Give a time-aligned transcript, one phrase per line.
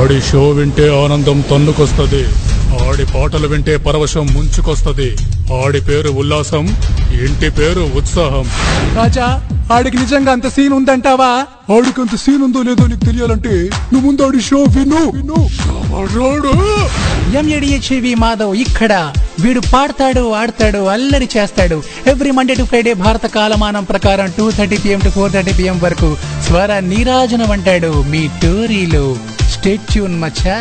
[0.00, 2.20] ఆడి show వింటే ఆనందం తన్నుకొస్తది.
[2.84, 5.08] ఆడి పాటలు వింటే పరవశం ముంచుకొస్తది.
[5.60, 6.64] ఆడి పేరు ఉల్లాసం
[7.24, 8.46] ఇంటి పేరు ఉత్సాహం.
[8.96, 9.26] రాజా
[9.72, 11.30] ఆడికి నిజంగా అంత సీన్ ఉందంటావా?
[11.74, 13.54] ఆడికి అంత సీన్ ఉందో లేదో నీకు తెలియాలంటే
[13.92, 15.02] నువ్వు ముందు ఆడి షో విను.
[17.38, 18.92] ఎంఏడిహెచ్వి మాధవ్ ఇక్కడ.
[19.40, 21.82] వీడు పాడతాడు ఆడతాడు అల్లరి చేస్తాడు.
[22.06, 26.16] ఎవ్రీ మండే టు ఫ్రైడే భారత కాలమానం ప్రకారం two thirty PM to four thirty PM వరకు
[26.46, 29.16] స్వర నీరాజనం అంటాడు మీ టోరీలో.
[29.60, 30.54] స్టేట్ ట్యూన్ మచ్చా.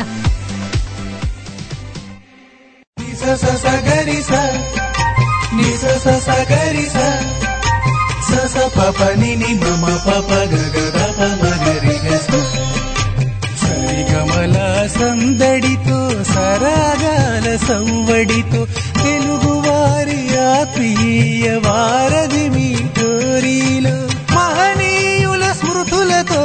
[14.97, 18.61] సందడితో సరాగాల సవ్వడితో
[19.03, 23.95] తెలుగువారి ఆత్మీయ వారధి మీ టోరీలో
[24.35, 26.41] మహనీయుల స్మృతులతో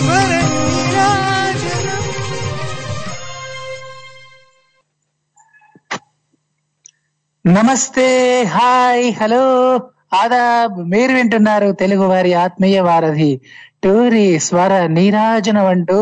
[7.47, 9.79] నమస్తే హాయ్ హలో.
[10.13, 13.41] ఆదాబ్ మీరు వింటున్నారు తెలుగు వారి ఆత్మీయ వారధి.
[13.83, 15.99] టూరి స్వర నీరాజనం అంటూ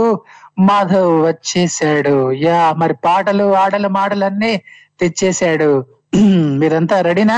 [0.59, 4.53] మాధవ్ వచ్చేసాడు యా మరి పాటలు ఆటలు మాటలన్నీ
[4.99, 5.69] తెచ్చేశాడు.
[6.59, 7.37] మీరంతా రెడీనా?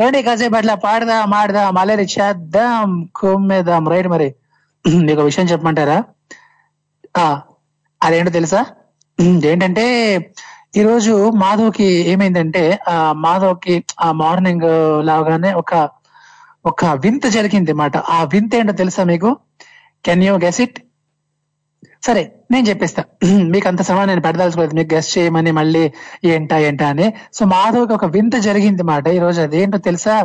[0.00, 3.88] రెడీ కాసేపు అట్లా పాడదాం ఆడదాం అలరి చేద్దాం కుమ్మేద్దాం.
[3.88, 4.28] రైట్ మరి.
[5.08, 5.98] మీకు విషయం చెప్పమంటారా?
[7.18, 7.24] ఆ
[8.00, 8.60] అదేంటో తెలుసా?
[9.50, 9.86] ఏంటంటే
[10.76, 14.68] ఈరోజు మాధవ్కి ఏమైందంటే ఆ మాధవ్కి ఆ మార్నింగ్
[15.04, 15.74] లాగానే ఒక
[16.64, 19.30] ఒక వింత జరిగింది అన్నమాట ఆ వింత ఏంటో తెలుసా మీకు?
[20.04, 20.78] కెన్ యూ గెస్ ఇట్
[22.02, 23.02] సరే నేను చెప్పేస్తా.
[23.52, 24.74] మీకు అంత సమయం నేను పెడదాల్సుకోలేదు.
[24.74, 25.82] మీకు గెస్ట్ చేయమని మళ్ళీ
[26.24, 27.06] ఏంటా ఏంటా అని.
[27.32, 29.08] సో మాధవ్కి ఒక వింత జరిగింది మాట.
[29.08, 30.16] ఈ రోజు అదేంటో తెలుసా?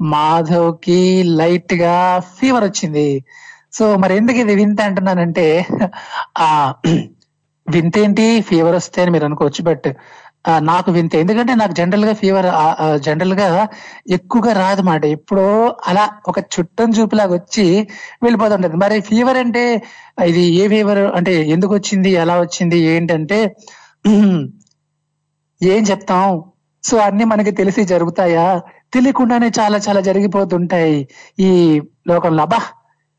[0.00, 1.96] మాధవ్కి లైట్గా
[2.38, 3.08] ఫీవర్ వచ్చింది.
[3.72, 5.46] సో మరి ఎందుకు ఇది వింత అంటున్నానంటే
[6.38, 6.48] ఆ
[7.68, 8.40] వింత ఏంటి?
[8.40, 9.88] ఫీవర్ వస్తే అని మీరు అనుకోవచ్చు బట్
[10.62, 11.14] నాకు వింత.
[11.16, 12.48] ఎందుకంటే నాకు జనరల్గా ఫీవర్
[13.06, 13.48] జనరల్గా
[14.16, 15.46] ఎక్కువగా రాదు మాట ఎప్పుడో
[15.86, 17.66] అలా ఒక చుట్టం చూపులాగా వచ్చి
[18.24, 19.64] వెళ్ళిపోతుంటది మరి ఫీవర్ అంటే
[20.26, 23.38] ఇది ఏ ఫీవర్ అంటే ఎందుకు వచ్చింది ఎలా వచ్చింది ఏంటంటే
[25.60, 26.24] ఏం చెప్తాం?
[26.84, 28.44] సో అన్ని మనకి తెలిసి జరుగుతాయా?
[28.94, 30.96] తెలియకుండానే చాలా చాలా జరిగిపోతుంటాయి
[31.38, 31.48] ఈ
[32.08, 32.42] లోకంలో.
[32.42, 32.60] అబ్బా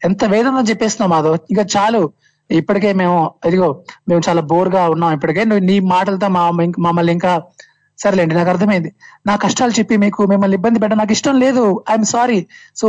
[0.02, 1.38] ఎంత వేదనో చెప్పేస్తున్నాం మాధవ్.
[1.52, 2.02] ఇంకా చాలు.
[2.50, 3.70] ఇప్పటికే మేము ఇదిగో
[4.10, 5.44] మేము చాలా బోర్గా ఉన్నాం ఇప్పటికే.
[5.50, 6.44] నువ్వు నీ మాటలతో మా
[6.88, 7.34] మమ్మల్ని ఇంకా
[8.00, 8.90] సరేలేండి నాకు అర్థమైంది.
[9.28, 11.64] నా కష్టాలు చెప్పి మీకు మిమ్మల్ని ఇబ్బంది పెట్ట నాకు ఇష్టం లేదు.
[11.92, 12.40] ఐఎమ్ సారీ
[12.80, 12.88] సో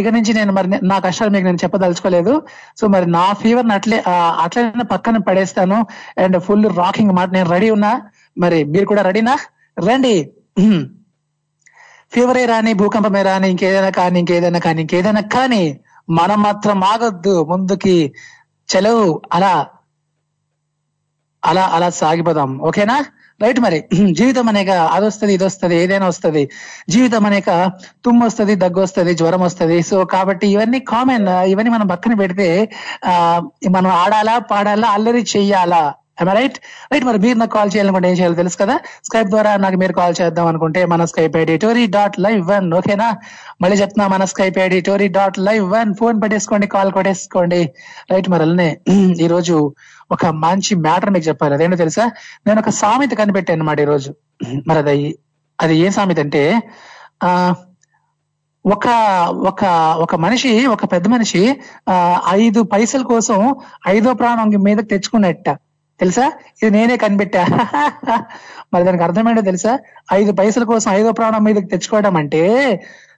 [0.00, 2.34] ఇక నుంచి నేను మరి నా కష్టాలు మీకు నేను చెప్పదలుచుకోలేదు.
[2.80, 3.98] సో మరి నా ఫీవర్ అట్లే
[4.44, 5.80] అట్లనే పక్కన పడేస్తాను.
[6.24, 7.92] అండ్ ఫుల్ రాకింగ్ మాట నేను రెడీ ఉన్నా.
[8.44, 9.34] మరి మీరు కూడా రెడీనా?
[9.76, 10.16] రండి.
[12.14, 15.62] ఫీవరే రాని భూకంపమే రాని ఇంకేదైనా కానీ ఇంకేదైనా కానీ ఇంకేదైనా కానీ
[16.18, 17.34] మనం మాత్రం ఆగొద్దు.
[17.50, 17.96] ముందుకి
[18.68, 18.94] చలో
[19.32, 19.52] అలా
[21.42, 22.58] అలా అలా సాగిపోదాం.
[22.60, 22.96] ఓకేనా?
[23.40, 23.78] రైట్ మరి.
[24.18, 26.42] జీవితం అనేక అది వస్తుంది ఇది వస్తుంది ఏదైనా వస్తుంది.
[26.90, 27.50] జీవితం అనేక
[28.04, 29.82] తుమ్ము వస్తుంది దగ్గు వస్తుంది జ్వరం వస్తుంది.
[29.82, 32.48] సో కాబట్టి ఇవన్నీ కామన్ ఇవన్నీ మనం పక్కన పెడితే
[33.04, 33.14] ఆ
[33.70, 35.82] మనం ఆడాలా పాడాలా అల్లరి చెయ్యాలా?
[36.18, 36.56] రైట్
[36.92, 38.76] రైట్ మరి మీరు నాకు కాల్ చేయాలనుకుంటే ఏం చేయాలో తెలుసు కదా?
[39.04, 43.08] స్కైప్ ద్వారా నాకు మీరు కాల్ చేద్దాం అనుకుంటే మన Skype ID Tori dot live one ఓకేనా
[43.62, 47.60] మళ్ళీ చెప్తున్నా మన Skype ID Tori dot live one phone పెట్టేసుకోండి కాల్ కొట్టేసుకోండి.
[48.12, 48.68] రైట్ మరి అలానే
[49.24, 49.56] ఈ రోజు
[50.10, 51.54] ఒక మంచి మ్యాటర్ మీకు చెప్పాలి.
[51.54, 52.04] అదేంటో తెలుసా?
[52.46, 54.10] నేను ఒక సామెత కనిపెట్టాను అనమాట ఈ రోజు
[54.68, 55.18] మరి అది
[55.58, 56.42] అది ఏ సామెత అంటే
[57.22, 57.30] ఆ
[58.64, 58.86] ఒక
[59.46, 59.64] ఒక
[59.98, 61.42] ఒక మనిషి ఒక పెద్ద మనిషి
[61.88, 61.94] ఆ
[62.32, 63.38] ఐదు పైసల కోసం
[63.88, 65.48] ఐదో ప్రాణం మీదకి తెచ్చుకున్నట్ట.
[66.00, 66.26] తెలుసా?
[66.62, 67.42] ఇది నేనే కనిపెట్టా.
[68.72, 69.72] మరి దానికి అర్థమేంటో తెలుసా?
[70.12, 72.42] ఐదు పైసల కోసం ఐదో ప్రాణం మీదకి తెచ్చుకోవడం అంటే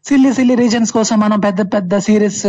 [0.05, 2.43] సిల్లి సిల్లి రీజన్స్ కోసం మనం పెద్ద పెద్ద సీరియస్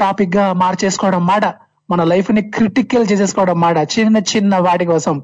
[0.00, 1.44] టాపిక్గా మార్చేసుకోవడం మాట
[1.90, 5.22] మన లైఫ్ని క్రిటికల్ చేసేసుకోవడం మాట చిన్న చిన్న వాటి కోసం.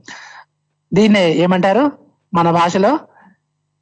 [0.94, 1.84] దీన్నే ఏమంటారు?
[2.34, 2.98] మన భాషలో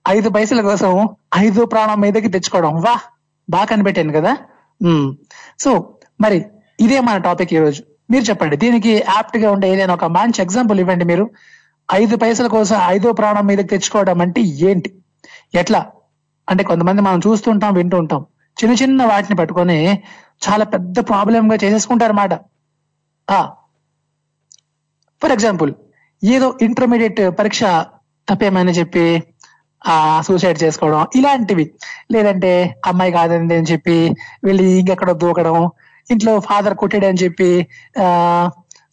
[0.09, 1.09] ఐదు పైసల కోసం
[1.39, 2.75] ఐదు ప్రాణం మీదకి తెచ్చుకోవడం.
[2.81, 2.95] వా
[3.51, 4.33] బాగా కనిపెట్టాను కదా?
[5.61, 5.71] సో
[6.21, 6.39] మరి
[6.81, 11.05] ఇదే మన టాపిక్ ఈ రోజు మీరు చెప్పండి దీనికి యాప్ట్గా ఉండే ఏదైనా ఒక మంచి ఎగ్జాంపుల్ ఇవ్వండి
[11.05, 11.25] మీరు.
[11.89, 14.91] ఐదు పైసల కోసం ఐదో ప్రాణం మీదకి తెచ్చుకోవడం అంటే ఏంటి?
[15.61, 15.81] ఎట్లా?
[16.49, 18.21] అంటే కొంతమంది మనం చూస్తుంటాం వింటూ ఉంటాం.
[18.57, 19.79] చిన్న చిన్న వాటిని పట్టుకొని
[20.47, 22.35] చాలా పెద్ద ప్రాబ్లం గా చేసేసుకుంటారు అన్నమాట
[25.23, 25.71] ఫర్ ఎగ్జాంపుల్
[26.23, 27.63] ఏదో ఇంటర్మీడియట్ పరీక్ష
[28.29, 29.05] తప్పేమని చెప్పి
[29.83, 29.97] ఆ
[30.27, 31.65] సూసైడ్ చేసుకోవడం ఇలాంటివి.
[32.13, 32.53] లేదంటే
[32.87, 33.97] అమ్మాయి కాదండి అని చెప్పి
[34.45, 35.57] వెళ్ళి ఇంకెక్కడో దూకడం
[36.11, 37.51] ఇంట్లో ఫాదర్ కొట్టాడు అని చెప్పి
[38.05, 38.07] ఆ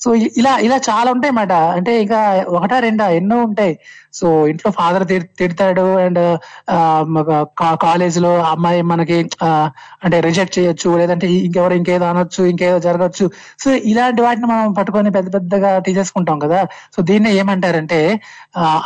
[0.03, 0.09] సో
[0.39, 2.17] ఇలా ఇలా చాలా ఉంటాయి అన్నమాట అంటే ఇంకా
[2.55, 3.73] ఒకటా రెండా ఎన్నో ఉంటాయి.
[4.17, 5.05] సో ఇంట్లో ఫాదర్
[5.39, 6.19] తిడతాడు అండ్
[7.85, 9.17] కాలేజ్లో అమ్మాయి మనకి
[10.05, 13.27] అంటే రిజెక్ట్ చేయొచ్చు లేదంటే ఇంకెవరు ఇంకేదో అనొచ్చు ఇంకేదో జరగచ్చు.
[13.63, 16.61] సో ఇలాంటి వాటిని మనం పట్టుకొని పెద్ద పెద్దగా తీసేసుకుంటాం కదా.
[16.95, 17.99] సో దీన్ని ఏమంటారంటే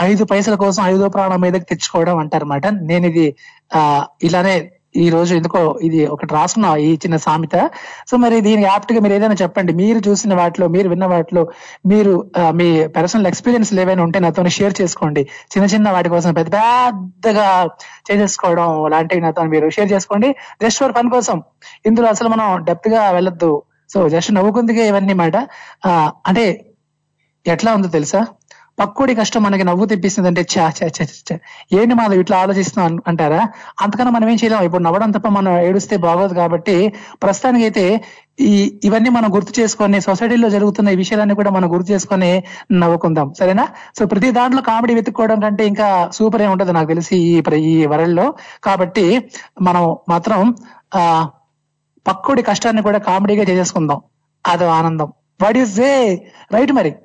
[0.09, 2.65] ఐదు పైసల కోసం ఐదో ప్రాణం మీదకి తెచ్చుకోవడం అంటారన్నమాట.
[2.91, 3.27] నేను ఇది
[3.79, 3.81] ఆ
[4.29, 4.55] ఇలానే
[4.95, 7.69] ఈ రోజు ఎందుకో ఇది ఒకటి రాసుకున్నా ఈ చిన్న సామెత.
[8.07, 9.73] సో మరి దీని యాప్ట్గా మీరు ఏదైనా చెప్పండి.
[9.73, 11.47] మీరు చూసిన వాటిలో మీరు విన్న వాటిలో
[11.85, 15.21] మీరు మీ పర్సనల్ ఎక్స్పీరియన్స్ ఏవైనా ఉంటే నాతో షేర్ చేసుకోండి.
[15.21, 17.69] చిన్న చిన్న వాటి కోసం పెద్ద పెద్దగా
[18.11, 20.35] చేసేసుకోవడం లాంటివి నాతో మీరు షేర్ చేసుకోండి.
[20.63, 21.43] జస్ట్ ఫర్ ఫన్ కోసం.
[21.85, 23.63] ఇందులో అసలు మనం డెప్త్గా వెళ్ళొద్దు.
[23.93, 25.35] సో జస్ట్ నవ్వుకుందిగా ఇవన్నీ మాట.
[25.85, 26.65] ఆ, అంటే
[27.47, 28.25] ఎట్లా ఉందో తెలుసా?
[28.79, 31.37] పక్కోడి కష్టం మనకి నవ్వు తెప్పిస్తుంది అంటే చా చా చా
[31.73, 33.49] ఏంటి మాధవ్ ఇట్లా ఆలోచిస్తున్నాం అంటారా?
[33.81, 34.63] అంతకన్నా మనం ఏం చేయలేం.
[34.63, 36.93] ఇప్పుడు నవ్వడం తప్ప మనం ఏడుస్తే బాగోదు కాబట్టి
[37.23, 38.03] ప్రస్తుతానికి అయితే
[38.39, 43.33] ఈ ఇవన్నీ మనం గుర్తు చేసుకొని సొసైటీలో జరుగుతున్న ఈ విషయాలన్నీ కూడా మనం గుర్తు చేసుకొని నవ్వుకుందాం.
[43.33, 43.67] సరేనా?
[43.99, 47.85] సో ప్రతి దాంట్లో కామెడీ వెతుక్కోవడం కంటే ఇంకా సూపర్ ఏమి ఉంటది నాకు తెలిసి ఈ ప్ర- ఈ
[47.85, 48.33] వరల్డ్లో
[48.63, 49.29] కాబట్టి
[49.61, 50.55] మనం మాత్రం
[50.95, 51.29] ఆ
[52.07, 54.01] పక్కోడి కష్టాన్ని కూడా కామెడీగా చేసేసుకుందాం.
[54.47, 55.13] అదో ఆనందం.
[55.41, 56.17] వాట్ ఈస్ ఏ
[56.53, 56.95] రైట్ మరి?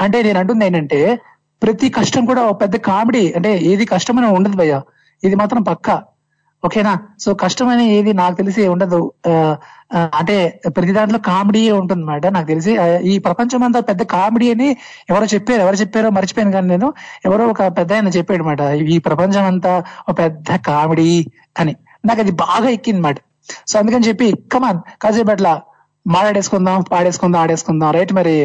[0.00, 1.20] అంటే నేను అంటుంది ఏంటంటే
[1.62, 3.32] ప్రతి కష్టం కూడా ఒక పెద్ద కామెడీ.
[3.32, 4.80] అంటే ఏది కష్టమని ఉండదు భయ్య.
[5.24, 6.02] ఇది మాత్రం పక్కా.
[6.64, 6.98] ఓకేనా?
[7.20, 9.12] సో కష్టం అని ఏది నాకు తెలిసి ఉండదు.
[9.96, 12.76] అంటే ప్రతి దాంట్లో కామెడీ ఉంటుంది అనమాట నాకు తెలిసి.
[13.10, 14.76] ఈ ప్రపంచం అంతా పెద్ద కామెడీ అని
[15.10, 15.60] ఎవరో చెప్పారు?
[15.60, 16.92] ఎవరు చెప్పారో మర్చిపోయాను కానీ నేను.
[17.24, 18.60] ఎవరో ఒక పెద్ద ఆయన చెప్పాడు అనమాట
[18.94, 21.26] ఈ ప్రపంచం అంతా ఒక పెద్ద కామెడీ
[21.58, 21.76] అని.
[22.06, 23.16] నాకు అది బాగా ఎక్కింది అనమాట
[23.68, 25.60] సో అందుకని చెప్పి కమాన్ కాసేపు అట్లా
[26.06, 27.90] మాట్లాడేసుకుందాం పాడేసుకుందాం ఆడేసుకుందాం.
[27.90, 28.36] రైట్ మరి?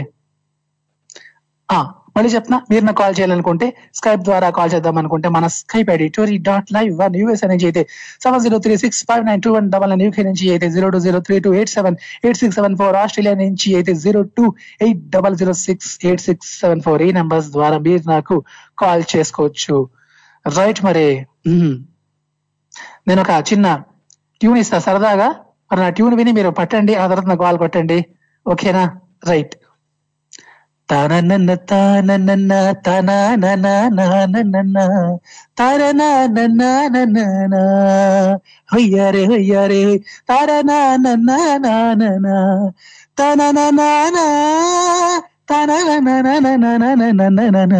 [2.15, 3.65] మళ్ళీ చెప్తున్నా మీరు నాకు కాల్ చేయాలనుకుంటే
[3.97, 7.81] స్కైప్ ద్వారా కాల్ చేద్దాం అనుకుంటే మన Skype ID Tori dot live one US నుంచి అయితే
[8.23, 10.99] seven zero three six five nine two one double nine UK నుంచి అయితే zero two
[11.05, 14.45] zero three two eight seven eight six seven four Australia నుంచి అయితే zero two
[14.85, 18.37] eight double zero six eight six seven four ఈ numbers ద్వారా మీరు నాకు
[18.83, 19.77] call చేసుకోవచ్చు.
[20.57, 21.05] Right మరి
[23.09, 23.67] నేను ఒక చిన్న
[24.41, 25.29] ట్యూన్ ఇస్తా సరదాగా.
[25.71, 27.99] మరి నా ట్యూన్ విని మీరు పట్టండి ఆ తర్వాత నాకు కాల్ కొట్టండి
[28.45, 28.83] ఓకేనా
[29.29, 29.55] రైట్
[30.89, 32.53] తననన్న తానన్న
[32.87, 33.67] తననన
[35.57, 36.63] తరనన
[38.69, 39.99] హొయ్యారే హొయ్యారే
[40.29, 41.09] తరనన
[43.17, 44.17] తననన
[45.49, 47.75] తననన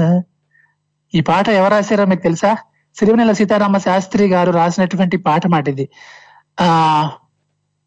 [1.14, 2.58] ఈ పాట ఎవరు రాశారో మీకు తెలుసా?
[2.98, 5.90] సిరివెనెల సీతారామ శాస్త్రి గారు రాసినటువంటి పాట మాట ఇది
[6.58, 7.12] ఆ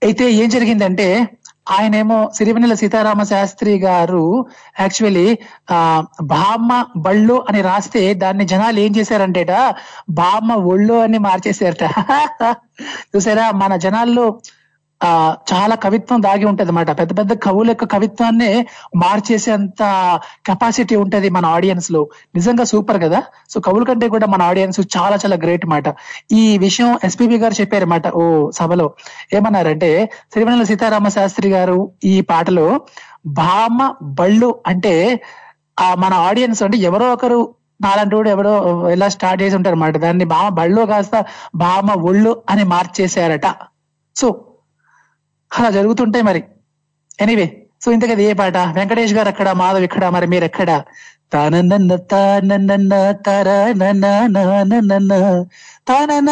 [0.03, 1.29] అయితే ఏం జరిగిందంటే
[1.71, 4.25] ఆయనేమో సిరివెన్నెల సీతారామ శాస్త్రి గారు
[4.81, 5.27] యాక్చువల్లీ
[5.71, 5.79] ఆ
[6.33, 9.53] బామ్మ బళ్ళు అని రాస్తే దాన్ని జనాలు ఏం చేశారంటేట
[10.13, 11.85] బామ్మ ఒళ్ళు అని మార్చేశారట.
[13.13, 14.27] చూసారా మన జనాల్లో
[15.03, 18.67] ఆ చాలా కవిత్వం దాగి ఉంటది అనమాట పెద్ద పెద్ద కవుల యొక్క కవిత్వాన్ని
[18.97, 19.83] మార్చేసేంత
[20.47, 22.09] కెపాసిటీ ఉంటది మన ఆడియన్స్లో.
[22.35, 23.23] నిజంగా సూపర్ కదా?
[23.51, 25.85] సో కవుల కంటే కూడా మన ఆడియన్స్ చాలా చాలా గ్రేట్ మాట.
[26.33, 28.09] ఈ విషయం ఎస్పీబి గారు చెప్పారన్నమాట.
[28.09, 28.93] ఓ సభలో.
[29.35, 32.81] ఏమన్నారంటే శ్రీవనల సీతారామ శాస్త్రి గారు ఈ పాటలో
[33.27, 35.21] భామ బళ్ళు అంటే
[35.81, 40.25] ఆ మన ఆడియన్స్ అంటే ఎవరో ఒకరు నాలంటి వాడు ఎవడో ఇలా స్టార్ట్ చేసి ఉంటారు అన్నమాట దాన్ని
[40.25, 41.25] భామ బళ్ళు కాస్త
[41.55, 43.55] భామ ఒళ్ళు అని మార్చేశారట.
[44.17, 44.45] సో
[45.51, 46.43] అలా జరుగుతుంటాయి మరి.
[47.21, 47.47] ఎనీవే
[47.85, 48.57] సో ఇంతకది ఏ పాట?
[48.77, 50.71] వెంకటేష్ గారు అక్కడ మాధవ్ ఇక్కడ మరి మీరు ఎక్కడ
[51.33, 54.07] తానన్న తానన్న తరనన్న
[55.89, 56.31] తానన్న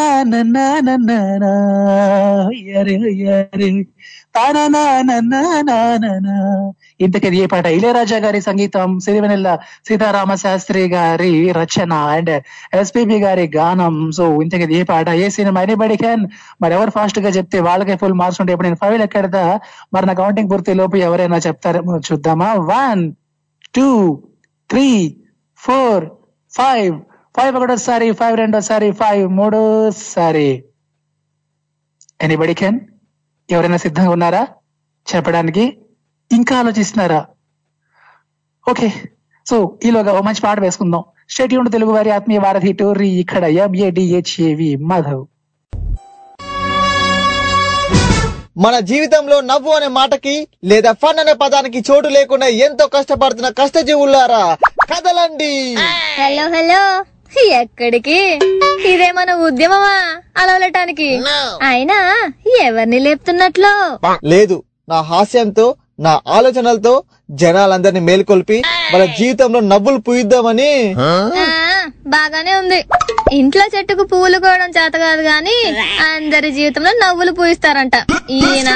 [7.01, 7.67] ఇంతకది ఏ పాట?
[7.67, 12.43] ఇళయరాజా గారి సంగీతం సిరివెనెల్ల సీతారామ శాస్త్రి గారి రచన అండ్
[12.77, 14.11] ఎస్పిబి గారి గానం.
[14.13, 15.09] సో ఇంతకది ఏ పాట?
[15.09, 15.63] ఏ సినిమా?
[15.63, 16.27] ఎనీబడి క్యాన్
[16.63, 18.55] మరి ఎవరు ఫాస్ట్గా చెప్తే వాళ్ళకే ఫుల్ మార్క్స్ ఉంటాయి.
[18.55, 19.61] ఇప్పుడు నేను ఫైవ్ ఎక్కడదా?
[19.95, 22.53] మరి నా కౌంటింగ్ పూర్తి లోపు ఎవరైనా చెప్తారేమో చూద్దామా?
[22.53, 23.13] One
[23.75, 24.19] two
[24.71, 25.17] three
[25.57, 26.05] four
[26.51, 27.01] five.
[27.37, 30.65] Five ఒకటోసారి ఫైవ్ రెండోసారి ఫైవ్ మూడోసారి.
[32.23, 32.81] ఎనీబడి కెన్
[33.51, 34.47] ఎవరైనా సిద్ధంగా ఉన్నారా?
[35.15, 35.65] చెప్పడానికి
[36.33, 37.27] ఇంకా ఆలోచిస్తున్నారా?
[38.71, 38.89] ఓకే
[39.47, 41.05] సో ఈలోగా ఓ మంచి పాట వేసుకుందాం.
[41.29, 45.27] స్టేట్ యూన్ తెలుగు వారి ఆత్మీయ వారధి టోర్రీ ఇక్కడ ఎంఏడిహెచ్ఏవి మాధవ్.
[48.59, 54.57] మన జీవితంలో నవ్వు అనే మాటకి లేదా ఫన్ అనే పదానికి చోటు లేకుండా ఎంతో కష్టపడుతున్న కష్టజీవులారా
[54.95, 55.75] కదలండి.
[56.23, 57.05] Hello hello.
[57.61, 58.39] ఎక్కడికి?
[58.89, 59.97] ఇదే మన ఉద్యమమా
[60.37, 61.21] అలా వెళ్ళటానికి
[61.63, 61.99] అయినా
[62.63, 63.99] ఎవరిని లేపుతున్నట్లు?
[64.27, 68.63] లేదు నా హాస్యంతో నా ఆలోచనలతో జనాలందరినీ మేల్కొల్పి
[68.95, 70.95] మన జీవితంలో నవ్వులు పూయిద్దామని.
[72.07, 72.85] బాగానే ఉంది.
[73.33, 75.57] ఇంట్లో చెట్టుకు పువ్వులు కోవడం చేత కాదు గాని
[76.15, 77.93] అందరి జీవితంలో నవ్వులు పూయిస్తారంట.
[78.31, 78.71] ఈయన.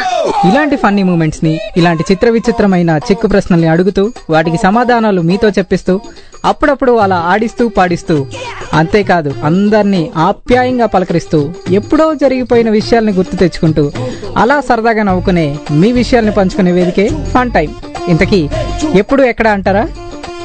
[0.48, 6.00] ఇలాంటి ఫన్నీ మూమెంట్స్ని ఇలాంటి చిత్ర విచిత్రమైన చిక్కు ప్రశ్నల్ని అడుగుతూ వాటికి సమాధానాలు మీతో చెప్పిస్తూ
[6.44, 8.26] అప్పుడప్పుడు అలా ఆడిస్తూ పాడిస్తూ
[8.72, 13.92] అంతేకాదు అందరినీ ఆప్యాయంగా పలకరిస్తూ ఎప్పుడో జరిగిపోయిన విషయాల్ని గుర్తు తెచ్చుకుంటూ
[14.36, 17.74] అలా సరదాగా నవ్వుకునే మీ విషయాల్ని పంచుకునే వేదికే ఫన్ టైం.
[18.08, 18.48] ఇంతకీ
[18.94, 19.88] ఎప్పుడు ఎక్కడ అంటారా?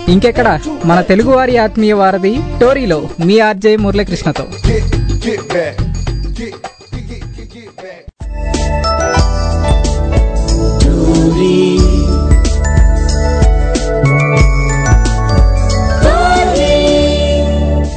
[0.07, 0.59] ఇంకెక్కడ?
[0.85, 4.43] మన తెలుగువారి ఆత్మీయ వారధి టోరీలో మీ ఆర్జే మురళీకృష్ణతో.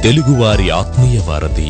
[0.03, 1.69] తెలుగువారి ఆత్మీయ వారధి.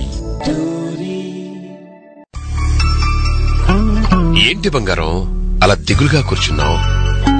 [4.50, 5.42] ఏంటి బంగారం?
[5.64, 6.76] అలా దిగులుగా కూర్చున్నావు?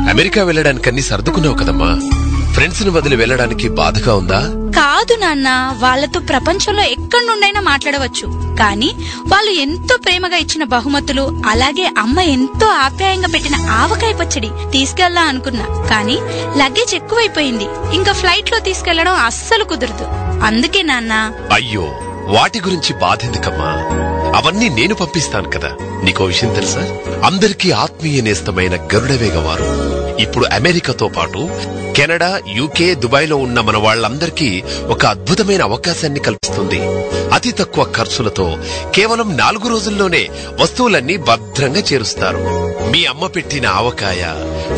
[0.10, 2.21] అమెరికా వెళ్ళడానికి అన్ని సర్దుకున్నావు కదమ్మా.
[2.54, 4.40] ఫ్రెండ్స్ని వదిలి వెళ్ళడానికి బాధగా ఉందా?
[4.76, 8.56] కాదు నాన్న వాళ్ళతో ప్రపంచంలో ఎక్కడి నుండైనా మాట్లాడవచ్చు.
[8.60, 8.94] కానీ
[9.28, 15.66] వాళ్ళు ఎంతో ప్రేమగా ఇచ్చిన బహుమతులు అలాగే అమ్మ ఎంతో ఆప్యాయంగా పెట్టిన ఆవకాయ పచ్చడి తీసుకెళ్ళా అనుకున్నా.
[15.90, 16.20] కానీ
[16.58, 17.66] లగేజ్ ఎక్కువైపోయింది.
[17.94, 20.06] ఇంకా ఫ్లైట్లో తీసుకెళ్ళడం అస్సలు కుదరదు.
[20.44, 21.32] అందుకే నాన్న.
[21.54, 21.92] అయ్యో
[22.28, 23.72] వాటి గురించి బాధెందుకమ్మా?
[24.36, 25.78] అవన్నీ నేను పంపిస్తాను కదా.
[26.04, 27.00] నీకో విషయం తెలుసా?
[27.26, 31.50] అందరికీ ఆత్మీయ నేస్తమైన గరుడవేగ వారు ఇప్పుడు అమెరికాతో పాటు
[31.96, 36.80] కెనడా యూకే దుబాయ్లో ఉన్న మన వాళ్ళందరికీ ఒక అద్భుతమైన అవకాశాన్ని కల్పిస్తుంది.
[37.34, 38.58] అతి తక్కువ ఖర్చులతో
[38.96, 40.30] కేవలం నాలుగు రోజుల్లోనే
[40.62, 42.38] వస్తువులన్నీ భద్రంగా చేరుస్తారు.
[42.92, 44.24] మీ అమ్మ పెట్టిన ఆవకాయ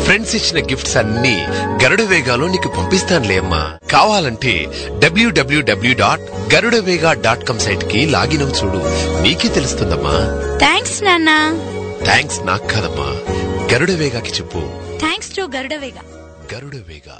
[0.04, 1.44] ఫ్రెండ్స్ ఇచ్చిన గిఫ్ట్స్ అన్ని
[1.84, 3.72] గరుడ వేగాలో నీకు పంపిస్తానులే అమ్మా.
[3.90, 4.66] కావాలంటే
[4.98, 8.78] W W W dot Garudavega dot com సైట్కి లాగిన్ చూడు.
[9.22, 10.16] నీకే తెలుస్తుందమ్మా.
[10.58, 11.30] థ్యాంక్స్ నాన్న.
[12.04, 13.34] థ్యాంక్స్ నాకు కాదమ్మా.
[13.74, 14.83] గరుడ వేగాకి చెప్పు.
[15.02, 16.02] థ్యాంక్స్ టు గరుడవేగా
[16.54, 17.16] గరుడ వేగా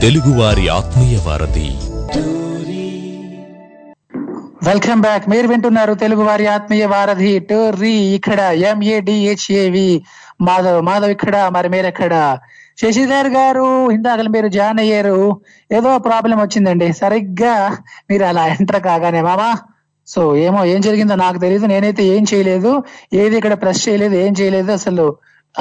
[0.00, 1.68] తెలుగువారి ఆత్మీయ వారధి.
[4.68, 7.38] వెల్కమ్ బ్యాక్ మీరు వింటున్నారు తెలుగు వారి ఆత్మీయ వారధి.
[7.38, 9.90] టోర్రీ ఇక్కడ ఎంఏడిహెచ్ఏవి
[10.40, 12.14] మాధవ్ మాధవ్ ఇక్కడ మరి మీరెక్కడ
[12.82, 15.16] శశిధర్ గారు ఇందాక మీరు జాయిన్ అయ్యారు.
[15.72, 16.92] ఏదో ప్రాబ్లం వచ్చిందండి.
[16.92, 17.54] సరిగ్గా
[18.10, 19.50] మీరు అలా ఎంటర్ కాగానే మామా
[20.08, 22.70] సో ఏమో ఏం జరిగిందో నాకు తెలియదు నేనైతే ఏం చేయలేదు.
[23.12, 25.16] ఏది ఇక్కడ ప్రెస్ చేయలేదు ఏం చేయలేదు అసలు.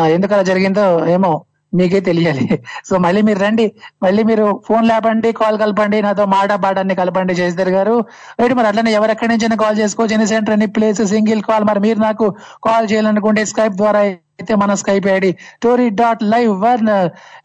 [0.10, 1.32] ఎందుకు అలా జరిగిందో ఏమో
[1.74, 2.46] మీకే తెలియాలి.
[2.86, 3.72] సో మళ్ళీ మీరు రండి.
[4.04, 8.06] మళ్ళీ మీరు ఫోన్ లేపండి కాల్ కలపండి నాతో మాట బాటాన్ని కలపండి చేస్తారు గారు.
[8.40, 10.14] రైట్ మరి అట్లనే ఎవరెక్కడి నుంచి కాల్ చేసుకోవచ్చు.
[10.14, 11.64] ఎన్ని సెంటర్ ఎన్ని ప్లేస్ సింగిల్ కాల్.
[11.64, 14.02] మరి మీరు నాకు కాల్ చేయాలనుకుంటే స్కైప్ ద్వారా
[14.40, 15.30] అయితే మన Skype ID
[15.64, 16.88] Tori dot live one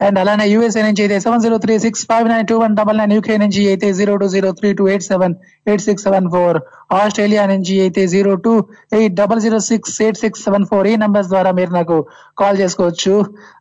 [0.07, 3.13] and అలానే యూఎస్ఏ నుంచి అయితే seven zero three six five nine two one double nine
[3.17, 5.35] UK నుంచి అయితే zero two zero three two eight seven
[5.71, 6.59] eight six seven four
[7.01, 8.53] Australia నుంచి అయితే zero two
[8.99, 11.97] eight double zero six eight six seven four ఈ numbers ద్వారా మీరు నాకు
[12.43, 13.15] call చేసుకోవచ్చు.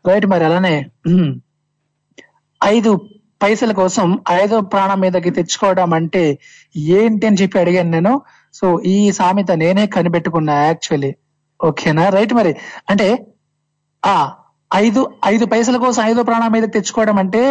[0.10, 0.76] Right మరి అలానే
[2.62, 2.94] ఐదు
[3.44, 4.08] పైసల కోసం
[4.42, 6.24] ఐదో ప్రాణం మీదకి తెచ్చుకోవడం అంటే
[7.00, 8.14] ఏంటి అని చెప్పి అడిగాను నేను.
[8.60, 11.12] సో ఈ సామెత నేనే కనిపెట్టుకున్నా యాక్చువల్లీ
[11.64, 12.10] ఓకేనా?
[12.10, 12.56] రైట్ మరి.
[12.90, 13.28] అంటే
[14.06, 14.32] ఆ
[14.76, 17.42] ఐదు ఐదు పైసల కోసం ఐదో ప్రాణం మీద తెచ్చుకోవడం అంటే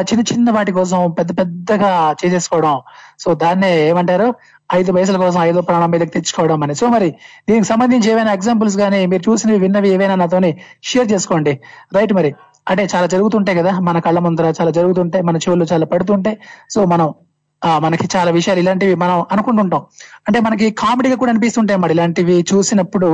[0.00, 2.80] చిన్న చిన్న వాటి కోసం పెద్ద పెద్దగా చేసేసుకోవడం.
[3.18, 4.34] సో దాన్నే ఏమంటారు?
[4.74, 6.74] ఐదు పైసల కోసం ఐదో ప్రాణం మీదకి తెచ్చుకోవడం అని.
[6.74, 7.10] సో మరి
[7.48, 11.60] దీనికి సంబంధించి ఏమైనా ఎగ్జాంపుల్స్ కానీ మీరు చూసినవి విన్నవి ఏవైనా నాతోని షేర్ చేసుకోండి.
[11.94, 12.34] రైట్ మరి.
[12.68, 16.38] అంటే చాలా జరుగుతుంటాయి కదా మన కళ్ళ ముందర చాలా జరుగుతుంటాయి మన చెవులు చాలా పడుతుంటాయి.
[16.70, 17.14] సో మనం
[17.82, 19.82] మనకి చాలా విషయాలు ఇలాంటివి మనం అనుకుంటుంటాం.
[20.26, 23.08] అంటే మనకి కామెడీగా కూడా అనిపిస్తుంటాయి మరి ఇలాంటివి చూసినప్పుడు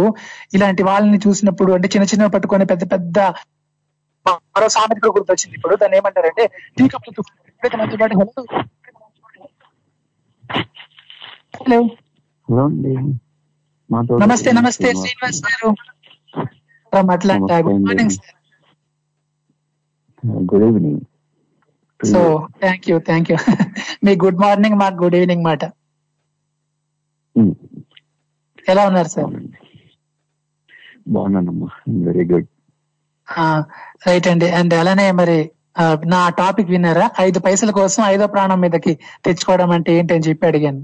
[0.55, 3.19] ఇలాంటి వాళ్ళని చూసినప్పుడు అంటే చిన్న చిన్న పట్టుకొని పెద్ద పెద్ద
[4.55, 6.45] మరో సామెత కూడా గుర్తొచ్చింది ఇప్పుడు దాన్ని ఏమంటారంటే
[6.77, 7.23] టీ కప్పులు
[11.55, 11.79] హలో.
[14.23, 15.69] నమస్తే నమస్తే శ్రీనివాస్ గారు.
[17.13, 18.15] Atlanta good morning
[20.47, 21.01] good evening
[22.11, 22.21] so
[22.61, 23.37] thank you thank you
[24.05, 25.65] me good morning మాకు గుడ్ ఈవినింగ్ మాట.
[28.69, 29.31] ఎలా ఉన్నారు సార్
[31.09, 31.69] బాగున్నానమ్మా.
[32.07, 32.49] వెరీ గుడ్
[34.07, 34.49] రైట్ అండి.
[34.59, 35.39] అండ్ అలానే మరి
[36.07, 37.11] నా టాపిక్ విన్నారా?
[37.21, 38.93] ఐదు పైసల కోసం ఐదో ప్రాణం మీదకి
[39.25, 40.83] తెచ్చుకోవడం అంటే ఏంటి అని చెప్పి అడిగాను.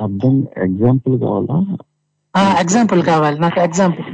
[0.00, 0.34] అర్థం
[0.66, 1.56] ఎగ్జాంపుల్ కావాలా?
[2.60, 3.38] ఎగ్జాంపుల్ కావాలి.
[3.40, 4.06] నాకు ఎగ్జాంపుల్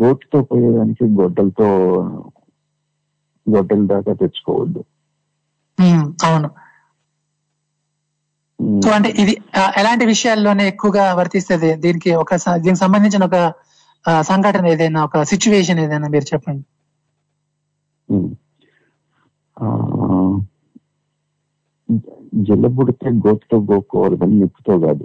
[0.00, 1.68] గోటుతో పోయేదానికి గొడ్డలతో
[3.46, 4.82] గొడ్డల దాకా తెచ్చుకోవద్దు.
[6.28, 6.48] అవును.
[8.84, 9.32] సో అంటే ఇది
[9.80, 13.38] ఎలాంటి విషయాల్లోనే ఎక్కువగా వర్తిస్తుంది దీనికి ఒక దీనికి సంబంధించిన ఒక
[14.30, 16.64] సంఘటన ఏదైనా ఒక సిచ్యువేషన్ ఏదైనా మీరు చెప్పండి.
[22.46, 25.04] జల్లబుడితే గోటుతో గోక్కోవాలి కానీ నిప్పుతో కాదు.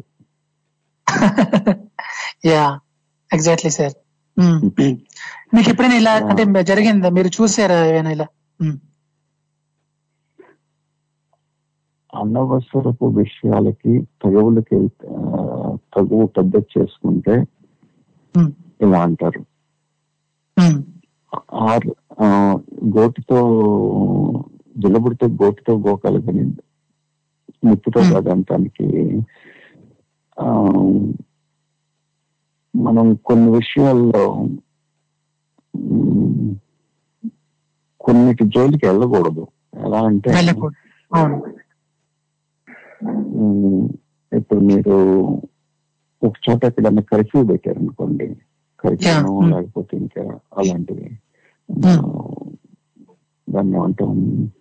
[2.51, 2.63] యా
[3.31, 3.95] ఎగ్జాక్ట్లీ సార్
[5.53, 7.09] మీకు ఎప్పుడైనా ఇలా అంటే జరిగిందా?
[7.09, 8.27] మీరు చూసారా ఏమైనా ఇలా.
[12.13, 13.93] అనవసరపు విషయాలకి
[14.23, 14.77] తగవులకి
[15.93, 17.35] తగువు పెద్ద చేసుకుంటే.
[18.81, 19.41] ఇలా అంటారు.
[22.95, 23.39] గోటితో
[24.77, 26.43] జల్లబుడితే గోటితో గోకాలి కానీ
[27.63, 27.99] నిప్పుతో
[30.37, 30.47] ఆ,
[32.79, 34.23] మనం కొన్ని విషయాల్లో
[38.01, 39.43] కొన్నిటి జోలికి వెళ్ళకూడదు.
[39.85, 40.29] ఎలా అంటే
[44.31, 44.95] ఇప్పుడు మీరు
[46.21, 48.27] ఒక చోట ఎక్కడన్నా కర్ఫ్యూ పెట్టారనుకోండి
[48.83, 49.21] కర్ఫ్యూ Yeah.
[49.29, 49.47] Mm.
[49.53, 50.23] లేకపోతే ఇంకా
[50.57, 51.07] అలాంటివి
[53.47, 53.77] దాన్ని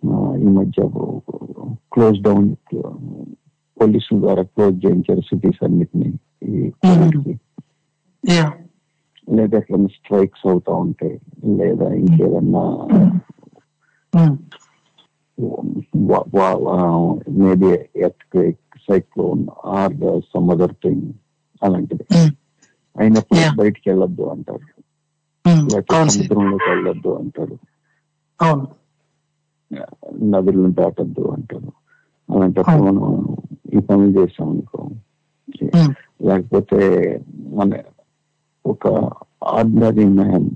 [0.07, 0.79] ఆ, ఈ మధ్య
[1.91, 2.47] క్లోజ్ డౌన్
[3.77, 6.09] పోలీసుల ద్వారా క్లోజ్ చేయించారు సిటీస్ అన్నిటిని
[6.47, 6.71] ఈ
[9.29, 12.63] లేదా ఎట్లన్నా స్ట్రైక్స్ అవుతా ఉంటాయి లేదా ఇంకేదన్నా
[17.29, 17.65] maybe
[18.31, 18.59] earthquake
[18.89, 21.13] cyclone or some other thing
[21.63, 22.03] అలాంటిది.
[22.97, 23.57] అయినప్పుడు.
[23.57, 24.81] బయటికి వెళ్ళొద్దు అంటారు.
[25.73, 27.59] లేకపోతే సముద్రంలోకి వెళ్ళొద్దు అంటారు.
[30.23, 31.71] నదులను దాటద్దు అంటారు.
[32.35, 33.35] అలాంటప్పుడు మనం
[33.73, 34.89] ఈ పనులు చేసాం అనుకో.
[36.21, 36.79] లేకపోతే
[37.55, 37.69] మన
[38.69, 38.87] ఒక
[39.51, 40.49] ఆర్డినరీ మ్యాన్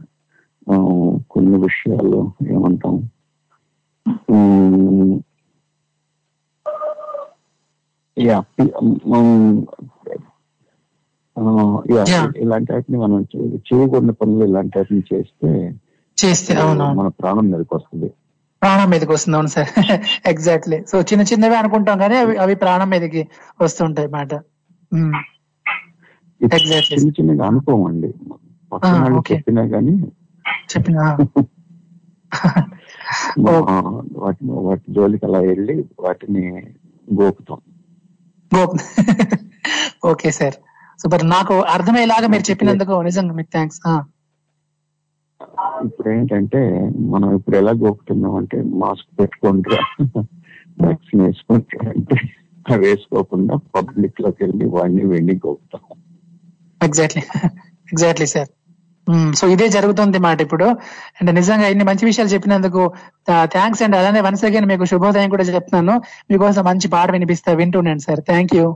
[1.31, 2.19] కొన్ని విషయాలు
[2.51, 2.95] ఏమంటాం?
[8.17, 8.37] యా.
[12.43, 13.19] ఇలాంటి వాటిని మనం
[13.67, 15.49] చేయకూడని పనులు ఇలాంటి వాటిని చేస్తే
[16.17, 18.09] చేస్తే అవును మన ప్రాణం మీదకి వస్తుంది
[18.61, 19.69] ప్రాణం మీదకి వస్తుంది అవును సార్.
[20.31, 23.21] ఎగ్జాక్ట్లీ సో చిన్న చిన్నవి అనుకుంటాం కానీ అవి అవి ప్రాణం మీదకి
[23.59, 24.31] వస్తుంటాయి మాట.
[26.41, 28.09] చిన్న చిన్నగా అనుకోమండి.
[28.71, 29.33] పక్కన okay.
[29.33, 29.93] చెప్పినా గానీ
[30.69, 30.99] చెప్పిన?
[34.21, 36.43] వాటిని వాటి జోలికి అలా వెళ్ళి వాటిని
[37.07, 37.59] గోపుతాం
[40.03, 40.57] ఓకే సార్
[40.99, 43.79] సూపర్ నాకు అర్థమయ్యేలాగా మీరు చెప్పినందుకు నిజంగా మీకు థ్యాంక్స్
[45.85, 46.61] ఇప్పుడు ఏంటంటే
[47.09, 49.79] మనం ఇప్పుడు ఎలా గోపుతున్నాం అంటే మాస్క్ పెట్టుకుంటా
[50.77, 52.15] వ్యాక్సిన్ వేసుకుంటే అంటే
[52.77, 55.83] వేసుకోకుండా పబ్లిక్లోకి వెళ్ళి వాడిని వెళ్ళి గోపుతాం
[56.93, 57.23] ఎగ్జాక్ట్లీ
[57.89, 58.49] ఎగ్జాక్ట్లీ సార్
[59.39, 60.67] సో ఇదే జరుగుతుంది మాట ఇప్పుడు
[61.17, 62.81] అండ్ నిజంగా ఇన్ని మంచి విషయాలు చెప్పినందుకు
[63.55, 65.95] థ్యాంక్స్ అండ్ అలానే వన్స్ అగైన్ మీకు శుభోదయం కూడా చెప్తున్నాను
[66.29, 68.67] మీకోసం మంచి పాట వినిపిస్తా వింటున్నాను sir thank you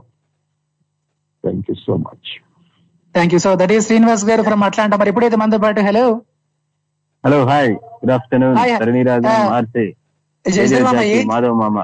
[1.44, 2.30] thank you so much
[3.14, 6.04] thank you so that is Srinivas గారు ఫ్రమ్ అట్లాంటా మరి ఇప్పుడైతే మనతో పాటు hello
[7.24, 8.66] hello hi good afternoon Ah.
[11.30, 11.78] Madhav మామ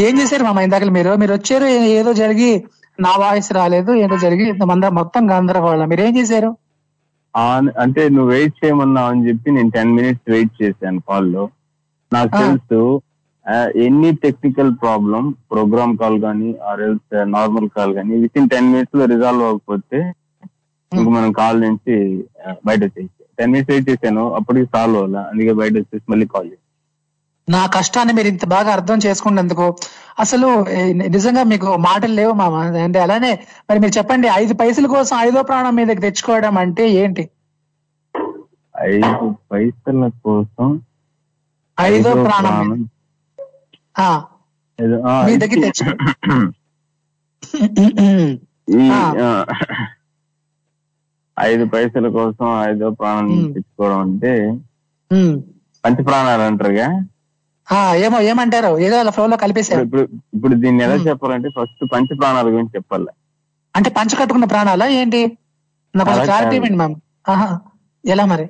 [0.00, 2.50] ఏం చేశారు మామ ఇందాక మీరు మీరు వచ్చారు ఏదో జరిగి
[3.00, 5.88] నా వాయిస్ రాలేదు ఏదో జరిగి మంద మొత్తం గందరగోళం.
[5.92, 6.50] మీరు ఏం చేశారు
[7.82, 11.44] అంటే నువ్వు వెయిట్ చేయమన్నావు అని చెప్పి నేను టెన్ మినిట్స్ వెయిట్ చేశాను కాల్లో
[12.12, 12.32] నాకు.
[12.40, 12.80] తెలుసు
[13.84, 19.04] any technical problem program call కానీ ఆర్ ఎల్స్ నార్మల్ కాల్ కానీ విత్ ఇన్ టెన్ మినిట్స్లో
[19.12, 20.00] రిజాల్వ్ అవ్వకపోతే
[20.92, 21.94] ఇంక మనం కాల్ నుంచి
[22.68, 23.08] బయట వచ్చేసి
[23.38, 25.18] టెన్ మినిట్స్ వెయిట్ చేశాను అప్పటికి సాల్వ్ అవ్వాల?
[25.30, 26.66] అందుకే బయట వచ్చేసి మళ్ళీ కాల్ చేశాను.
[27.48, 29.66] నా కష్టాన్ని మీరు ఇంత బాగా అర్థం చేసుకున్నందుకు
[30.20, 30.48] అసలు
[31.08, 32.54] నిజంగా మీకు మాటలు లేవు మామ.
[32.78, 33.32] అంటే అలానే
[33.70, 37.24] మరి మీరు చెప్పండి ఐదు పైసల కోసం ఐదో ప్రాణం మీదకి తెచ్చుకోవడం అంటే ఏంటి?
[38.74, 39.08] ఐదు
[39.52, 40.68] పైసల కోసం
[41.80, 42.68] ఐదో ప్రాణం
[45.26, 45.70] మీ దగ్గర.
[48.92, 49.44] ఆ,
[51.36, 54.32] ఐదు పైసల కోసం ఐదో ప్రాణం తెచ్చుకోవడం అంటే.
[55.84, 56.88] పంచ ప్రాణాలు అంటారుగా?
[58.06, 58.70] ఏమో ఏమంటారు?
[58.86, 59.82] ఏదో అలా ఫ్లో లో కలిపేశారు.
[59.86, 60.02] ఇప్పుడు
[60.36, 63.10] ఇప్పుడు దీన్ని ఎలా చెప్పాలంటే ఫస్ట్ పంచ ప్రాణాల గురించి చెప్పాలి.
[63.74, 65.20] అంటే పంచ కట్టుకున్న ప్రాణాలా ఏంటి?
[65.94, 66.56] నాకు క్లారిటీ.
[66.58, 66.96] ఇవ్వండి మ్యామ్
[68.04, 68.46] ఎలా మరి?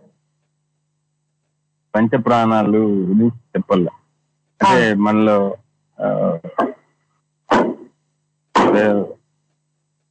[1.94, 2.80] పంచ ప్రాణాలు
[3.10, 3.90] గురించి చెప్పాలి.
[4.60, 5.38] అంటే మనలో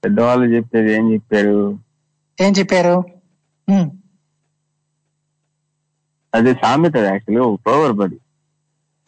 [0.04, 1.60] పెద్దవాళ్ళు చెప్పేది ఏం చెప్పారు?
[2.38, 2.95] ఏం చెప్పారు.
[6.34, 8.17] అదే సామెత యాక్చువల్లీ ఒక ప్రోవర్ పడి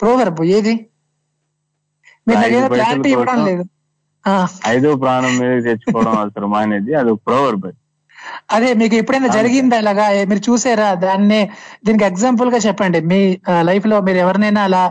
[0.02, 0.74] ప్రోవర్బ్ ఏది?
[2.28, 2.40] మీరు
[2.74, 3.64] క్లారిటీ ఇవ్వడం లేదు.
[4.72, 7.78] ఐదో ప్రాణం మీద తెచ్చుకోవడం అవసరమా అనేది అది ఒక ప్రోవర్ పడి
[8.56, 10.06] అదే మీకు ఎప్పుడైనా జరిగిందా ఇలాగా?
[10.30, 10.90] మీరు చూసారా?
[11.04, 11.40] దాన్ని
[11.86, 13.00] దీనికి ఎగ్జాంపుల్గా చెప్పండి.
[13.12, 13.20] మీ
[13.70, 14.84] లైఫ్లో మీరు ఎవరినైనా అలా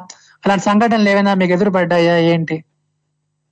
[0.45, 2.17] అలాంటి సంఘటనలు ఏమైనా మీకు ఎదురుపడ్డాయా?
[2.33, 2.57] ఏంటి?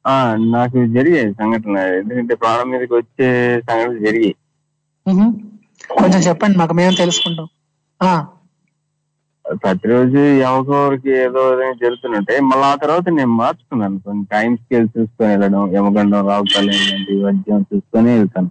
[0.04, 0.14] ఆ
[0.54, 3.28] నాకు జరిగాయి సంఘటన ఎందుకంటే ప్రాణం మీదకి వచ్చే
[3.68, 4.34] సంఘటనలు జరిగాయి.
[5.98, 6.74] కొంచెం చెప్పండి మాకు.
[6.80, 7.48] మేము తెలుసుకుంటాం.
[9.48, 13.98] ప్రతిరోజు ఎవరికి ఏదో ఏదో జరుగుతుంటే మళ్ళీ ఆ తర్వాత నేను మార్చుకున్నాను.
[13.98, 18.50] కొన్ని టైం స్కేల్ చూసుకొని వెళ్ళడం యమగండం రావుకాలం ఏంటి వద్యం చూసుకొని వెళ్తాను.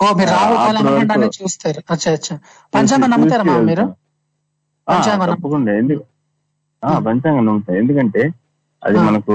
[0.00, 1.80] ఓ మీరు చూస్తారు.
[1.92, 2.34] అచ్చా అచ్చా.
[2.74, 3.86] పంచాంగం నమ్ముతారా మీరు?
[5.32, 5.72] తప్పకుండా.
[5.72, 6.04] ఎందుకు?
[7.08, 7.72] పంచాంగం నమ్ముతా.
[7.74, 8.22] ఎందుకంటే
[8.82, 9.34] అది మనకు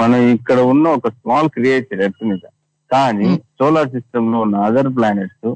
[0.00, 2.44] మనం ఇక్కడ ఉన్న ఒక స్మాల్ క్రియేచర్ ఎర్త్ మీద.
[2.90, 5.46] కానీ సోలార్ సిస్టమ్లో ఉన్న అదర్ ప్లానెట్స్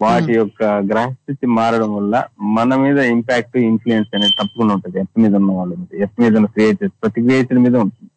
[0.00, 2.14] వాటి యొక్క గ్రహస్థితి మారడం వల్ల
[2.56, 4.98] మన మీద ఇంపాక్ట్ ఇన్ఫ్లుయెన్స్ అనేది తప్పకుండా ఉంటుంది.
[4.98, 6.00] ఎర్త్ మీద ఉన్న వాళ్ళ మీద.
[6.00, 8.10] ఎర్త్ మీద ఉన్న క్రియేచర్స్ ప్రతి క్రియేచర్ మీద ఉంటుంది.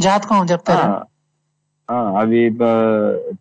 [0.00, 0.86] జాతకం చెప్తారా?
[2.18, 2.50] అవి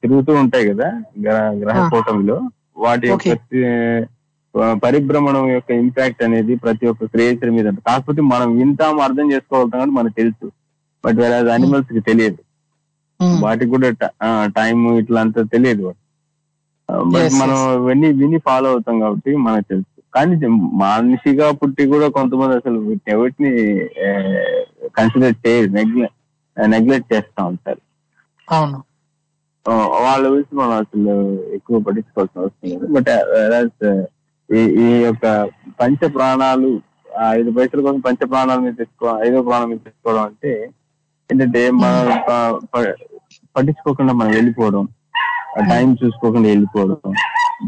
[0.01, 0.87] తిరుగుతూ ఉంటాయి కదా
[1.21, 1.59] గ్రహ-.
[1.89, 2.37] కూటమిలో.
[2.77, 3.27] వాటి యొక్క
[4.83, 7.85] పరిభ్రమణం యొక్క ఇంపాక్ట్ అనేది ప్రతి ఒక్క క్రియేచర్ మీద ఉంటుంది.
[7.87, 10.47] కాకపోతే మనం వింటాం అర్థం చేసుకోగలుగుతాం కాబట్టి మనకు తెలుసు.
[11.05, 12.37] బట్ వేరే అనిమల్స్కి తెలియదు.
[13.23, 13.91] వాటికి కూడా
[14.45, 15.93] టైం ఇట్లా అంతా తెలియదు.
[17.03, 17.83] బట్ మనం.
[17.83, 20.01] ఇవన్నీ విని ఫాలో అవుతాం కాబట్టి మనకు తెలుసు.
[20.15, 23.79] కానీ మనిషిగా పుట్టి కూడా కొంతమంది అసలు ఎవరిని
[24.89, 25.71] కన్సిడర్ చేయరు.
[26.67, 27.81] నెగ్లెక్ట్ చేస్తా ఉంటారు.
[28.51, 28.83] అవును.
[29.69, 32.93] వాళ్ళ గురించి మనం అసలు ఎక్కువ పట్టించుకోవాల్సిన అవసరం లేదు.
[32.93, 34.05] బట్
[34.53, 35.49] ఈ ఈ యొక్క
[35.81, 36.81] పంచ ప్రాణాలు
[37.29, 40.69] ఐదు పైసల కోసం పంచ ప్రాణాల మీద తెచ్చుకో ఐదో ప్రాణం మీద తెచ్చుకోవడం అంటే
[41.31, 43.12] ఏంటంటే మనం ప- ప-
[43.55, 44.83] పట్టించుకోకుండా మనం వెళ్ళిపోవడం
[45.69, 47.13] టైం చూసుకోకుండా వెళ్ళిపోవడం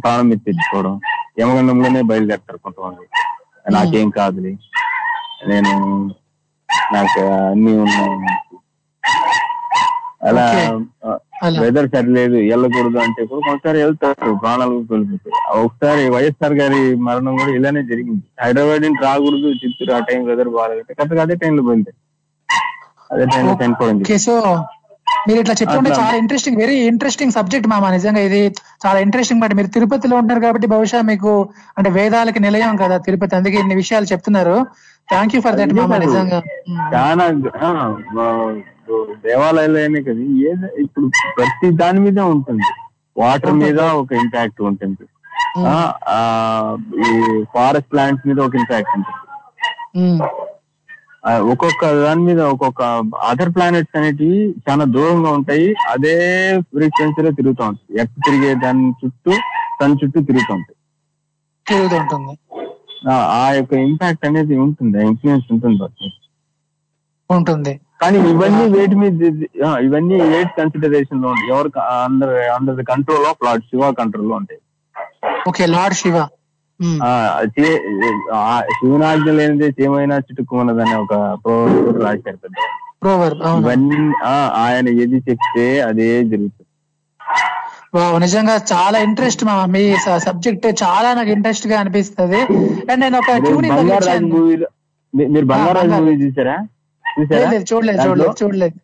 [0.02, 0.94] ప్రాణం మీద తెచ్చుకోవడం
[1.40, 3.06] యమగండంలోనే బయలుదేరతారు కొంతమంది.
[3.72, 4.54] నాకేం కాదులే.
[5.48, 5.72] నేను
[6.96, 8.16] నాకు అన్ని ఉన్నాయి.
[10.30, 10.46] అలా.
[11.62, 17.82] వెదర్ సరిలేదు వెళ్ళకూడదు అంటే కూడా కొంతసారి వెళ్తారు ప్రాణాలు కోల్పోతాయి ఒకసారి వైఎస్ఆర్ గారి మరణం కూడా ఇలానే
[17.84, 18.24] జరిగింది.
[18.44, 21.94] హైదరాబాద్ నుంచి రాకూడదు చిత్తూరు ఆ టైం వెదర్ బాగాలంటే కరెక్ట్గా అదే టైంలో పోయింది.
[23.10, 24.36] అదే టైంలో సో
[25.28, 25.92] మీరు ఇట్లా చెప్తుంటే.
[26.00, 27.90] చాలా ఇంట్రెస్టింగ్ వెరీ ఇంట్రెస్టింగ్ సబ్జెక్ట్ మామ.
[27.98, 28.42] నిజంగా ఇది
[28.86, 31.32] చాలా ఇంట్రెస్టింగ్ బట్ మీరు తిరుపతిలో ఉంటారు కాబట్టి బహుశా మీకు
[31.78, 33.36] అంటే వేదాలకి నిలయం కదా తిరుపతి.
[33.40, 34.58] అందుకే ఇన్ని విషయాలు చెప్తున్నారు.
[35.14, 36.40] థ్యాంక్ యూ ఫర్ దట్ మామ నిజంగా.
[36.96, 37.26] చాలా
[39.28, 41.06] దేవాలయాలనే కదా ఏదో ఇప్పుడు
[41.38, 42.68] ప్రతి దాని మీద ఉంటుంది.
[43.22, 45.06] వాటర్ మీద ఒక ఇంపాక్ట్ ఉంటుంది.
[47.06, 47.12] ఈ
[47.54, 49.22] ఫారెస్ట్ ప్లాంట్స్ మీద ఒక ఇంపాక్ట్ ఉంటుంది.
[51.34, 52.82] ఒక్కొక్క దాని మీద ఒక్కొక్క
[53.24, 55.76] అదర్ ప్లానెట్స్ అనేటివి చాలా దూరంగా ఉంటాయి.
[55.90, 56.16] అదే
[56.62, 58.00] ఫ్రీక్వెన్సీలో తిరుగుతూ ఉంటాయి.
[58.00, 59.32] ఎర్త్ తిరిగే దాని చుట్టూ
[59.82, 60.76] తన చుట్టూ తిరుగుతూ ఉంటాయి.
[63.10, 65.08] ఆ, యొక్క ఇంపాక్ట్ అనేది ఉంటుంది.
[65.08, 66.12] ఇన్ఫ్లుయెన్స్ ఉంటుంది.
[67.32, 67.80] ఉంటుంది.
[68.02, 69.22] కానీ ఇవన్నీ వేటి మీద
[69.82, 71.50] ఇవన్నీ వేటి కన్సిడరేషన్లో ఉంటాయి.
[71.50, 74.60] ఎవరు under under the control of lord Shiva కంట్రోల్లో ఉంటాయి.
[75.50, 76.28] Okay lord Shiva.
[78.78, 82.56] శివనాజ్ఞ లేనిదే ఏమైనా చుట్టుకున్నదని ఒక ప్రోవర్బ్ కూడా రాశారు పెద్ద
[83.04, 84.00] ప్రోవర్ ఇవన్నీ
[84.66, 86.62] ఆయన ఏది చెప్తే అదే జరుగుతుంది.
[88.24, 89.82] నిజంగా చాలా ఇంట్రెస్ట్ మా మీ
[90.28, 92.42] సబ్జెక్ట్ చాలా నాకు ఇంట్రెస్ట్గా అనిపిస్తది.
[92.90, 93.30] అండ్ నేను ఒక
[95.34, 96.56] మీరు బంగారాజు మూవీ చూసారా?
[97.06, 97.50] చూసారా?
[97.54, 98.78] లేదు చూడలేదు చూడలేదు చూడలేదు.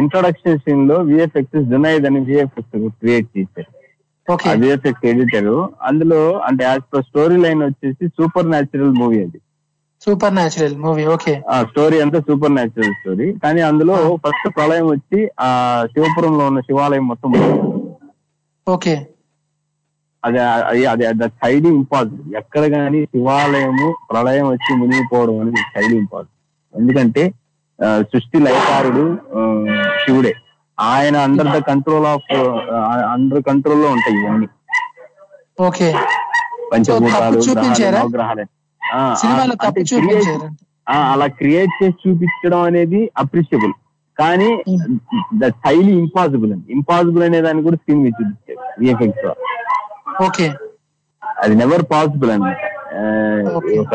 [0.00, 3.70] ఇంట్రొడక్షన్ సీన్లో విఎఫ్ఎక్స్ జునైద్ అని విఎఫ్ఎక్స్ క్రియేట్ చేశారు.
[4.60, 5.48] విఎఫ్ఎక్స్ ఎడిటర్
[5.82, 9.38] అందులో అంటే యాజ్ పర్ స్టోరీ లైన్ వచ్చేసి సూపర్ న్యాచురల్ మూవీ అది.
[10.34, 11.32] Supernatural movie okay.
[11.48, 15.48] ఆ స్టోరీ అంతా సూపర్ న్యాచురల్ స్టోరీ కానీ అందులో ఫస్ట్ ప్రళయం వచ్చి ఆ
[15.92, 17.32] శివపురంలో ఉన్న శివాలయం మొత్తం.
[18.66, 18.94] ఓకే.
[20.22, 20.40] అది
[20.86, 21.04] అది
[21.44, 26.38] హైలీ ఇంపాసిబుల్ ఎక్కడ కానీ శివాలయము ప్రళయం వచ్చి మునిగిపోవడం అనేది హైలీ ఇంపాసిబుల్
[26.74, 27.22] ఎందుకంటే
[28.10, 29.04] సృష్టి లయకారుడు
[30.02, 30.32] శివుడే.
[30.90, 32.30] ఆయన under the control of
[33.14, 34.48] under కంట్రోల్లో ఉంటాయి ఇవన్నీ.
[35.68, 35.88] ఓకే
[36.72, 37.38] పంచభూతాలు
[38.16, 38.44] గ్రహాలు
[41.12, 43.74] అలా క్రియేట్ చేసి చూపించడం అనేది అప్రిషియబుల్
[44.18, 44.48] కానీ
[45.42, 46.66] దట్ హైలీ ఇంపాసిబుల్ అండి.
[46.76, 49.28] ఇంపాసిబుల్ అనే దాన్ని కూడా స్క్రీన్ మీద చూపించారు విఎఫ్ఎక్స్
[50.26, 50.46] ఓకే
[51.42, 52.32] అది నెవర్ పాసిబుల్
[53.82, 53.94] ఒక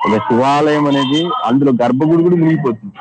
[0.00, 2.94] ఒక శివాలయం అనేది అందులో గర్భగుడి కూడా మునిగిపోతుంది.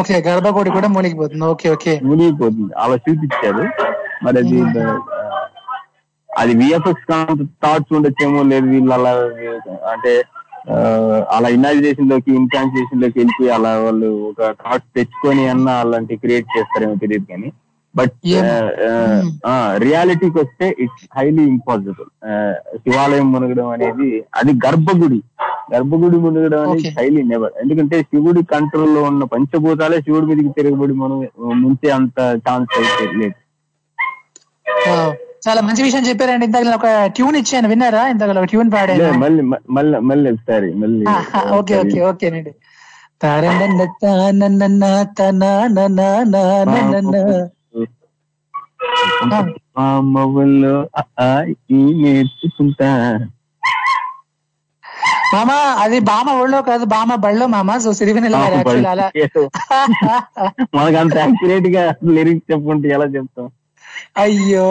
[0.00, 1.44] ఓకే గర్భగుడి కూడా మునిగిపోతుంది.
[1.52, 1.92] Okay okay.
[2.10, 2.72] మునిగిపోతుంది.
[2.84, 3.64] అలా చూపించారు.
[4.24, 4.58] మరి అది
[6.30, 7.06] అది విఎఫ్ఎక్స్
[7.64, 9.12] థాట్స్ ఉండొచ్చేమో లేదు వీళ్ళు అలా
[9.92, 10.12] అంటే
[11.36, 17.48] అలా ఇమాజినేషన్లోకి ఇన్ఫాన్సియేషన్లోకి వెళ్ళిపోయి అలా వాళ్ళు ఒక థాట్స్ తెచ్చుకొని అన్న అలాంటి క్రియేట్ చేస్తారేమో తెలియదు కానీ.
[17.94, 18.16] బట్
[19.86, 22.10] రియాలిటీకి వస్తే ఇట్స్ హైలీ ఇంపాసిబుల్
[22.84, 24.08] శివాలయం మునగడం అనేది
[24.40, 25.20] అది గర్భగుడి.
[25.68, 31.18] గర్భగుడి మునగడం అనేది హైలీ నెవర్ ఎందుకంటే శివుడి కంట్రోల్లో ఉన్న పంచభూతాలే శివుడి మీదకి తిరగబడి మనం
[31.62, 33.36] ముంచే అంత ఛాన్స్ అయితే లేదు.
[35.44, 36.44] చాలా మంచి విషయం చెప్పారండి.
[36.48, 37.68] ఇంతకు నేను ఒక ట్యూన్ ఇచ్చాను.
[37.72, 38.02] విన్నారా?
[38.12, 39.42] ఇంతకు ఒక ట్యూన్ లే, పాడాను మళ్ళీ
[39.76, 41.04] మళ్ళీ మళ్ళీ ఒకసారి మళ్ళీ
[41.58, 42.52] ఓకే ఓకే ఓకేనండి
[43.22, 44.70] తారనన్న తానన్న
[50.14, 50.74] మొబైల్లో
[52.02, 52.90] నేర్చుకుంటా.
[55.32, 55.50] మామ
[55.82, 57.70] అది బామ ఒళ్ళో కాదు బామ బళ్ళో మామ.
[57.78, 57.90] సో
[58.92, 59.06] అలా.
[60.76, 61.82] మనకు అంత యాక్యురేట్గా
[62.16, 63.46] లిరిక్స్ చెప్పుకుంటే ఎలా చెప్తాం?
[64.22, 64.66] అయ్యో.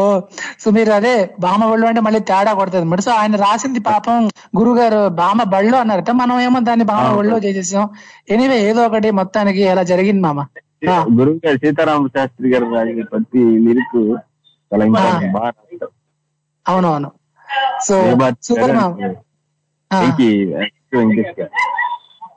[0.61, 4.17] సో మీరు అదే బామ బళ్ళు అంటే మళ్ళీ తేడా కొడుతుంది మరి సో ఆయన రాసింది పాపం
[4.57, 6.11] గురువు గారు బామ బళ్ళు అన్నారట.
[6.21, 7.85] మనం ఏమో దాన్ని బామ ఒళ్ళో చేసేసాం.
[8.29, 10.39] ఎనీవే ఏదో ఒకటి మొత్తానికి అలా జరిగింది మామ.
[11.17, 13.99] గురువు గారు సీతారామ శాస్త్రి గారు రాసిన ప్రతి లిరిక్.
[16.65, 17.09] అవునవును.
[17.81, 17.95] సో
[18.47, 18.91] సూపర్ మామ ఆ.
[18.93, 19.15] వెంకీ వెంకటేష్ గారు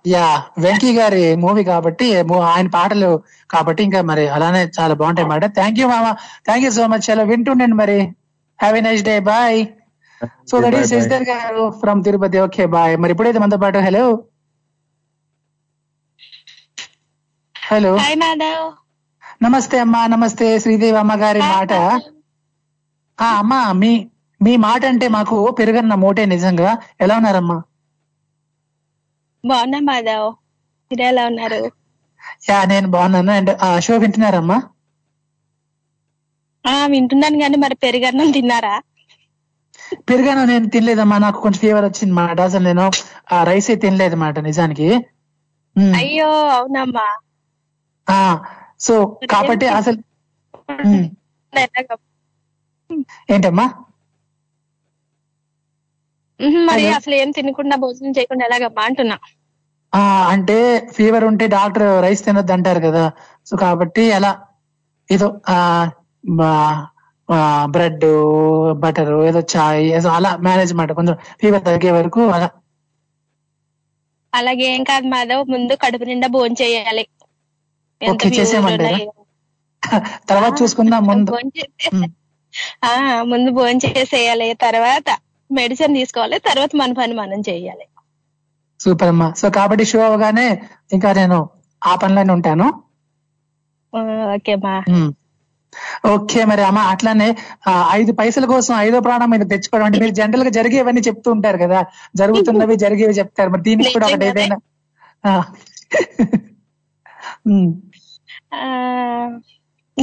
[0.07, 0.27] యా
[0.65, 2.07] వెంకీ గారి మూవీ కాబట్టి
[2.51, 3.11] ఆయన పాటలు
[3.51, 5.47] కాబట్టి ఇంకా మరి అలానే చాలా బాగుంటాయి అన్నమాట.
[5.59, 6.07] థ్యాంక్ యూ మామ.
[6.47, 7.99] థ్యాంక్ యూ సో మచ్ చాలా వింటుండండి మరి.
[8.59, 9.59] Have a nice day bye
[10.51, 10.93] so that Bye, is.
[10.93, 14.05] Shashidhar గారు ఫ్రమ్ తిరుపతి ఓకే బాయ్ మరి ఇప్పుడైతే మనతో పాటు హలో
[17.55, 17.93] హలో
[19.45, 20.47] నమస్తే అమ్మా నమస్తే.
[20.63, 21.73] శ్రీదేవి అమ్మ గారి మాట.
[23.19, 23.93] ఆ అమ్మా మీ
[24.41, 26.71] మీ మాట అంటే మాకు పెరుగన్న మోటే నిజంగా.
[27.01, 27.59] ఎలా ఉన్నారమ్మా?
[29.45, 30.29] బాగున్నా మాధవ్.
[30.91, 31.61] మీరు ఎలా ఉన్నారు?
[32.49, 33.33] యా నేను బాగున్నాను.
[33.33, 34.59] అండ్ ఆ షో వింటున్నారమ్మా?
[36.65, 38.75] ఆ వింటున్నాను కానీ మరి పెరుగన్నం తిన్నారా?
[40.09, 41.17] పెరుగన్నం నేను తినలేదమ్మా.
[41.19, 42.39] నాకు కొంచెం ఫీవర్ వచ్చింది మాట.
[42.41, 42.85] అసలు నేను
[43.33, 44.89] ఆ రైస్ తినలేదు మాట నిజానికి.
[45.99, 47.07] అయ్యో అవునమ్మా.
[48.07, 48.21] ఆ
[48.81, 48.95] సో
[49.33, 49.99] కాబట్టి అసలు?
[53.31, 53.67] ఏంటమ్మా?
[56.69, 56.87] మరి.
[56.99, 59.17] అసలు ఏం తినకుండా భోజనం చేయకుండా ఎలాగమ్మా అంటున్నా.
[59.93, 60.01] ఆ
[60.33, 60.57] అంటే
[60.97, 63.05] ఫీవర్ ఉంటే డాక్టర్ రైస్ తినొద్దు అంటారు కదా.
[63.47, 64.33] సో కాబట్టి అలా
[65.09, 65.59] ఏదో ఆ
[67.73, 68.07] బ్రెడ్
[68.83, 70.91] బటర్ ఏదో చాయ్ ఏదో అలా మేనేజ్ మాట.
[70.99, 72.49] కొంచెం ఫీవర్ తగ్గే వరకు అలా.
[74.33, 77.05] అలాగే ఏం కాదు మాధవ్ ముందు కడుపు నిండా భోజనం చేయాలి.
[80.29, 81.33] తర్వాత చూసుకుందాం ముందు.
[83.31, 85.09] ముందు భోజనం చేసేయాలి తర్వాత
[85.51, 87.87] మెడిసిన్ తీసుకోవాలి తర్వాత మన పని మనం చేయాలి.
[88.81, 89.33] సూపర్ అమ్మా.
[89.33, 91.39] సో కాబట్టి షో అవగానే ఇంకా నేను
[91.83, 92.67] ఆ పనిలోనే ఉంటాను.
[94.35, 94.55] ఓకే.
[96.07, 97.37] ఓకే మరి అమ్మ అట్లానే
[97.91, 101.81] ఐదు పైసల కోసం ఐదో ప్రాణం మీద తెచ్చుకోవడం అంటే మీరు జనరల్గా జరిగేవన్నీ చెప్తూ ఉంటారు కదా.
[102.17, 103.51] జరుగుతున్నవి జరిగేవి చెప్తారు.
[103.51, 104.27] మరి దీనికి కూడా ఒకటి.
[104.27, 104.57] ఏదైనా.
[105.27, 105.43] ఆ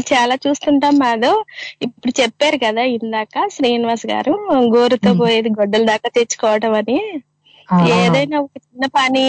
[0.10, 1.40] చాలా చూస్తుంటాం మాధవ్.
[1.86, 4.34] ఇప్పుడు చెప్పారు కదా ఇందాక శ్రీనివాస్ గారు
[4.76, 6.98] గోరుతో పోయేది గొడ్డల దాకా తెచ్చుకోవడం అని.
[7.96, 9.28] ఏదైనా ఒక చిన్న పని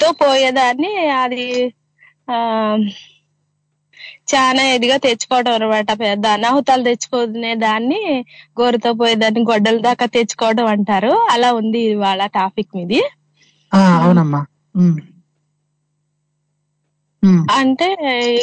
[0.00, 1.44] తో పోయేదాన్ని అది
[2.28, 2.36] ఆ
[4.32, 8.00] చాలా ఇదిగా తెచ్చుకోవడం అనమాట పెద్ద అనాహుతాలు తెచ్చుకునే దాన్ని
[8.58, 11.12] గోరుతో పోయేదాన్ని గొడ్డల దాకా తెచ్చుకోవడం అంటారు.
[11.34, 13.00] అలా ఉంది ఇవాళ టాపిక్ మీది.
[13.98, 14.40] అవునమ్మా.
[17.58, 17.88] అంటే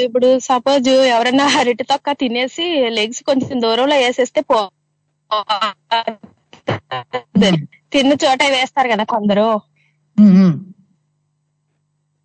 [0.06, 2.66] ఇప్పుడు సపోజ్ ఎవరైనా అరటి తొక్క తినేసి
[2.98, 4.60] లెగ్స్ కొంచెం దూరంలో వేసేస్తే పో
[7.94, 9.48] తిన్న చోట వేస్తారు కదా కొందరు.
[10.18, 10.54] ఉమ్.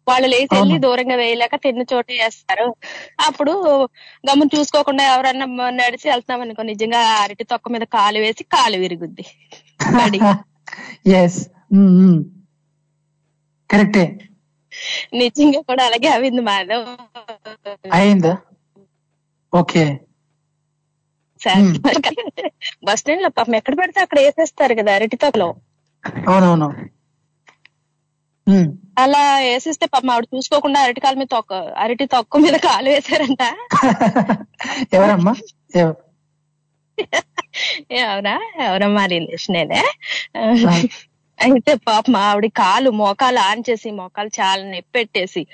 [0.07, 0.77] వాళ్ళు లేచి వెళ్ళి.
[0.85, 2.67] దూరంగా వేయలేక తిన్న చోట వేస్తారు.
[3.27, 3.53] అప్పుడు
[4.27, 5.47] గమ్మున చూసుకోకుండా ఎవరన్నా
[5.79, 9.25] నడిచి వెళ్తున్నాం అనుకో నిజంగా అరటి తొక్క మీద కాలు వేసి కాలు విరుగుద్ది.
[11.17, 11.41] ఎస్
[13.71, 14.05] కరెక్టే
[15.15, 16.87] నిజంగా కూడా అలాగే అవింది మాధవ్.
[17.93, 18.35] అయిందా?
[19.53, 19.85] ఓకే.
[22.85, 25.49] బస్ స్టాండ్లో పాపం ఎక్కడ పడితే అక్కడ వేసేస్తారు కదా అరటి తొక్కలో
[26.29, 26.69] అవునవును.
[28.99, 33.43] అలా వేసేస్తే పాపం ఆవిడ చూసుకోకుండా అరటి కాలు మీద తొక్క అరటి తొక్క మీద కాలు వేశారంట.
[34.95, 35.35] ఎవరమ్మా?
[35.77, 35.97] ఎవ-
[37.99, 38.35] ఎవరా
[38.65, 39.57] ఎవరమ్మా రిలేషన్
[41.39, 45.47] అయితే పాపం ఆవిడ కాలు మోకాలు ఆన్ చేసి మోకాలు చాలా నొప్పి పెట్టేసి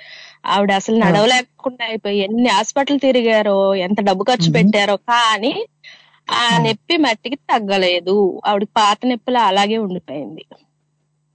[0.46, 5.66] ఆవిడ అసలు నడవలేకుండా అయిపోయి ఎన్ని హాస్పిటల్ తిరిగారో ఎంత డబ్బు ఖర్చు పెట్టారో కానీ
[6.30, 8.40] ఆ నొప్పి మట్టికి తగ్గలేదు.
[8.46, 10.44] ఆవిడకి పాత నొప్పిలో అలాగే ఉండిపోయింది.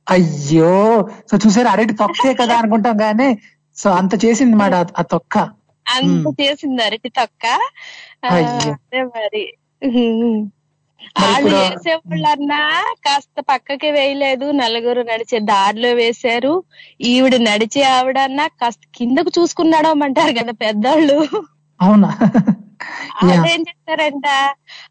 [0.10, 1.10] అయ్యో!
[1.32, 3.38] సో చూసారు అరటి తొక్కే కదా అనుకుంటాం కానీ
[3.76, 5.38] సో అంత చేసింది మాట ఆ- తొక్క.
[5.86, 7.46] అంత చేసింది అరటి తొక్క.
[8.24, 9.54] అదే మరి.
[11.22, 12.60] వాళ్ళు వేసేవాళ్ళన్నా
[13.06, 14.48] కాస్త పక్కకి వేయలేదు.
[14.62, 16.54] నలుగురు నడిచే దారిలో వేశారు.
[17.10, 21.18] ఈవిడ నడిచే ఆవిడన్నా కాస్త కిందకు చూసుకున్నాడమంటారు కదా పెద్దోళ్ళు.
[21.80, 22.10] అవునా.
[23.26, 24.28] అదేం చేస్తారంట?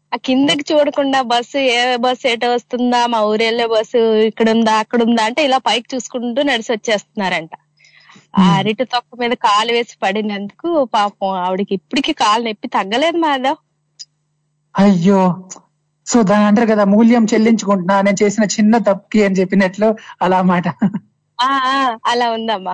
[0.07, 3.01] ఆ కిందకి చూడకుండా బస్సు ఏ బస్సు ఎట వస్తుందా?
[3.07, 7.53] మా ఊరెళ్ళే బస్సు ఇక్కడ ఉందా అక్కడ ఉందా అంటే ఇలా పైకి చూసుకుంటూ నడిచి వచ్చేస్తున్నారంట.
[8.37, 13.59] ఆ అరటి తొక్క మీద కాలు వేసి పడినందుకు పాపం ఆవిడకి ఇప్పటికి కాలు నొప్పి తగ్గలేదు మాధవ్.
[14.75, 15.21] అయ్యో.
[16.07, 19.87] సో దాని అంటారు కదా మూల్యం చెల్లించుకుంటున్నా నేను చేసిన చిన్న తప్పుకి అని చెప్పినట్లు
[20.21, 20.67] అలా మాట.
[22.05, 22.73] అలా ఉందమ్మా.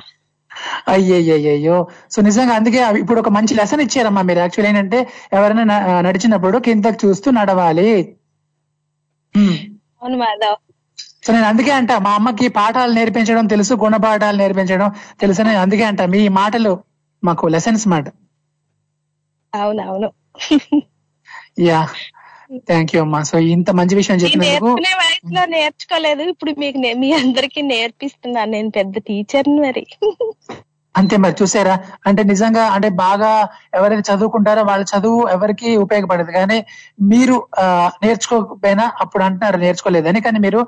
[0.87, 1.77] అయ్యయ్యో
[2.11, 4.39] సో నిజంగా అందుకే ఇప్పుడు ఒక మంచి లెసన్ ఇచ్చారమ్మా మీరు.
[4.39, 4.99] యాక్చువల్ ఏంటంటే
[5.33, 7.89] ఎవరైనా నడిచినప్పుడు కిందకి చూస్తూ నడవాలి.
[10.01, 10.57] అవును మాధవ్.
[11.25, 16.27] సో నేను అందుకే అంట మా అమ్మకి పాఠాలు నేర్పించడం తెలుసు గుణపాఠాలు నేర్పించడం తెలుసు అందుకే అంట మీ
[16.39, 16.73] మాటలు
[17.23, 18.05] మాకు లెసన్స్ మాట.
[19.53, 20.09] అవునవును.
[21.59, 21.79] యా.
[22.69, 23.19] థ్యాంక్ యూ అమ్మా.
[23.23, 26.23] సో ఇంత మంచి విషయం చెప్పినందుకు వయసులో నేర్చుకోలేదు.
[26.33, 28.51] ఇప్పుడు మీకు మీ అందరికి నేర్పిస్తున్నాను.
[28.51, 29.83] నేను పెద్ద టీచర్ని మరి.
[30.95, 31.75] అంతే మరి చూసారా?
[32.07, 33.29] అంటే నిజంగా అంటే బాగా
[33.77, 36.31] ఎవరైతే చదువుకుంటారో వాళ్ళ చదువు ఎవరికి ఉపయోగపడదు.
[36.31, 36.57] కానీ
[37.11, 37.35] మీరు
[38.03, 40.21] నేర్చుకోకపోయినా అప్పుడు అంటున్నారు నేర్చుకోలేదని.
[40.21, 40.59] కానీ మీరు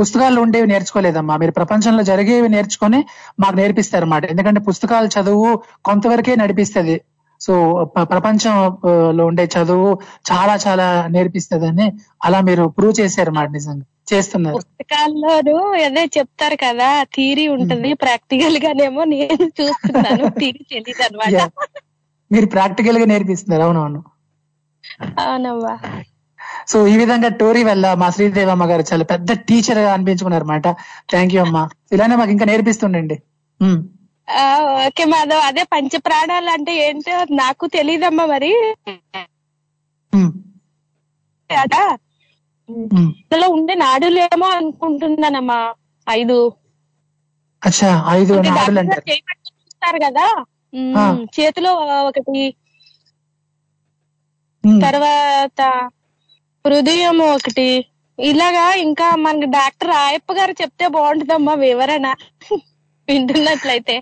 [0.00, 1.36] పుస్తకాల్లో ఉండేవి నేర్చుకోలేదమ్మా.
[1.36, 3.00] మీరు ప్రపంచంలో జరిగేవి నేర్చుకొని
[3.40, 5.50] మాకు నేర్పిస్తారు అన్నమాట ఎందుకంటే పుస్తకాలు చదువు
[5.84, 6.96] కొంతవరకే నడిపిస్తది.
[7.40, 7.52] సో
[8.10, 8.90] ప్రపంచంలో
[9.26, 9.90] ఉండే చదువు
[10.30, 11.86] చాలా చాలా నేర్పిస్తదని
[12.24, 13.84] అలా మీరు ప్రూవ్ చేశారు మాట నిజంగా.
[14.10, 14.56] చేస్తున్నారు.
[14.58, 21.36] పుస్తకాల్లోనూ అదే చెప్తారు కదా థీరీ ఉంటది ప్రాక్టికల్ గానేమో నేను చూస్తున్నాను థీరీ తెలియదు అనమాట.
[22.30, 24.00] మీరు ప్రాక్టికల్గా నేర్పిస్తున్నారు అవునవును.
[25.22, 25.74] అవునమ్మా.
[26.68, 30.66] సో ఈ విధంగా టోరీ వల్ల మా శ్రీదేవి అమ్మ గారు చాలా పెద్ద టీచర్గా అనిపించుకున్నారు అనమాట
[31.10, 31.62] థ్యాంక్ యూ అమ్మా.
[31.92, 33.16] ఇలానే మాకు ఇంకా నేర్పిస్తుండండి.
[33.60, 33.68] ఆ,
[34.84, 35.42] ఓకే మాధవ్.
[35.48, 38.52] అదే పంచ ప్రాణాలు అంటే ఏంటో నాకు తెలియదమ్మా మరి.
[41.50, 41.74] అట
[42.68, 45.60] ఇందులో ఉండే నాడులేమో అనుకుంటున్నానమ్మా.
[46.06, 46.38] ఐదు.
[47.62, 48.32] అచ్చా ఐదు
[49.48, 50.26] చూస్తారు కదా.
[51.36, 51.72] చేతిలో
[52.08, 52.44] ఒకటి.
[54.82, 55.60] తర్వాత
[56.64, 57.68] హృదయం ఒకటి.
[58.18, 62.06] ఇలాగా ఇంకా మనకి డాక్టర్ రాయప్ప గారు చెప్తే బాగుంటుందమ్మా వివరణ.
[63.08, 63.96] వింటున్నట్లయితే.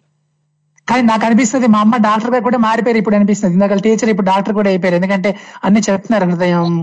[0.89, 3.55] కానీ నాకు అనిపిస్తుంది మా అమ్మ డాక్టర్గా కూడా మారిపోయారు ఇప్పుడు అనిపిస్తుంది.
[3.57, 4.97] ఇందాక టీచర్ ఇప్పుడు డాక్టర్ కూడా అయిపోయారు.
[5.01, 5.31] ఎందుకంటే
[5.67, 6.75] అన్ని చెప్తున్నారు హృదయం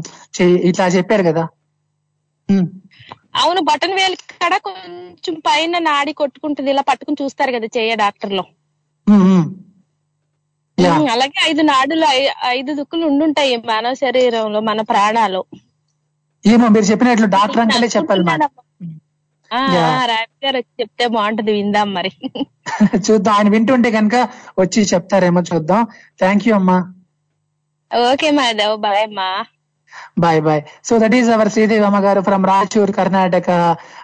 [0.69, 1.43] ఇట్లా చెప్పారు కదా.
[3.41, 8.43] అవును బటన్ వేలు కాడ కొంచెం పైన నాడి కొట్టుకుంటుంది ఇలా పట్టుకుని చూస్తారు కదా చెయ్య డాక్టర్లో
[11.13, 12.07] అలాగే ఐదు నాడులు
[12.57, 15.41] ఐదు దుక్కులు ఉండుంటాయి మానవ శరీరంలో మన ప్రాణాలు.
[16.43, 18.23] ఏమో మీరు చెప్పినట్లు డాక్టర్ అంకలే చెప్పాలి
[19.73, 20.15] గారు
[20.53, 22.11] వచ్చి చెప్తే బాగుంటది విందాం మరి.
[23.07, 24.15] చూద్దాం ఆయన వింటుంటే కనుక
[24.59, 25.81] వచ్చి చెప్తారేమో చూద్దాం.
[26.19, 26.77] థ్యాంక్ యూ అమ్మా.
[27.91, 29.29] ఓకే మాధవ్ బాయ్ అమ్మా.
[30.19, 33.49] Bye bye so that is our Sridevi అమ్మ గారు from Raichur Karnataka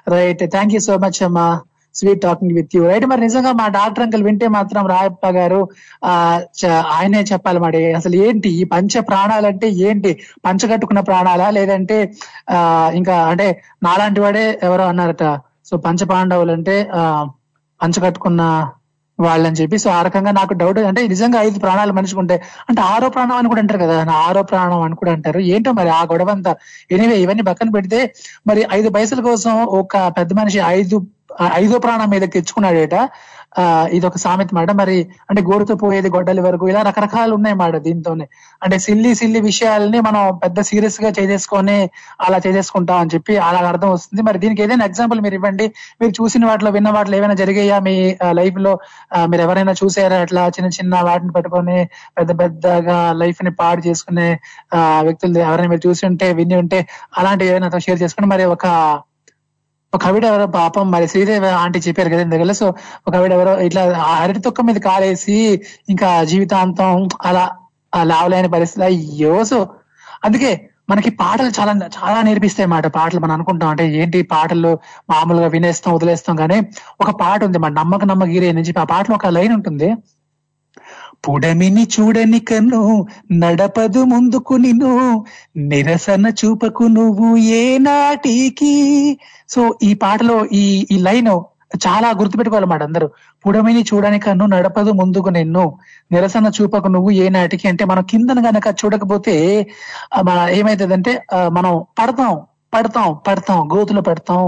[0.07, 1.47] right thank you so much అమ్మా.
[1.95, 5.69] Sweet talking with you right మరి నిజంగా మా డాక్టర్ అంకుల్ వింటే మాత్రం రాయప్ప గారు
[6.05, 7.93] ఆ చ- ఆయనే చెప్పాలి మరి.
[7.93, 10.19] అసలు ఏంటి ఈ పంచ ప్రాణాలంటే ఏంటి?
[10.45, 11.49] పంచగట్టుకున్న ప్రాణాలా?
[11.49, 12.11] లేదంటే
[12.49, 15.39] ఆ ఇంకా అంటే నాలాంటి వాడే ఎవరో అన్నారట.
[15.65, 17.27] సో పంచ పాండవులు అంటే ఆ
[17.81, 18.69] పంచగట్టుకున్న
[19.19, 19.77] వాళ్ళని చెప్పి.
[19.77, 23.47] సో ఆ రకంగా నాకు డౌట్ అంటే నిజంగా ఐదు ప్రాణాలు మనిషికి ఉంటాయి అంటే ఆరో ప్రాణం అని
[23.47, 24.03] కూడా అంటారు కదా.
[24.03, 25.39] నా ఆరో ప్రాణం అని కూడా అంటారు.
[25.39, 26.55] ఏంటో మరి ఆ గొడవ అంతా
[26.91, 28.13] ఎనివే ఇవన్నీ పక్కన పెడితే
[28.47, 31.07] మరి ఐదు పైసల కోసం ఒక పెద్ద మనిషి ఐదు
[31.55, 32.95] ఐదో ప్రాణం మీద తెచ్చుకున్నాడేట.
[33.59, 34.71] ఆ ఇది ఒక సామెత మాట.
[34.71, 34.93] మరి
[35.29, 38.25] అంటే గోరుతో పోయేది గొడ్డలి వరకు ఇలా రకరకాలు ఉన్నాయి మాట దీంతోనే.
[38.61, 41.77] అంటే సిల్లి సిల్లి విషయాలని మనం పెద్ద సీరియస్గా చేసేసుకొని
[42.19, 44.21] అలా చేసేసుకుంటాం అని చెప్పి అలా అర్థం వస్తుంది.
[44.21, 45.67] మరి దీనికి ఏదైనా ఎగ్జాంపుల్ మీరు ఇవ్వండి.
[46.01, 47.79] మీరు చూసిన వాటిలో విన్న వాటిలో ఏమైనా జరిగాయా?
[47.79, 47.95] మీ
[48.31, 48.73] లైఫ్లో
[49.27, 50.19] మీరు ఎవరైనా చూసారా?
[50.21, 51.77] అట్లా చిన్న చిన్న వాటిని పట్టుకొని
[52.17, 54.29] పెద్ద పెద్దగా లైఫ్ని పాడు చేసుకునే
[54.73, 56.81] ఆ, వ్యక్తులు ఎవరైనా మీరు చూసి ఉంటే విని ఉంటే
[57.17, 58.65] అలాంటివి ఏదైనా షేర్ చేసుకుని మరి ఒక
[59.93, 62.67] ఒక ఆవిడ ఎవరో పాపం మరి శ్రీదేవి ఆంటీ చెప్పారు కదా ఇందులో సో
[63.07, 63.81] ఒక ఆవిడ ఎవరో ఇట్లా
[64.15, 65.37] అరటి తొక్క మీద కాలేసి
[65.89, 66.93] ఇంకా జీవితాంతం
[67.29, 67.43] అలా
[67.93, 69.33] లావలేని పరిస్థితి అయ్యో!
[69.43, 69.57] సో
[70.23, 70.51] అందుకే
[70.89, 74.71] మనకి పాటలు చాలా చాలా నేర్పిస్తాయి మాట పాటలు మనం అనుకుంటాం అంటే ఏంటి పాటలు
[75.11, 76.35] మామూలుగా వినేస్తాం వదిలేస్తాం.
[76.41, 76.57] కానీ
[77.01, 79.89] ఒక పాట ఉంది మన నమ్మక నమ్మగిరి అని చెప్పి ఆ పాటలో ఒక లైన్ ఉంటుంది.
[81.27, 82.81] పుడమిని చూడని కను
[83.31, 84.91] నడపదు ముందుకు నిన్ను.
[85.57, 88.73] నిరసన చూపకు నువ్వు ఏ నాటికి.
[89.49, 91.31] సో ఈ పాటలో ఈ ఈ లైన్
[91.85, 93.07] చాలా గుర్తుపెట్టుకోవాలన్నమాట అందరూ.
[93.43, 95.65] పుడమిని చూడని కను నడపదు ముందుకు నిన్ను.
[96.11, 99.35] నిరసన చూపకు నువ్వు ఏ నాటికి అంటే మనం కిందన గనక చూడకపోతే
[100.23, 101.13] మన ఏమైతుందంటే
[101.57, 102.33] మనం పడతాం
[102.73, 104.43] పడతాం పడతాం గోతులు పడతాం.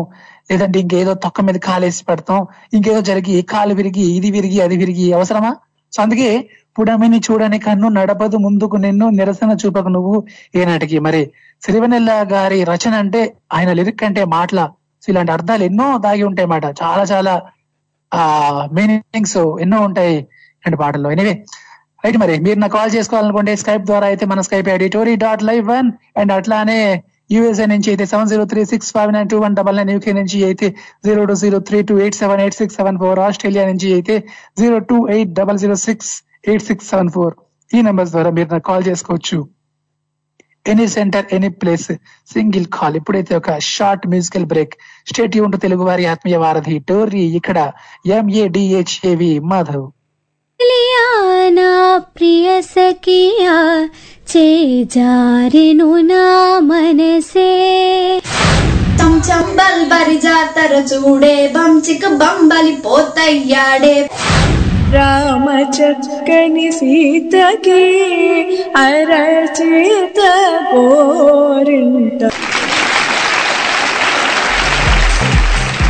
[0.51, 2.39] లేదంటే ఇంకేదో తొక్క మీద కాలేసి పడతాం.
[2.73, 5.07] ఇంకేదో జరిగి కాలు విరిగి ఇది విరిగి అది విరిగి.
[5.13, 5.51] అవసరమా?
[5.93, 6.29] సో అందుకే
[6.77, 10.13] పుడమిని చూడని కన్ను నడపదు ముందుకు నిన్ను నిరసన చూపకు నువ్వు
[10.55, 10.99] ఏనాటికి.
[10.99, 11.21] మరి
[11.63, 13.21] సిరివెన్నెల్ల గారి రచన అంటే
[13.53, 14.61] ఆయన లిరిక్ అంటే మాటల.
[15.03, 17.33] సో ఇలాంటి అర్థాలు ఎన్నో దాగి ఉంటాయి మాట చాలా చాలా
[18.11, 18.23] ఆ
[18.77, 20.15] మీనింగ్స్ ఎన్నో ఉంటాయి
[20.59, 21.09] ఇలాంటి పాటల్లో.
[21.15, 21.33] ఎనివే
[22.03, 25.65] రైట్ మరి మీరు నాకు కాల్ చేసుకోవాలనుకుంటే స్కైప్ ద్వారా అయితే మన Skype ID Tori dot live
[25.73, 25.89] one
[26.19, 26.79] and అట్లానే
[27.29, 30.37] యూఎస్ఏ నుంచి అయితే seven zero three six five nine two one double nine UK నుంచి
[30.49, 30.67] అయితే
[31.05, 34.17] zero two zero three two eight seven eight six seven four Australia నుంచి అయితే
[34.61, 36.11] zero two eight double zero six
[36.51, 37.33] eight six seven four
[37.71, 39.39] ఈ numbers ద్వారా మీరు నాకు call చేసుకోవచ్చు.
[40.71, 41.89] Any centre any place
[42.33, 44.75] single call ఇప్పుడైతే ఒక షార్ట్ మ్యూజికల్ బ్రేక్
[45.09, 46.77] స్టేట్ యూన్ తెలుగు వారి ఆత్మీయ వారధి.
[46.89, 47.57] టోర్రీ ఇక్కడ
[48.17, 49.89] ఎంఏడిహెచ్ఏవి మాధవ్.
[52.17, 53.55] ప్రియ సఖియా
[54.31, 57.51] చేజారిను నా మనసే.
[59.01, 64.09] చంచబల్ బరి జాతర చూడే బంచిక బంబలి పోతయ్యాడే.
[64.93, 67.83] రామ చక్కని సీతకి
[68.77, 70.19] అరచేత
[70.73, 72.29] కోరింట.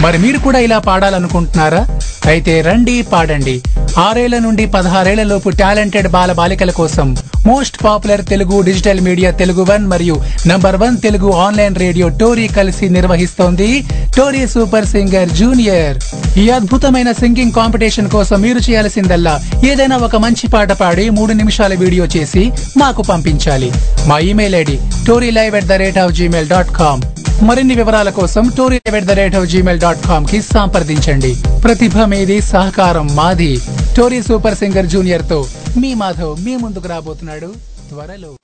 [0.02, 1.88] మరి మీరు కూడా ఇలా పాడాలనుకుంటున్నారా?
[2.32, 3.56] అయితే రండి పాడండి.
[4.04, 7.08] ఆరేళ్ళ నుండి పదహారేళ్ళలోపు టాలెంటెడ్ బాల బాలికల కోసం
[7.48, 10.16] most popular Telugu digital media Telugu one మరియు
[10.52, 13.70] number one Telugu online radio Tori కలిసి నిర్వహిస్తోంది
[14.18, 15.98] టోరీ సూపర్ సింగర్ జూనియర్.
[16.44, 19.36] ఈ అద్భుతమైన సింగింగ్ కాంపిటీషన్ కోసం మీరు చేయాల్సిందల్లా
[19.72, 22.46] ఏదైనా ఒక మంచి పాట పాడి మూడు నిమిషాల వీడియో చేసి
[22.84, 23.72] మాకు పంపించాలి.
[24.12, 24.78] మా email ID
[25.10, 27.04] Tori live at the rate of Gmail dot com.
[27.42, 31.36] మరిన్ని వివరాల కోసం Tori at the rate of Gmail dot కామ్కి సంప్రదించండి.
[31.64, 33.60] ప్రతిభ మీది సహకారం మాది.
[33.98, 35.46] టోరీ సూపర్ సింగర్ జూనియర్తో
[35.78, 37.54] మీ మాధవ్ మీ ముందుకు రాబోతున్నాడు.
[37.90, 38.36] త్వరలో.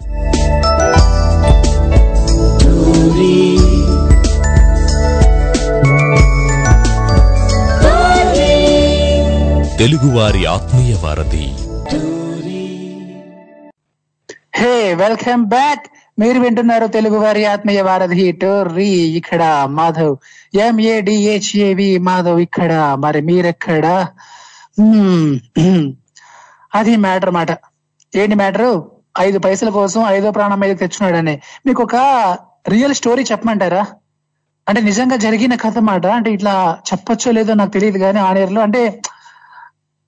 [9.78, 11.46] తెలుగువారి ఆత్మీయ వారధి.
[14.56, 15.86] హే వెల్కమ్ బ్యాక్
[16.20, 18.88] మీరు వింటున్నారు తెలుగు వారి ఆత్మీయ వారధి టోర్రీ
[19.20, 20.18] ఇక్కడ మాధవ్.
[20.56, 22.96] ఎంఏడిహెచ్ఏవి మాధవ్ ఇక్కడ.
[23.00, 23.86] మరి మీరెక్కడ?
[26.76, 27.52] అది మ్యాటర్ మాట.
[28.16, 28.82] ఏంటి మ్యాటర్?
[29.20, 31.96] ఐదు పైసల కోసం ఐదో ప్రాణం మీద తెచ్చున్నాడని మీకు ఒక
[32.70, 33.86] రియల్ స్టోరీ చెప్పమంటారా?
[34.70, 36.06] అంటే నిజంగా జరిగిన కథ మాట.
[36.06, 39.02] అంటే ఇట్లా చెప్పొచ్చో లేదో నాకు తెలియదు కానీ ఆన్ అంటే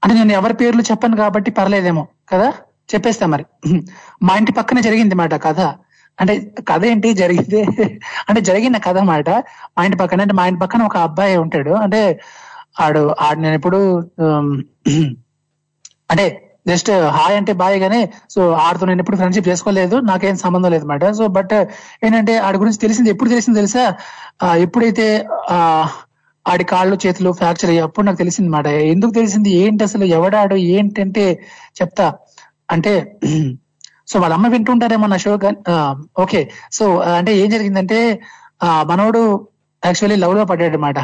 [0.03, 2.53] అంటే నేను ఎవరి పేర్లు చెప్పను కాబట్టి పర్లేదేమో కదా?
[2.93, 3.45] చెప్పేస్తా మరి.
[4.23, 5.59] మా ఇంటి పక్కనే జరిగింది మాట కథ.
[6.19, 6.33] అంటే
[6.69, 7.09] కథ ఏంటి?
[7.21, 7.61] జరిగింది
[8.29, 9.29] అంటే జరిగిన కథ మాట
[9.75, 11.73] మా ఇంటి పక్కన అంటే మా ఇంటి పక్కన ఒక అబ్బాయి ఉంటాడు.
[11.85, 12.01] అంటే
[12.83, 13.79] ఆడు ఆడు నేను ఎప్పుడు
[16.11, 16.25] అంటే
[16.69, 17.99] జస్ట్ హాయ్ అంటే బాయ్ గానే
[18.33, 19.95] సో ఆడితో నేను ఎప్పుడు ఫ్రెండ్షిప్ చేసుకోలేదు.
[20.09, 21.53] నాకేం సంబంధం లేదు మాట సో బట్
[22.05, 23.85] ఏంటంటే ఆడి గురించి తెలిసింది ఎప్పుడు తెలిసింది తెలుసా?
[24.65, 25.07] ఎప్పుడైతే
[25.55, 25.57] ఆ
[26.45, 29.49] ఆడి కాళ్ళు చేతులు ఫ్రాక్చర్ అయ్యి అప్పుడు నాకు తెలిసింది మాట ఎందుకు తెలిసింది?
[29.63, 30.55] ఏంటి అసలు ఎవడాడు?
[30.75, 31.25] ఏంటంటే
[31.79, 32.07] చెప్తా.
[32.69, 32.93] అంటే
[34.11, 35.33] సో వాళ్ళ అమ్మ వింటుంటారేమో నా షో
[36.23, 36.41] ఓకే.
[36.71, 36.85] సో
[37.17, 37.99] అంటే ఏం జరిగిందంటే
[38.63, 39.21] ఆ మనోడు
[39.83, 40.99] యాక్చువల్లీ లవ్లో పడ్డాడు అనమాట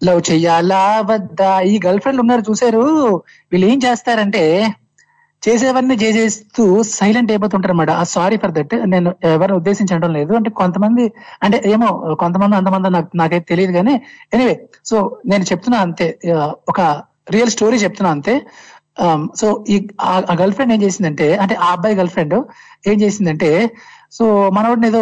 [0.00, 1.50] లవ్ చెయ్యాలా వద్దా?
[1.70, 2.82] ఈ గర్ల్ ఫ్రెండ్ ఉన్నారు చూసారు
[3.52, 4.42] వీళ్ళు ఏం చేస్తారంటే
[5.42, 6.64] చేసేవన్నీ చేసేస్తూ
[6.98, 10.32] సైలెంట్ అయిపోతుంటారు అనమాట సారీ ఫర్ దట్ నేను ఎవరిని ఉద్దేశించడం లేదు.
[10.38, 11.04] అంటే కొంతమంది
[11.42, 11.88] అంటే ఏమో
[12.22, 13.94] కొంతమంది అంతమంది నాకు నాకైతే తెలియదు కానీ
[14.34, 14.54] ఎనీవే
[14.90, 14.96] సో
[15.26, 16.06] నేను చెప్తున్నా అంతే.
[16.72, 16.80] ఒక
[17.34, 18.34] రియల్ స్టోరీ చెప్తున్నా అంతే.
[18.96, 22.34] Um, సో ఈ ఆ గర్ల్ ఫ్రెండ్ ఏం చేసిందంటే అంటే ఆ అబ్బాయి గర్ల్ ఫ్రెండ్
[22.86, 23.48] ఏం చేసిందంటే
[24.12, 24.24] సో
[24.56, 25.00] మనవాడిని ఏదో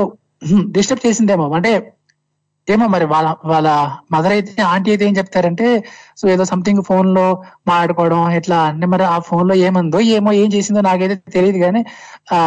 [0.77, 1.47] డిస్టర్బ్ చేసిందేమో.
[1.59, 1.73] అంటే
[2.69, 3.69] ఏమో మరి వాళ్ళ వాళ్ళ
[4.13, 5.67] మదర్ అయితే ఆంటీ అయితే ఏం చెప్తారంటే
[6.21, 7.27] సో ఏదో సంథింగ్ ఫోన్లో
[7.69, 11.83] మాట్లాడుకోవడం ఇట్లా అంటే మరి ఆ ఫోన్లో ఏమందో ఏమో ఏం చేసిందో నాకైతే తెలియదు కానీ
[12.33, 12.39] ఆ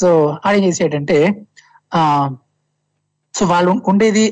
[0.00, 0.08] సో
[0.46, 1.18] ఆడేం చేసేటంటే
[1.92, 2.00] ఆ
[3.34, 4.24] సో వాళ్ళు ఉండేది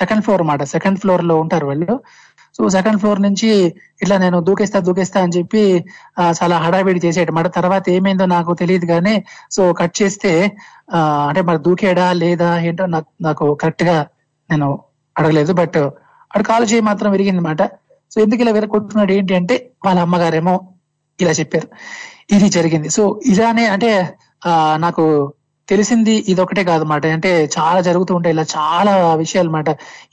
[0.00, 0.62] సెకండ్ ఫ్లోర్ అన్నమాట.
[0.74, 1.94] సెకండ్ ఫ్లోర్లో ఉంటారు వాళ్ళు.
[2.56, 3.48] సో సెకండ్ ఫ్లోర్ నుంచి
[4.02, 5.62] ఇట్లా నేను దూకేస్తా దూకేస్తా అని చెప్పి
[6.38, 9.14] చాలా హడావిడి చేసేటమాట తర్వాత ఏమైందో నాకు తెలియదు కానీ
[9.56, 10.32] సో కట్ చేస్తే
[11.28, 13.96] అంటే మరి దూకేడా లేదా ఏంటో నాకు నాకు కరెక్ట్గా
[14.50, 14.68] నేను
[15.16, 15.52] అడగలేదు.
[15.60, 15.78] బట్
[16.30, 17.62] అక్కడ కాలు చేయి మాత్రం విరిగింది అనమాట
[18.12, 19.54] సో ఎందుకు ఇలా విరగొట్టున్నాడు ఏంటి అంటే
[19.86, 20.54] వాళ్ళ అమ్మగారేమో
[21.18, 21.68] ఇలా చెప్పారు.
[22.36, 22.88] ఇది జరిగింది.
[22.96, 23.90] సో ఇలానే అంటే
[24.46, 24.52] ఆ
[24.84, 25.04] నాకు
[25.70, 27.04] తెలిసింది ఇది ఒకటే కాదు మాట.
[27.16, 28.92] అంటే చాలా జరుగుతూ ఉంటాయి ఇలా చాలా
[29.22, 29.70] విషయాలు అన్నమాట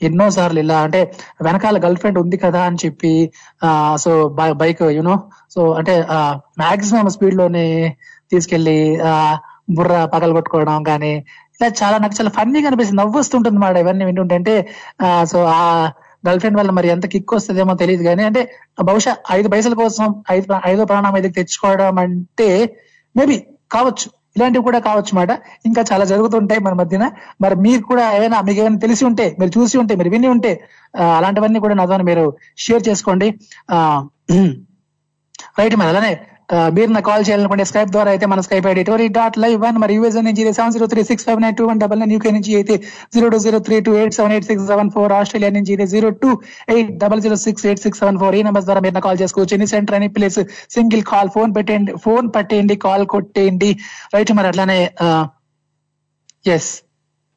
[0.08, 1.00] ఎన్నో సార్లు ఇలా అంటే
[1.46, 3.12] వెనకాల గర్ల్ ఫ్రెండ్ ఉంది కదా అని చెప్పి
[3.64, 3.70] ఆ
[4.04, 4.12] so
[4.62, 5.16] bike you know
[5.54, 5.94] so అంటే
[6.62, 7.66] మాక్సిమం స్పీడ్లోనే
[8.32, 8.78] తీసుకెళ్ళి
[9.10, 9.12] ఆ
[9.76, 11.12] బుర్ర పగలగొట్టుకోవడం కానీ
[11.56, 13.00] ఇలా చాలా నాకు చాలా ఫన్నీగా అనిపిస్తుంది.
[13.00, 14.36] నవ్వొస్తుంటుంది మాట ఇవన్నీ వింటుంటే.
[14.40, 14.54] అంటే
[15.04, 15.62] ఆ సో ఆ
[16.24, 18.40] గర్ల్ ఫ్రెండ్ వల్ల మరి ఎంత కిక్ వస్తుందేమో తెలియదు కానీ అంటే
[18.88, 22.48] బహుశా ఐదు పైసల కోసం ఐదు ఐదో ప్రాణం ఐదుకి తెచ్చుకోవడం అంటే
[23.14, 23.36] మేబీ
[23.72, 24.06] కావచ్చు.
[24.38, 25.30] ఇలాంటివి కూడా కావచ్చు మాట.
[25.68, 27.04] ఇంకా చాలా జరుగుతుంటాయి మన మధ్యన.
[27.40, 30.52] మరి మీరు కూడా ఏమైనా మీకు ఏమైనా తెలిసి ఉంటే మీరు చూసి ఉంటే మీరు విని ఉంటే
[31.18, 32.24] అలాంటివన్నీ కూడా నాతో మీరు
[32.58, 33.28] షేర్ చేసుకోండి.
[33.70, 33.78] ఆ
[35.58, 36.10] రైట్ మరి అలానే
[36.76, 39.94] మీరు నా కాల్ చేయాలనుకుంటే స్కైప్ ద్వారా అయితే మన Skype ID Tori dot live one మరి
[39.96, 42.74] యూఎస్ నుంచి seven zero three six five nine two one double nine UK నుంచి అయితే
[43.14, 46.10] zero two zero three two eight seven eight six seven four Australia నుంచి అయితే zero
[46.22, 46.30] two
[46.74, 49.54] eight double zero six eight six seven four ఈ number ద్వారా మీరు call చేసుకోవచ్చు.
[49.58, 50.40] Any centre any place
[50.76, 53.70] single call phone పెట్టేయండి phone పట్టేయండి call కొట్టేయండి.
[54.16, 54.78] Right మరి అట్లానే
[56.56, 56.70] ఎస్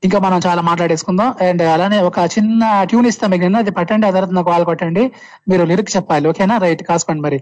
[0.04, 1.28] ఇంకా మనం చాలా మాట్లాడేసుకుందాం.
[1.48, 3.60] అండ్ అలానే ఒక చిన్న ట్యూన్ ఇస్తాం మీకు నిన్న.
[3.64, 5.04] అది పట్టండి ఆ తర్వాత నాకు కాల్ కొట్టండి.
[5.50, 6.56] మీరు లిరిక్ చెప్పాలి ఓకేనా?
[6.66, 7.40] రైట్ కాసుకోండి మరి.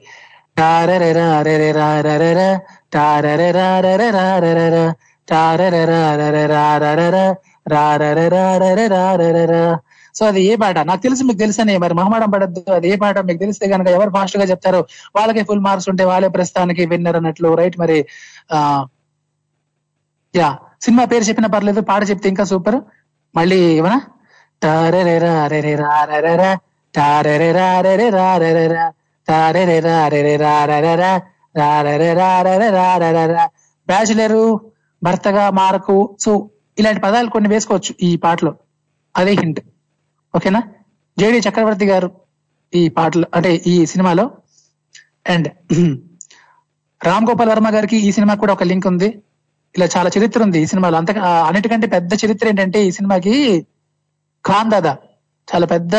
[10.16, 10.80] సో అది ఏ పాట?
[10.80, 11.78] నాకు తెలుసు మీకు తెలుసని.
[11.78, 12.72] మరి మహమాడం పడద్దు.
[12.72, 13.20] అది ఏ పాట?
[13.20, 14.88] మీకు తెలిస్తే కనుక ఎవరు ఫాస్ట్గా చెప్తారో?
[15.16, 17.80] వాళ్ళకి ఫుల్ మార్క్స్ ఉంటే వాళ్ళే ప్రస్తుతానికి విన్నర్ అన్నట్లు రైట్?
[17.80, 18.06] మరి
[18.54, 18.86] ఆ
[20.36, 20.58] యా.
[20.82, 22.80] సినిమా పేరు చెప్పిన పర్లేదు పాట చెప్తే ఇంకా సూపర్.
[23.36, 24.02] మళ్ళీ ఇవనా
[24.62, 26.58] టారెరెరా రే రెరెరా
[26.96, 28.38] టారెరెరా రెరెరా
[28.68, 28.92] రా
[29.30, 31.14] టారెరెరా
[33.88, 34.44] బ్యాచులరు
[35.02, 36.32] భర్తగా మారకు సో
[36.78, 38.52] ఇలాంటి పదాలు కొన్ని వేసుకోవచ్చు ఈ పాటలో
[39.16, 39.62] అదే హింట్
[40.34, 40.62] ఓకేనా
[41.18, 42.10] జేడి చక్రవర్తి గారు
[42.74, 44.26] ఈ పాటలో అంటే ఈ సినిమాలో
[45.26, 45.48] అండ్
[47.02, 49.10] రామ్ గోపాల్ వర్మ గారికి ఈ సినిమా కూడా ఒక లింక్ ఉంది
[49.76, 51.12] ఇలా చాలా చరిత్ర ఉంది ఈ సినిమాలో అంత
[51.48, 53.34] అన్నిటికంటే పెద్ద చరిత్ర ఏంటంటే ఈ సినిమాకి
[54.46, 54.94] ఖాన్ దాదా
[55.48, 55.96] చాలా పెద్ద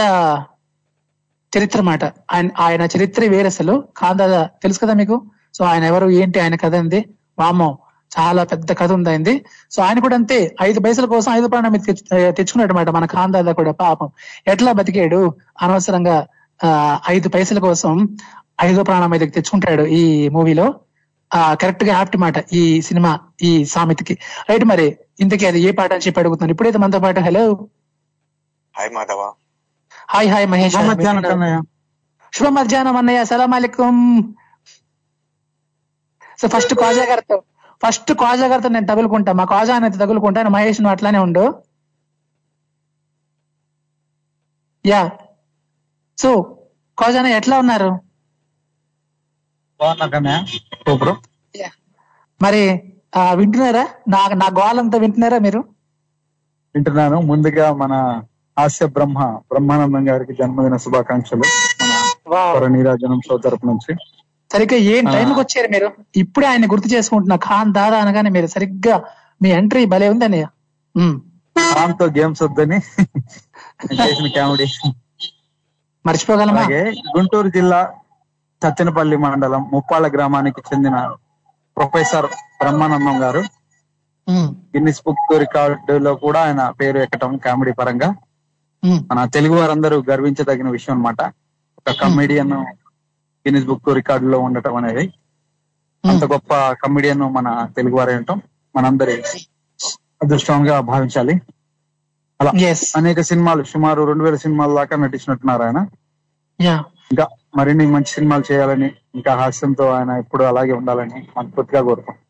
[1.58, 3.84] చరిత్ర మాట ఆయన ఆయన చరిత్ర వేరే అసలు.
[4.12, 5.22] దాదా తెలుసు కదా మీకు?
[5.54, 7.04] సో ఆయన ఎవరు ఏంటి ఆయన కథ అంది
[7.38, 7.78] వామో
[8.18, 9.44] చాలా పెద్ద కథ ఉంది ఆయనది.
[9.70, 10.56] సో ఆయన కూడా అంతే.
[10.62, 11.80] ఐదు పైసల కోసం ఐదు ప్రాణం మీద
[12.34, 14.10] తెచ్చుకున్నాడు అనమాట మన ఖాన్ దాదా కూడా పాపం.
[14.46, 15.34] ఎట్లా బతికాడు?
[15.62, 16.26] అనవసరంగా
[16.64, 18.16] ఆ, ఐదు పైసల కోసం
[18.60, 20.74] ఐదో ప్రాణం మీదకి తెచ్చుకుంటాడు ఈ మూవీలో.
[21.34, 24.18] ఆ కరెక్ట్గా యాప్ట్ మాట ఈ సినిమా ఈ సామెతకి.
[24.50, 26.52] రైట్ మరి ఇంతకీ అది ఏ పాట అని చెప్పి అడుగుతున్నాను.
[26.52, 27.68] ఇప్పుడైతే మనతో పాటు hello.
[28.78, 29.32] Hi Madhava.
[30.10, 30.74] Hi hi Mahesh.
[32.32, 33.24] శుభ మధ్యాహ్నం అన్నయ్య.
[33.24, 33.96] సలాం అలైకుం.
[36.38, 37.42] సో ఫస్ట్ కాజా గారితో
[37.82, 39.32] ఫస్ట్ కాజా గారితో నేను తగులుకుంటా.
[39.32, 41.44] మా కాజా అనేది తగులుకుంటాను మహేష్ నువ్వు అట్లానే ఉండు.
[44.86, 45.10] యా.
[46.18, 46.30] సో
[46.98, 47.90] కాజాన ఎట్లా ఉన్నారు?
[52.42, 52.62] మరి
[53.16, 53.88] ఆ, వింటున్నారా?
[54.08, 55.60] నా నా గోలంతా వింటున్నారా మీరు?
[56.74, 57.20] వింటున్నాను.
[57.20, 58.22] ముందుగా మన
[58.60, 59.18] హాస్య బ్రహ్మ
[59.50, 61.44] బ్రహ్మానందం గారికి జన్మదిన శుభాకాంక్షలు.
[62.66, 63.92] నీరాజనం షో తరపు నుంచి.
[64.52, 65.04] సరిగ్గా ఏం.
[65.04, 65.88] టైంకి వచ్చారు మీరు?
[66.16, 67.36] ఇప్పుడే ఆయన గుర్తు చేసుకుంటున్నా.
[67.36, 68.96] ఖాన్ దాదా అనగానే మీరు సరిగ్గా
[69.42, 70.40] మీ ఎంట్రీ భలే ఉందని
[71.74, 72.76] దాంతో గేమ్స్ వద్దని
[73.94, 74.66] చేసిన కామెడీ.
[76.06, 76.62] మర్చిపోగలమా?
[77.16, 77.80] గుంటూరు జిల్లా
[78.62, 80.96] సత్తెనపల్లి మండలం ముప్పాళ్ళ గ్రామానికి చెందిన
[81.76, 83.42] ప్రొఫెసర్ బ్రహ్మానందం గారు.
[84.30, 88.14] గిన్నిస్ బుక్ రికార్డులో కూడా ఆయన పేరు ఎక్కటం కామెడీ పరంగా.
[88.84, 91.32] మన తెలుగు వారందరూ గర్వించదగిన విషయం అన్నమాట.
[91.78, 95.12] ఒక కమెడియన్ గిన్నిస్ బుక్ రికార్డులో ఉండటం అనేది.
[96.04, 98.42] అంత గొప్ప కమెడియన్ మన తెలుగు వారే ఉండటం
[98.76, 99.22] మనందరి
[100.22, 101.40] అదృష్టంగా భావించాలి.
[102.40, 102.52] అలా.
[102.96, 105.86] అనేక సినిమాలు సుమారు రెండు వేల సినిమాల దాకా నటించినట్టున్నారు ఆయన.
[106.60, 112.24] యా ఇంకా మరిన్ని మంచి సినిమాలు చేయాలని ఇంకా హాస్యంతో ఆయన ఎప్పుడు అలాగే ఉండాలని మనస్ఫూర్తిగా కోరుకుంటున్నాం.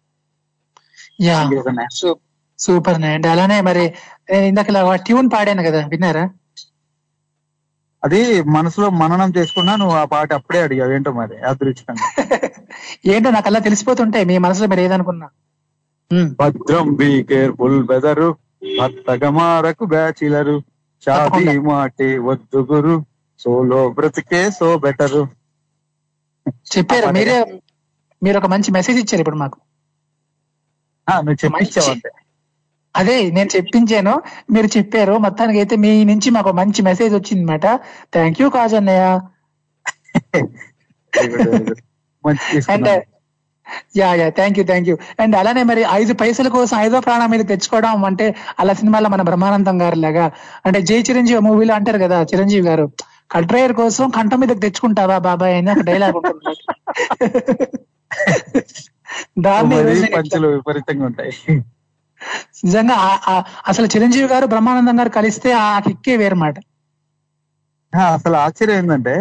[2.59, 3.94] సూపర్ అండి అలానే మరి
[4.32, 6.30] ఇందాక ట్యూన్ పాడాను కదా విన్నారా?
[8.03, 8.20] అది
[8.51, 10.92] మనసులో మననం చేసుకున్నా నువ్వు ఆ పాట అప్పుడే అడిగావు.
[10.92, 11.34] ఏంటో మరి?
[11.42, 12.07] యాదృచ్ఛికంగా
[13.12, 15.28] ఏంటో నాకు అలా తెలిసిపోతుంటాయి మీ మనసులో మీరు ఏదనుకున్నా.
[16.40, 18.28] భద్రం బీ కేర్ఫుల్ వెదరు
[18.78, 20.57] భర్తగమారకు బ్యాచిలరు.
[21.03, 22.94] షాదీ మాటే వద్దు గురు
[23.40, 25.22] సోలో బ్రతికే సో బెటరు.
[26.72, 27.07] చెప్పారు.
[27.18, 27.36] మీరే
[28.22, 29.59] మీరు ఒక మంచి మెసేజ్ ఇచ్చారు ఇప్పుడు మాకు.
[31.09, 32.11] నువ్వు చెప్పించావు అంతే.
[32.95, 34.14] అదే నేను చెప్పించాను.
[34.55, 35.14] మీరు చెప్పారు.
[35.26, 37.66] మొత్తానికి అయితే మీ నుంచి మాకు మంచి మెసేజ్ వచ్చింది అనమాట
[38.14, 39.05] థ్యాంక్ యూ కాజ్ అన్నయ్య.
[42.72, 42.91] And.
[43.97, 47.43] Yeah yeah thank you thank you and అలానే మరి ఐదు పైసల కోసం ఐదో ప్రాణం మీద
[47.51, 48.26] తెచ్చుకోవడం అంటే
[48.61, 50.26] అలా సినిమాలో మన బ్రహ్మానందం గారి లాగా.
[50.66, 52.86] అంటే జై చిరంజీవి మూవీలో అంటారు కదా చిరంజీవి గారు.
[53.30, 56.55] కట్రేయర్ కోసం కంట మీద తెచ్చుకుంటావా బాబాయ్ అని ఒక డైలాగ్ ఉంటుంది
[59.45, 59.78] దాన్ని
[60.14, 61.32] పంచులు విపరీతంగా ఉంటాయి.
[62.64, 62.97] నిజంగా
[63.70, 66.57] అసలు చిరంజీవి గారు బ్రహ్మానందం గారు కలిస్తే ఆ కిక్కే వేరమాట.
[68.14, 69.14] అసలు ఆశ్చర్యం ఏంటంటే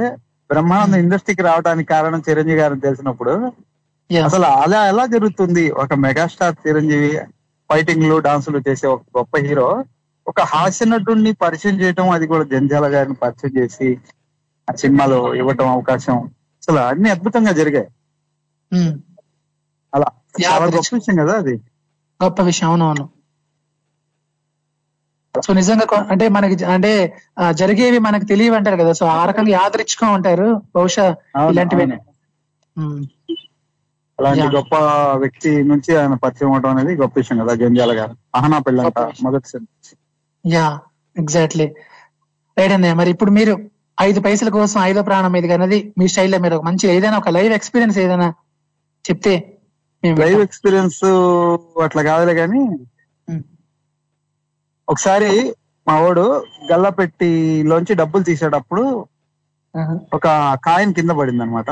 [0.50, 3.34] బ్రహ్మానంద ఇండస్ట్రీకి రావడానికి కారణం చిరంజీవి గారిని తెలిసినప్పుడు
[4.10, 5.64] అసలు అలా ఎలా జరుగుతుంది?
[5.82, 7.12] ఒక మెగాస్టార్ చిరంజీవి
[7.70, 9.68] ఫైటింగ్లు డాన్సులు చేసే ఒక గొప్ప హీరో
[10.28, 13.88] ఒక హాస్య నటుడిని పరిచయం చేయటం అది కూడా జంజాల గారిని పరిచయం చేసి
[14.68, 16.18] ఆ సినిమాలో ఇవ్వటం అవకాశం.
[16.64, 17.90] అసలు అన్ని అద్భుతంగా జరిగాయి.
[19.94, 20.10] అలా
[20.44, 21.56] చాలా గొప్ప విషయం కదా అది.
[22.20, 23.06] గొప్ప విషయం అవునవును.
[25.36, 26.92] సో నిజంగా అంటే మనకి అంటే
[27.54, 28.94] జరిగేవి మనకు తెలియవు అంటారు కదా.
[29.00, 31.06] సో ఆ రకంగా యాదృచ్ఛిగా ఉంటారు బహుశా
[31.52, 31.86] ఇలాంటివి.
[34.20, 34.46] అలాంటి.
[34.56, 34.76] గొప్ప
[35.24, 38.14] వ్యక్తి నుంచి ఆయన పరిచయం అవడం అనేది గొప్ప విషయం కదా జంజాల గారు.
[38.38, 39.60] అహనా పెళ్ళంట మొదటి.
[40.46, 40.66] Yeah
[41.16, 41.68] exactly.
[42.58, 43.54] రైట్ అన్నయ్య మరి ఇప్పుడు మీరు
[43.98, 47.54] ఐదు పైసల కోసం ఐదో ప్రాణం మీద అనేది మీ స్టైల్లో మీరు ఒక మంచి ఏదైనా ఒక లైవ్
[47.60, 48.28] ఎక్స్పీరియన్స్ ఏదైనా
[49.06, 49.34] చెప్తే
[50.20, 51.02] లైవ్ ఎక్స్పీరియన్స్
[51.86, 52.62] అట్లా కాదులే కానీ
[54.88, 55.32] ఒకసారి
[55.88, 56.26] మా వాడు
[56.70, 58.84] గల్లపెట్టిలోంచి డబ్బులు తీసేటప్పుడు
[60.18, 60.28] ఒక
[60.66, 61.70] కాయిన్ కింద పడింది అనమాట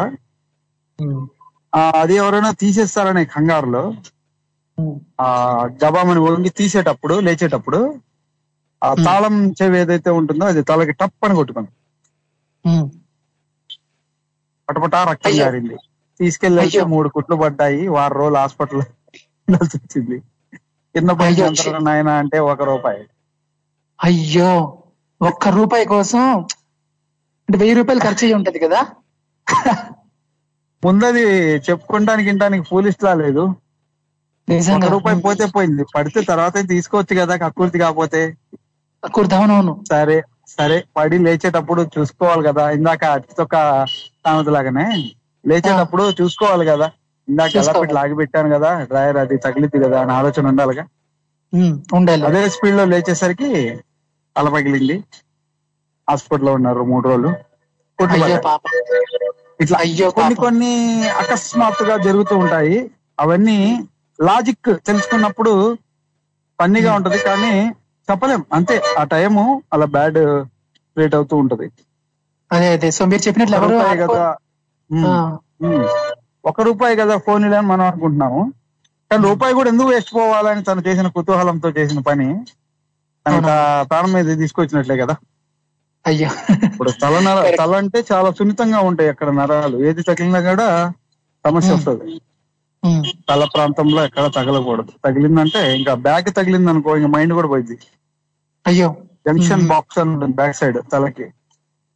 [2.00, 3.84] అది ఎవరైనా తీసేస్తారనే కంగారులో
[5.20, 5.28] ఆ
[5.82, 7.80] గబామని వంగి తీసేటప్పుడు లేచేటప్పుడు
[8.82, 11.72] ఆ తాళం చెవి ఏదైతే ఉంటుందో అది తలకి టప్ అని కొట్టుకుంది
[14.68, 15.34] పటపటా రక్తం.
[15.40, 15.76] జారింది.
[16.20, 16.84] తీసుకెళ్ళి అయ్యో.
[16.86, 17.88] మూడు కుట్లు పడ్డాయి.
[17.88, 18.84] వారం రోజులు హాస్పిటల్
[19.48, 20.18] వచ్చింది
[20.96, 21.48] కింద అయ్యో.
[21.58, 23.04] పైన నాయన అంటే ఒక రూపాయి.
[24.00, 24.52] అయ్యో
[25.22, 26.24] ఒక్క రూపాయి కోసం
[27.50, 28.82] అంటే వెయ్యి రూపాయలు ఖర్చు అయ్యి ఉంటది కదా?
[30.84, 31.24] ముందది
[31.66, 33.44] చెప్పుకోవడానికి ఇంటానికి పోలీస్ లా లేదు
[34.92, 35.84] రూపాయి పోతే పోయింది.
[35.96, 38.22] పడితే తర్వాత తీసుకోవచ్చు కదా కక్కుర్తి కాకపోతే.
[39.04, 42.70] కుర్దవనవును సరే సరే పడి లేచేటప్పుడు చూసుకోవాలి కదా.
[42.72, 43.56] ఇందాక అతితొక్క
[44.50, 44.86] లాగానే
[45.48, 46.92] లేచేటప్పుడు చూసుకోవాలి కదా.
[47.30, 47.74] ఇందాక ఎలా.
[47.74, 50.86] పెట్టి లాగి పెట్టాను కదా డ్రైవర్ అది తగిలిద్ది కదా అని ఆలోచన ఉండాలిగా.
[51.94, 52.26] ఉండాలి.
[52.26, 53.80] అదే స్పీడ్లో లేచేసరికి
[54.38, 55.04] తల పగిలింది.
[56.10, 57.34] హాస్పిటల్లో ఉన్నారు మూడు రోజులు.
[59.62, 60.36] ఇట్లా అయ్యో కొన్ని.
[60.36, 60.74] కొన్ని
[61.10, 62.92] అకస్మాత్తుగా జరుగుతూ ఉంటాయి.
[63.20, 63.88] అవన్నీ
[64.22, 65.78] లాజిక్ తెలుసుకున్నప్పుడు
[66.62, 67.72] ఫన్నీగా ఉంటది కానీ
[68.12, 68.46] చెప్పలేం.
[68.54, 70.44] అంతే ఆ టైము అలా బ్యాడ్
[70.94, 71.72] క్రియేట్ అవుతూ ఉంటది.
[72.52, 72.92] అదే అదే.
[72.92, 74.47] సో మీరు చెప్పినట్లు ఎవరు
[76.50, 78.42] ఒక రూపాయి కదా ఫోన్ అని మనం అనుకుంటున్నాము.
[79.12, 82.28] కానీ రూపాయి కూడా ఎందుకు వేస్ట్ పోవాలని తను చేసిన కుతూహలంతో చేసిన పని
[83.26, 83.46] తన
[83.90, 85.16] ప్రాణం మీద తీసుకొచ్చినట్లే కదా.
[86.06, 86.30] అయ్యో.
[86.68, 89.78] ఇప్పుడు తల నర తల అంటే చాలా సున్నితంగా ఉంటాయి అక్కడ నరాలు.
[89.90, 90.68] ఏది తగిలినా కూడా
[91.46, 92.08] సమస్య వస్తుంది.
[93.30, 94.92] తల ప్రాంతంలో ఎక్కడ తగలకూడదు.
[95.06, 97.78] తగిలిందంటే ఇంకా బ్యాక్ తగిలింది అనుకో ఇంకా మైండ్ కూడా పోయింది
[98.66, 98.90] అయ్యో.
[99.28, 101.26] జంక్షన్ బాక్స్ అని ఉంటుంది బ్యాక్ సైడ్ తలకి.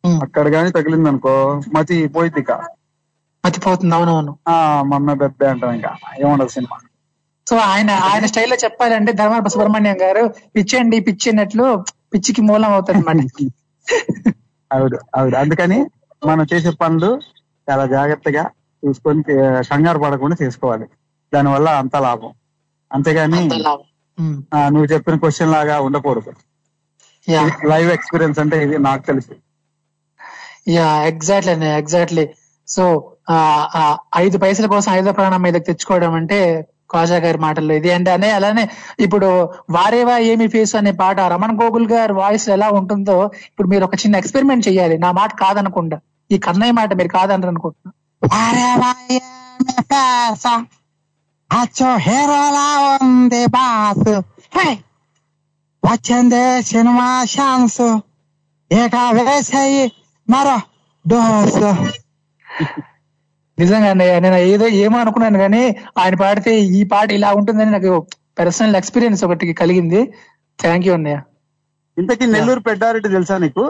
[0.04, 1.34] అక్కడ గానీ తగిలింది అనుకో
[1.76, 2.52] మతి పోయింది ఇక.
[3.44, 3.94] మతిపోతుంది.
[3.98, 4.32] అవునవును.
[4.48, 4.56] ఆ
[4.92, 5.92] మమ్మ బెబ్బే అంటాం ఇంకా.
[6.22, 6.78] ఏముండదు సినిమా.
[7.48, 10.24] సో ఆయన ఆయన స్టైల్లో చెప్పాలంటే ధర్మాన సుబ్రహ్మణ్యం గారు
[10.56, 11.66] పిచ్చండి పిచ్చి అన్నట్లు
[12.14, 13.22] పిచ్చికి మూలం అవుతుంది అన్నమాట
[14.72, 15.36] అవును అవును.
[15.36, 15.80] అందుకని
[16.22, 17.10] మనం చేసే పనులు
[17.68, 18.44] చాలా జాగ్రత్తగా
[18.84, 19.22] చూసుకొని
[19.70, 20.86] కంగారు పడకుండా చేసుకోవాలి.
[21.34, 22.32] దానివల్ల అంత లాభం.
[22.92, 23.42] అంతేగాని
[24.74, 26.32] నువ్వు చెప్పిన క్వశ్చన్ లాగా ఉండకూడదు.
[27.72, 29.34] లైవ్ ఎక్స్పీరియన్స్ అంటే ఇది నాకు తెలుసు.
[30.68, 32.26] Yeah exactly exactly.
[32.72, 32.84] సో
[33.30, 33.38] ఆ
[33.76, 33.82] ఆ
[34.18, 36.40] ఐదు పైసల కోసం ఐదో ప్రాణం మీదకి తెచ్చుకోవడం అంటే
[36.90, 37.92] కాజా గారి మాటల్లో ఇది.
[37.92, 38.64] అంటే అనే అలానే
[39.00, 39.28] ఇప్పుడు
[39.70, 43.18] వారేవా ఏమి ఫేస్ అనే పాట రమణ్ గోగుల్ గారి వాయిస్ ఎలా ఉంటుందో
[43.50, 44.98] ఇప్పుడు మీరు ఒక చిన్న ఎక్స్పెరిమెంట్ చేయాలి.
[44.98, 45.98] నా మాట కాదనకుండా.
[46.30, 47.92] ఈ కన్నయ్య మాట మీరు కాదనరు అనుకుంటున్నా
[51.50, 52.68] అచ్చో హీరోలా
[52.98, 54.12] ఉంది బాస్.
[54.58, 54.68] హే!
[55.84, 57.82] వచ్చింది సినిమా ఛాన్స్.
[58.72, 59.84] ఇక వేసేయి
[60.28, 60.58] మరో
[61.06, 61.72] డోసు.
[63.58, 65.62] నిజంగా అన్నయ్య నేను ఏదో ఏమో అనుకున్నాను కానీ
[65.98, 67.92] ఆయన పాడితే ఈ పాట ఇలా ఉంటుందని నాకు
[68.40, 70.02] పర్సనల్ ఎక్స్పీరియన్స్ ఒకటి కలిగింది.
[70.60, 71.18] థ్యాంక్ యూ అన్నయ్య.
[71.98, 73.64] ఇంతకీ నెల్లూరు పెద్దారెడ్డి తెలుసా నీకు?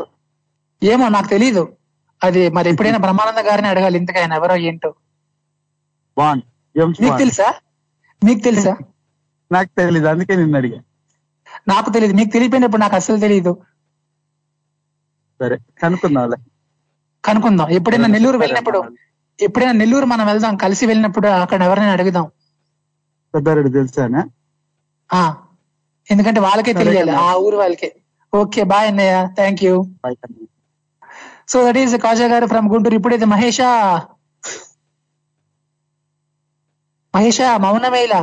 [0.81, 1.63] ఏమో నాకు తెలీదు.
[2.21, 4.91] అది మరి ఎప్పుడైనా బ్రహ్మానంద గారిని అడగాలి ఇంతకు ఆయన ఎవరో ఏంటో.
[7.01, 7.47] మీకు తెలుసా?
[8.21, 8.73] మీకు తెలుసా?
[9.51, 10.79] నాకు తెలియదు అందుకే నిన్ను అడిగా.
[11.71, 13.53] నాకు తెలియదు మీకు తెలియపోయినప్పుడు నాకు అసలు తెలియదు
[15.39, 16.37] సరే కనుక్కుందాంలే.
[17.23, 17.69] కనుక్కుందాం.
[17.77, 18.79] ఎప్పుడైనా నెల్లూరు వెళ్ళినప్పుడు
[19.39, 22.25] ఎప్పుడైనా నెల్లూరు మనం వెళ్దాం కలిసి వెళ్ళినప్పుడు అక్కడ ఎవరైనా అడుగుదాం.
[23.33, 24.21] పెద్దారెడ్డి తెలుసానే?
[25.09, 25.21] ఆ
[26.07, 27.13] ఎందుకంటే వాళ్ళకే తెలియాలి.
[27.25, 27.89] ఆ ఊరు వాళ్ళకే.
[28.33, 29.15] ఓకే బాయ్ అన్నయ్య.
[29.39, 29.73] Thank you
[31.51, 32.97] so that is Kaja గారు ఫ్రమ్ గుంటూరు.
[32.99, 33.69] ఇప్పుడైతే మహేషా.
[37.13, 38.19] మహేషా మౌనమేలా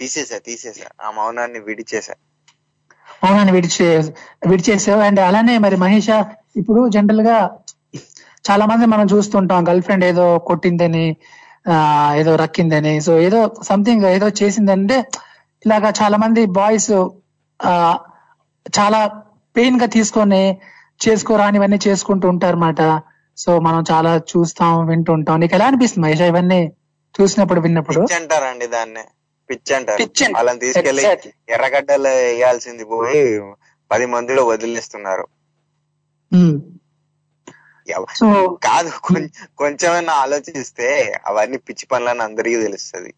[0.00, 2.14] తీసేసా తీసేసా ఆ మౌనాన్ని విడిచేసా
[3.22, 3.86] మౌనాన్ని విడిచే
[4.50, 6.08] విడిచేసావు అండ్ అలానే మరి మహేష
[6.56, 7.36] ఇప్పుడు జనరల్గా
[8.44, 11.06] చాలా మంది మనం చూస్తుంటాం గర్ల్ ఫ్రెండ్ ఏదో కొట్టిందని
[11.66, 11.76] ఆ
[12.16, 14.96] ఏదో రక్కిందని సో ఏదో సంథింగ్ ఏదో చేసిందంటే
[15.64, 16.92] ఇలాగా చాలా మంది బాయ్స్
[17.60, 17.72] ఆ
[18.66, 19.00] చాలా
[19.56, 20.42] పెయిన్గా తీసుకొని
[21.00, 22.80] చేసుకోరానివన్నీ చేసుకుంటూ ఉంటారన్నమాట.
[23.38, 25.40] సో మనం చాలా చూస్తాం వింటుంటాం.
[25.40, 26.60] నీకు ఎలా అనిపిస్తుంది మహేష ఇవన్నీ
[27.14, 28.02] చూసినప్పుడు విన్నప్పుడు?
[28.18, 29.04] అంటారండి దాన్ని.
[29.50, 30.06] పిచ్ అంటారు.
[30.36, 31.02] వాళ్ళని తీసుకెళ్ళి.
[31.54, 33.22] ఎర్రగడ్డలు వేయాల్సింది పోయి
[33.90, 35.24] పది మందిలో వదిలేస్తున్నారు.
[38.64, 38.90] కాదు
[39.58, 43.14] కొంచెమైనా ఆలోచిస్తే అవన్నీ పిచ్చి పనులని అందరికీ తెలుస్తుంది.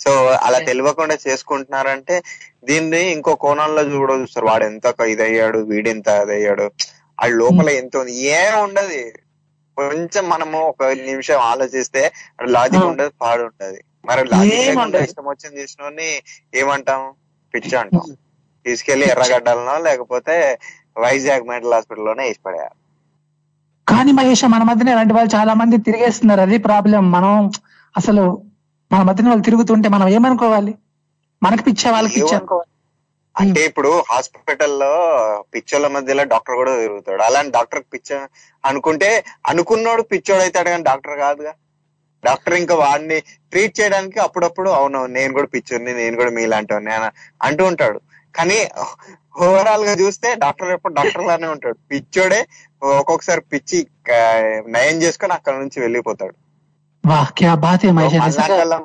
[0.00, 2.22] సో అలా తెలియకుండా చేసుకుంటున్నారంటే
[2.64, 4.46] దీన్ని ఇంకో కోణంలో కూడా చూస్తారు.
[4.46, 6.70] వాడు ఎంత ఇదయ్యాడు వీడెంత అదయ్యాడు.
[7.22, 8.14] ఆ లోపల ఎంత ఉంది.
[8.16, 9.10] ఏం ఉండదు.
[9.76, 12.12] కొంచెం మనము ఒక నిమిషం ఆలోచిస్తే
[12.46, 15.04] లాజిక్ ఉండదు పాడు ఉంటది మరి లాజిక్ లేకుండా ఉండదు.
[15.04, 16.22] ఇష్టం వచ్చింది చేసినోని
[16.54, 17.14] ఏమంటాం?
[17.54, 18.16] పిచ్చి అంటాం.
[18.66, 20.58] తీసుకెళ్ళి ఎర్రగడ్డలనో లేకపోతే
[20.98, 22.76] వైజాగ్ మెంటల్ హాస్పిటల్లోనే వేసి పడేయాలి.
[23.86, 26.40] కానీ మహేష్ మన మధ్యన ఇలాంటి వాళ్ళు చాలా మంది తిరిగేస్తున్నారు.
[26.40, 27.10] అది ప్రాబ్లం.
[27.10, 27.50] మనం
[27.96, 28.24] అసలు
[28.92, 30.74] మన మధ్యన వాళ్ళు తిరుగుతుంటే మనం ఏమనుకోవాలి?
[31.42, 32.22] మనకి పిచ్చే వాళ్ళకి
[33.40, 34.92] అంటే ఇప్పుడు హాస్పిటల్లో
[35.54, 37.22] పిచ్చోళ్ళ మధ్యలో డాక్టర్ కూడా తిరుగుతాడు.
[37.22, 38.28] అలాంటి డాక్టర్ పిచ్చ
[38.64, 41.52] అనుకుంటే అనుకున్నోడు పిచ్చోడు అవుతాడు కానీ డాక్టర్ కాదుగా.
[42.24, 43.20] డాక్టర్ ఇంకా వాడిని
[43.50, 46.74] ట్రీట్ చేయడానికి అప్పుడప్పుడు అవును నేను కూడా పిచ్చోని నేను కూడా మీలాంటి
[47.42, 48.00] అంటూ ఉంటాడు.
[48.34, 48.58] కానీ
[49.44, 51.76] ఓవరాల్గా చూస్తే డాక్టర్ ఎప్పుడు డాక్టర్ లానే ఉంటాడు.
[51.90, 52.46] పిచ్చోడే
[52.82, 53.86] ఒక్కొక్కసారి పిచ్చి
[54.68, 56.34] నయం చేసుకొని అక్కడ నుంచి వెళ్ళిపోతాడు.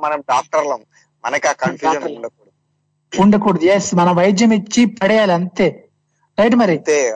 [0.06, 0.82] మనం డాక్టర్లం.
[1.26, 2.04] మనకి ఆ కన్ఫ్యూజన్.
[2.04, 3.22] ఉండకూడదు.
[3.22, 3.66] ఉండకూడదు.
[3.66, 5.68] ఎస్ మన వైద్యం ఇచ్చి పడేయాలి అంతే.
[6.40, 6.72] రైట్ మరి?
[6.72, 7.16] అంతే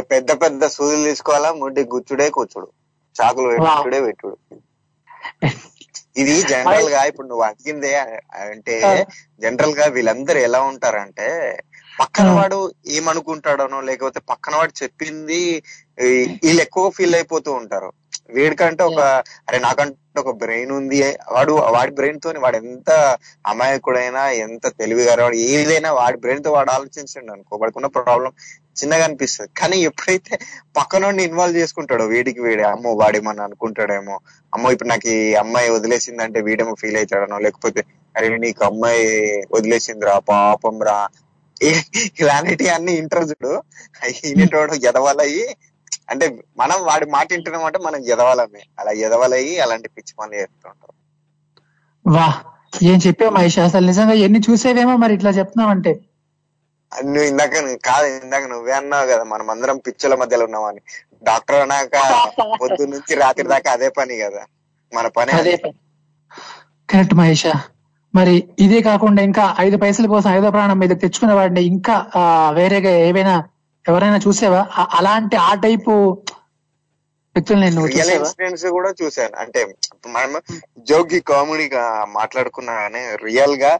[0.00, 2.68] పెద్ద పెద్ద సూదులు తీసుకోవాలా ముడ్డి గుచ్చుడే కూర్చుడు.
[3.16, 4.36] చాకులు పెట్టుడే పెట్టుడు.
[6.16, 7.96] ఇది జనరల్గా ఇప్పుడు నువ్వు అడిగిందే
[8.40, 9.06] అంటే
[9.40, 11.26] జనరల్గా వీళ్ళందరూ ఎలా ఉంటారంటే
[11.98, 12.58] పక్కన వాడు
[12.96, 15.40] ఏమనుకుంటాడనో లేకపోతే పక్కన వాడు చెప్పింది
[16.42, 17.88] వీళ్ళు ఎక్కువ ఫీల్ అయిపోతూ ఉంటారు.
[18.36, 19.00] వీడికంటే ఒక
[19.48, 20.98] అరే నాకంటే ఒక బ్రెయిన్ ఉంది.
[21.34, 22.90] వాడు వాడి బ్రెయిన్ తోని వాడు ఎంత
[23.52, 28.32] అమాయకుడైనా ఎంత తెలివిగా వాడు ఏదైనా వాడి బ్రెయిన్తో వాడు ఆలోచించండి అనుకో వాడికున్న ప్రాబ్లం
[28.80, 29.50] చిన్నగా అనిపిస్తుంది.
[29.60, 30.34] కానీ ఎప్పుడైతే
[30.78, 34.16] పక్కనోడిని ఇన్వాల్వ్ చేసుకుంటాడో వీడికి వీడే అమ్మో వాడేమని అనుకుంటాడేమో
[34.52, 37.82] అమ్మో ఇప్పుడు నాకు ఈ అమ్మాయి వదిలేసిందంటే వీడేమో ఫీల్ అవుతాడనో లేకపోతే
[38.14, 39.02] అరే నీకు అమ్మాయి
[39.56, 40.98] వదిలేసిందిరా పాపం రా
[42.20, 43.62] ఇలాంటివి అన్ని ఇంటర్జుడు
[44.24, 45.56] ఈనేటోడు ఎదవాలయ్యి
[46.10, 48.62] అంటే మనం వాడి మాట వింటున్నాం అంటే మనం ఎదవాలమే.
[48.78, 50.94] అలా ఎదవాలయ్యి అలాంటి పిచ్చి పనులు చేస్తుంటారు
[52.06, 52.34] వా
[52.82, 53.58] ఏం చెప్పావు మహేష్?
[53.58, 56.00] అసలు నిజంగా ఎన్ని చూసేవేమో మరి ఇట్లా చెప్తున్నావంటే.
[57.04, 60.80] నువ్వు ఇందాక నువ్వు- కాదు ఇందాక నువ్వే అన్నావు కదా మనం అందరం పిచ్చుల మధ్యలో ఉన్నామని.
[61.22, 61.96] డాక్టర్ అన్నాక
[62.62, 64.44] పొద్దు నుంచి రాత్రి దాకా అదే పని కదా.
[64.94, 65.56] మన పని అదే
[66.88, 67.46] కరెక్ట్ మహేష.
[68.14, 71.96] మరి ఇదే కాకుండా ఇంకా ఐదు పైసల కోసం ఐదో ప్రాణం మీద తెచ్చుకునే వాడిని ఇంకా
[72.52, 73.34] వేరేగా ఏవైనా
[73.84, 74.60] ఎవరైనా చూసావా?
[74.98, 75.92] అలాంటి ఆ టైపు
[77.36, 79.34] రియల్ ఇన్సిడెంట్స్ కూడా చూశాను.
[79.42, 79.60] అంటే
[80.08, 80.32] మనం
[80.88, 81.82] జోగి కామెడీగా
[82.16, 83.72] మాట్లాడుకున్నా కానీ రియల్గా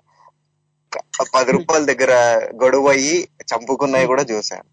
[1.35, 2.13] పది రూపాయల దగ్గర
[2.63, 3.17] గొడవ అయ్యి
[3.51, 4.67] చంపుకున్నవి కూడా చూశాను.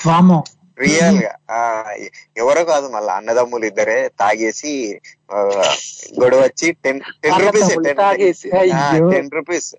[0.00, 0.38] వామో
[0.82, 1.30] రియల్గా.
[1.50, 1.58] ఆ,
[2.36, 4.72] ఎవరో కాదు మళ్ళీ అన్నదమ్ములు ఇద్దరే తాగేసి
[6.20, 7.70] గొడవ వచ్చి ten ten rupees.
[9.12, 9.70] Ten rupees.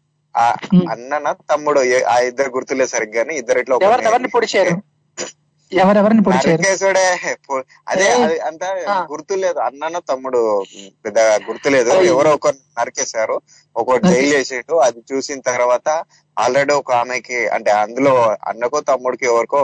[0.92, 4.74] అన్నన తమ్ముడు ఏ- ఆ ఇద్దరు గుర్తులే సరిగ్గా కానీ ఇద్దరు ఇట్లా ఎవరు ఎవరిని పొడిచారు?
[5.72, 6.62] ఎవరెవరిని పొడిచారు?
[7.88, 8.08] అదే
[8.48, 8.64] అంత
[9.12, 10.42] గుర్తులేదు అన్నన తమ్ముడు
[11.06, 11.90] పెద్ద గుర్తులేదు.
[12.10, 13.36] ఎవరో ఒకరు నరికేశారు.
[13.76, 15.88] ఒకటి జైలు చేసిండు అది చూసిన తర్వాత
[16.38, 18.14] ఆల్రెడీ ఒక ఆమెకి అంటే అందులో
[18.48, 19.62] అన్నకో తమ్ముడికి ఎవరికో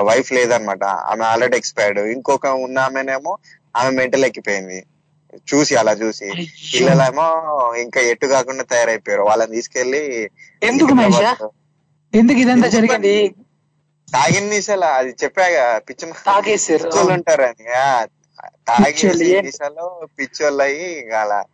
[0.00, 0.84] వైఫ్ లేదనమాట.
[0.84, 3.38] ఆమె ఆల్రెడీ ఎక్స్పైర్డ్ ఇంకొక ఉన్న ఆమెనేమో
[3.76, 4.86] ఆమె మెంటల్ ఎక్కిపోయింది.
[5.54, 6.30] చూసి అలా చూసి.
[6.74, 9.22] పిల్లలేమో ఇంకా ఎట్టు కాకుండా తయారైపోయారు.
[9.22, 10.30] వాళ్ళని తీసుకెళ్ళి
[10.62, 10.88] ఎందుకు
[12.14, 13.34] ఎందుకు ఇదంతా జరిగింది?
[14.12, 17.12] తాగిన నిశాల అది చెప్పాగా పిచ్చి తాగేసారు.
[17.12, 17.64] ఉంటారని.
[18.68, 21.44] తాగేసి పిచ్చోళ్ళు, ఏం- నిశాలో పిచ్చోళ్ళు అయ్యి అలా.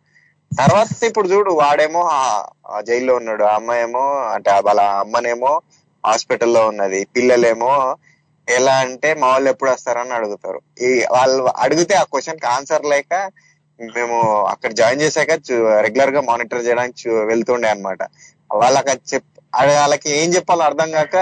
[0.59, 2.09] తర్వాత ఇప్పుడు చూడు వాడేమో
[2.81, 3.43] జైల్లో ఉన్నాడు.
[3.43, 5.61] ఆ అమ్మాయేమో అంటే వాళ్ళ అమ్మనేమో
[6.05, 7.07] హాస్పిటల్లో ఉన్నది.
[7.15, 7.95] పిల్లలేమో
[8.59, 10.59] ఎలా అంటే మా వాళ్ళు ఎప్పుడు వస్తారని అడుగుతారు.
[10.87, 13.13] ఈ వాళ్ళు అడిగితే ఆ క్వశ్చన్కి ఆన్సర్ లేక
[13.79, 14.17] మేము
[14.53, 15.31] అక్కడ జాయిన్ చేశాక
[15.85, 18.01] రెగ్యులర్గా మానిటర్ చేయడానికి వెళ్తుండే అన్నమాట.
[18.61, 19.27] వాళ్ళకి చెప్
[19.79, 21.17] వాళ్ళకి ఏం చెప్పాలో అర్థం కాక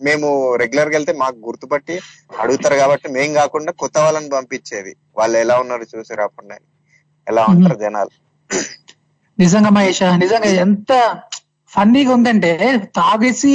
[0.00, 0.28] మేము
[0.62, 1.96] రెగ్యులర్గా వెళ్తే మాకు గుర్తుపట్టి
[2.42, 4.92] అడుగుతారు కాబట్టి మేం కాకుండా కొత్త వాళ్ళని పంపించేది.
[5.18, 6.56] వాళ్ళు ఎలా ఉన్నారు చూసి రాకుండా
[7.26, 8.12] ఎలా ఉంటారు జనాలు.
[9.38, 10.92] నిజంగా మహేష నిజంగా ఎంత
[11.72, 12.50] ఫన్నీగా ఉందంటే
[12.96, 13.52] తాగేసి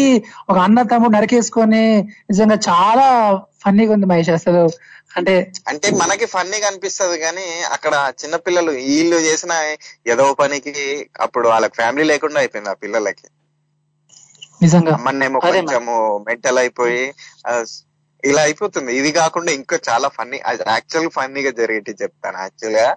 [0.49, 1.84] ఒక అన్న తమ్ముడు నరికేసుకొని
[2.30, 3.07] నిజంగా చాలా
[3.63, 4.63] ఫన్నీగా ఉంది మహేష్ అసలు.
[5.18, 5.34] అంటే
[5.68, 9.53] అంటే మనకి ఫన్నీగా అనిపిస్తది కానీ అక్కడ చిన్న పిల్లలు వీళ్ళు చేసిన
[10.07, 10.74] ఏదో పనికి
[11.22, 13.28] అప్పుడు వాళ్ళకి ఫ్యామిలీ లేకుండా అయిపోయింది ఆ పిల్లలకి.
[14.61, 14.95] నిజంగా.
[14.97, 15.41] మరి.
[15.41, 15.95] కొంచెము
[16.28, 17.01] మెంటల్ అయిపోయి
[18.24, 18.97] ఇలా అయిపోతుంది.
[18.97, 20.38] ఇది కాకుండా ఇంకా చాలా ఫన్నీ
[20.68, 22.38] యాక్చువల్ ఫన్నీగా జరిగేటి చెప్తాను.
[22.38, 22.88] యాక్చువల్గా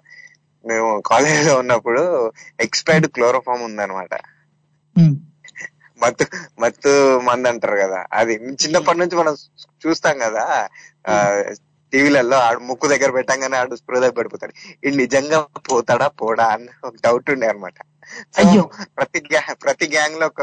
[0.65, 2.03] మేము కాలేజ్లో ఉన్నప్పుడు
[2.61, 4.15] ఎక్స్పైర్డ్ క్లోరోఫామ్ ఉందన్నమాట.
[6.01, 6.25] మత్తు
[6.61, 7.99] మత్తు మంది అంటారు కదా.
[8.13, 9.35] అది చిన్నప్పటి నుంచి మనం
[9.83, 10.45] చూస్తాం కదా.
[11.93, 14.55] టీవీలలో ఆడు ముక్కు దగ్గర పెట్టంగానే ఆడు స్పృహ దగ్గర పడిపోతాడు.
[14.87, 15.39] ఈ నిజంగా
[15.69, 17.79] పోతాడా పోడా అని ఒక డౌట్ ఉండే అనమాట
[18.39, 18.63] అయ్యో.
[18.97, 19.21] ప్రతి
[19.65, 20.43] ప్రతి గ్యాంగ్లో ఒక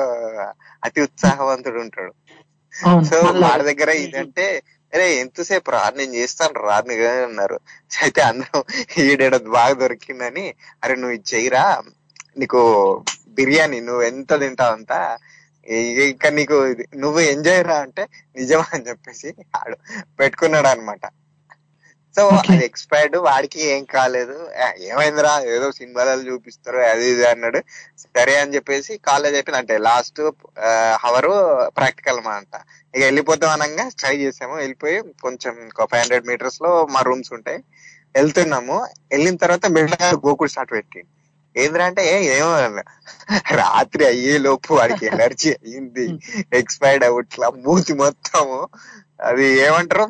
[0.83, 2.13] అతి ఉత్సాహవంతుడు ఉంటాడు.
[3.09, 3.17] సో.
[3.43, 4.45] వాడి దగ్గర ఇదంటే
[4.93, 7.57] అరే ఎంతసేపు రా నేను చేస్తాను రా అని అన్నారు.
[8.01, 8.59] అయితే అందరూ
[9.03, 10.45] ఈడేడ బాగా దొరికిందని
[10.83, 11.65] అరే నువ్వు ఇది చెయ్యరా
[12.37, 12.61] నీకు
[13.37, 15.19] బిర్యానీ నువ్వు ఎంత తింటావు అంత?
[15.67, 19.77] ఇ- ఇక నీకు ఇది- నువ్వు ఎంజాయ్ రా అంటే నిజమా అని చెప్పేసి ఆడు
[20.19, 20.99] పెట్టుకున్నాడు అనమాట
[22.15, 24.49] సో అది ఎక్స్పైర్డ్ వాడికి ఏం కాలేదు.
[24.79, 25.41] ఏమైందిరా?
[25.41, 27.59] ఏదో సినిమాలలో చూపిస్తారు అది ఇది అన్నాడు.
[27.99, 29.57] సరే అని చెప్పేసి కాలేజ్ అయిపోయింది.
[29.57, 30.21] అంటే లాస్ట్
[31.05, 31.25] హవర్
[31.77, 32.61] ప్రాక్టికల్ అనమాట
[32.97, 34.55] ఇక వెళ్ళిపోతాం అనగా ట్రై చేసాము.
[34.55, 37.57] వెళ్ళిపోయి కొంచెం ఒక ఫైవ్ హండ్రెడ్ మీటర్స్లో మా రూమ్స్ ఉంటాయి.
[38.15, 38.87] వెళ్తున్నాము.
[39.11, 41.03] వెళ్ళిన తర్వాత మెల్లగా గోకుడు స్టార్ట్ పెట్టి
[41.57, 42.03] ఏంద్రా అంటే
[42.37, 42.83] ఏమో అన్నా.
[43.55, 46.05] రాత్రి అయ్యే లోపు వాడికి ఎనర్జీ అయ్యింది.
[46.53, 48.57] ఎక్స్పైర్డ్ అవుట్లా మూతి మొత్తము.
[49.23, 50.05] అది ఏమంటారు?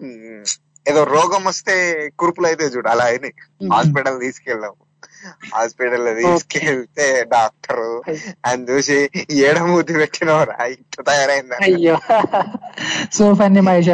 [0.85, 1.75] ఏదో రోగం వస్తే
[2.19, 3.33] కురుపులు అయితే చూడు అలా అయినాయి.
[3.73, 4.77] హాస్పిటల్ తీసుకెళ్ళాము
[5.53, 7.85] హాస్పిటల్లో తీసుకెళ్తే డాక్టర్
[8.45, 8.97] ఆయన చూసి
[9.39, 11.95] ఏడమూతి పెట్టినవరా ఇట్లా తయారైందా అయ్యో.
[13.13, 13.89] So funny మహేష.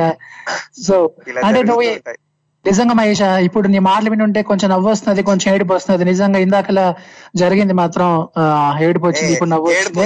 [0.83, 0.95] సో
[1.43, 1.61] అంటే.
[2.65, 6.03] నిజంగా మహేష ఇప్పుడు నీ మాటలు వింటుంటే కొంచెం నవ్వు వస్తుంది కొంచెం ఏడుపు వస్తుంది.
[6.05, 6.85] నిజంగా ఇందాకలా
[7.35, 8.07] జరిగింది మాత్రం
[8.85, 10.01] ఏడుపు వచ్చింది ఇప్పుడు నవ్వు ఏడుపు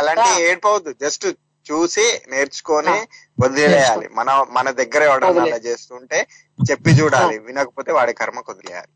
[0.00, 0.92] అలాంటి ఏడుపోవద్దు.
[1.04, 1.26] జస్ట్
[1.66, 2.96] చూసి నేర్చుకొని
[3.40, 4.06] వదిలేయాలి.
[4.18, 6.18] మన మన దగ్గర అలా చేస్తుంటే
[6.58, 7.38] చెప్పి చూడాలి.
[7.46, 8.92] వినకపోతే వాడి కర్మ వదిలేయాలి.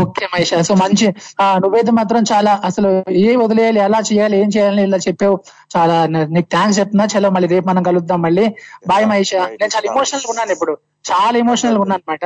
[0.00, 0.54] ఓకే మహేష.
[0.60, 1.06] సో మంచి
[1.40, 5.36] ఆ, నువ్వైతే మాత్రం చాలా అసలు ఏ వదిలేయాలి ఎలా చేయాలి ఏం చేయాలి ఇలా చెప్పావు.
[5.76, 7.04] చాలా న- నీకు థ్యాంక్స్ చెప్తున్నా.
[7.12, 8.44] చలో మళ్ళీ రేపు మనం కలుద్దాం మళ్ళీ.
[8.88, 9.34] బాయ్ మహేష.
[9.34, 10.74] నేను చాలా ఎమోషనల్ ఉన్నాను ఇప్పుడు.
[11.04, 12.24] చాలా ఎమోషనల్గా ఉన్నాను అనమాట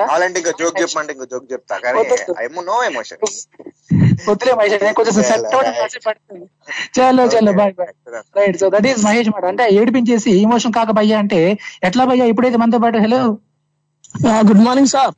[0.61, 1.79] జోక్ చెప్పమంటే ఇంకా జోక్ చెప్తా.
[1.79, 1.99] కానీ
[2.45, 3.19] ఏమో నో ఎమోషన్
[4.31, 4.83] వద్దులే మహేష్.
[4.83, 6.47] నేను కొంచెం సెట్ పడుతుంది
[6.97, 7.93] చలో చలో bye bye
[8.37, 9.45] right so that is Mahesh మాట.
[9.45, 11.41] అంటే ఏడిపించేసి ఎమోషన్ కాక భయ్యా అంటే
[11.85, 12.99] ఎట్లా భయ్యా ఇప్పుడైతే మనతో పాటు?
[12.99, 13.21] Hello
[14.41, 15.15] good morning sir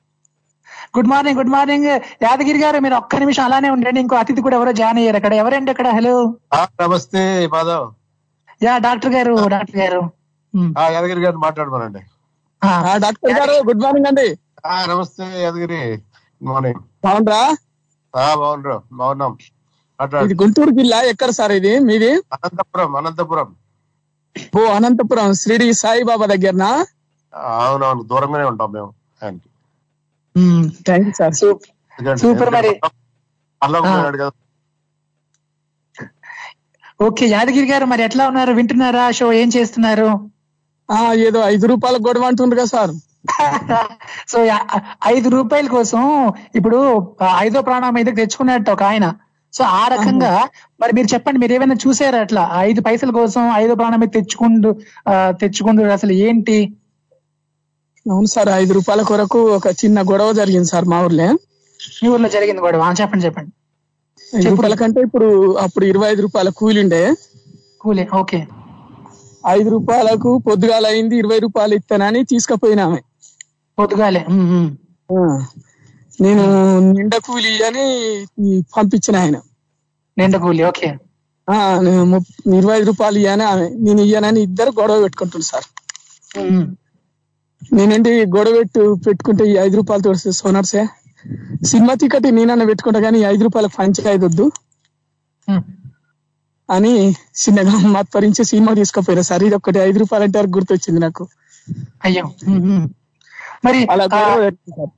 [0.96, 1.84] good morning good morning
[2.22, 4.00] Yadagiri గారు మీరు ఒక్క నిమిషం అలానే ఉండండి.
[4.00, 5.34] ఇంకో అతిథి కూడా ఎవరో జాయిన్ అయ్యారు అక్కడ.
[5.34, 5.88] ఎవరండి అక్కడ?
[5.88, 6.34] హలో
[6.82, 7.86] నమస్తే మాధవ్.
[8.64, 10.00] యా డాక్టర్ గారు డాక్టర్ గారు.
[10.78, 11.98] ఆ, యాదగిరి గారిని మాట్లాడమనండి
[12.98, 14.28] డాక్టర్ గారు గుడ్ మార్నింగ్ అండి.
[14.66, 15.80] ఆ, నమస్తే యాదగిరి.
[15.92, 17.42] Good morning బాగుండ్రా?
[18.16, 19.36] ఆ, బాగున్నారు బాగున్నాం.
[20.24, 21.78] ఇది గుంటూరు జిల్లా ఎక్కడ సార్ ఇది?
[21.78, 22.10] మీది?
[22.12, 23.48] అనంతపురం అనంతపురం.
[24.58, 25.34] ఓ అనంతపురం.
[25.34, 26.70] శ్రీడి సాయిబాబా దగ్గరనా?
[27.34, 28.92] అవునవును దూరంగానే ఉంటాం మేము.
[30.38, 31.34] ఆయనకి థ్యాంక్ యూ సార్
[32.22, 32.72] సూపర్ మరి.
[37.00, 38.52] ఓకే యాదగిరి గారు మరి ఎట్లా ఉన్నారు?
[38.52, 39.04] వింటున్నారా?
[39.10, 40.08] షో ఏం చేస్తున్నారు?
[40.88, 42.92] ఆ ఏదో ఐదు రూపాయలకు గొడవ అంటుండ్రు కదా సార్.
[44.32, 44.66] సో యా-
[45.06, 46.02] ఐదు రూపాయల కోసం
[46.54, 46.78] ఇప్పుడు
[47.38, 49.06] ఐదో ప్రాణం మీదకి తెచ్చుకున్నట్టు ఒక ఆయన.
[49.52, 50.32] సో ఆ రకంగా
[50.80, 52.42] మరి మీరు చెప్పండి మీరు ఏమైనా చూసారా అట్లా?
[52.48, 54.70] ఆ ఐదు పైసల కోసం ఐదో ప్రాణం మీద తెచ్చుకుంటూ
[55.08, 56.58] ఆ, తెచ్చుకుంటూ అసలు ఏంటి?
[58.08, 61.28] అవును సార్ ఐదు రూపాయల కొరకు ఒక చిన్న గొడవ జరిగింది సార్ మా ఊర్లో.
[61.98, 62.82] మీ ఊర్లో జరిగింది గొడవ?
[63.00, 63.50] చెప్పండి చెప్పండి.
[64.32, 65.26] ఐదు రూపాయల కంటే ఇప్పుడు
[65.64, 67.02] అప్పుడు ఇరవై ఐదు రూపాయల కూలిండే
[67.82, 68.40] కూలే ఓకే.
[69.50, 73.00] ఐదు రూపాయలకు పొద్దుగాల అయింది ఇరవై రూపాయలు ఇస్తానని తీసుకుపోయినామె.
[73.78, 74.22] పొద్దుగాలే
[76.18, 76.44] నేను
[76.88, 77.84] నిండ కూలి అని
[78.74, 79.36] పంపించిన ఆయన.
[80.16, 80.88] నిండ కూలి ఓకే.
[82.58, 85.66] ఇరవై ఐదు రూపాయలు ఇయ్యాను ఆమె నేను ఇయ్యానని ఇద్దరు గొడవ పెట్టుకుంటున్నారు సార్.
[87.62, 90.82] నేనండి గొడవ పెట్టు పెట్టుకుంటే ఈ ఐదు రూపాయలతో సోనర్సే
[91.70, 93.68] సినిమా టికెట్ నేనన్నా పెట్టుకుంటా కానీ ఐదు రూపాయల
[94.26, 94.46] వద్దు
[95.48, 95.64] ఉమ్.
[96.68, 96.92] అని
[97.40, 99.44] చిన్నగా మత్పరించి సినిమా తీసుకుపోయినా సార్.
[99.44, 101.24] ఇది ఒకటి ఐదు రూపాయలు అంటే గుర్తొచ్చింది నాకు?
[102.06, 102.24] అయ్యో.
[103.66, 104.92] మరి అలా ఆ, గొడవ పెట్టింది సార్.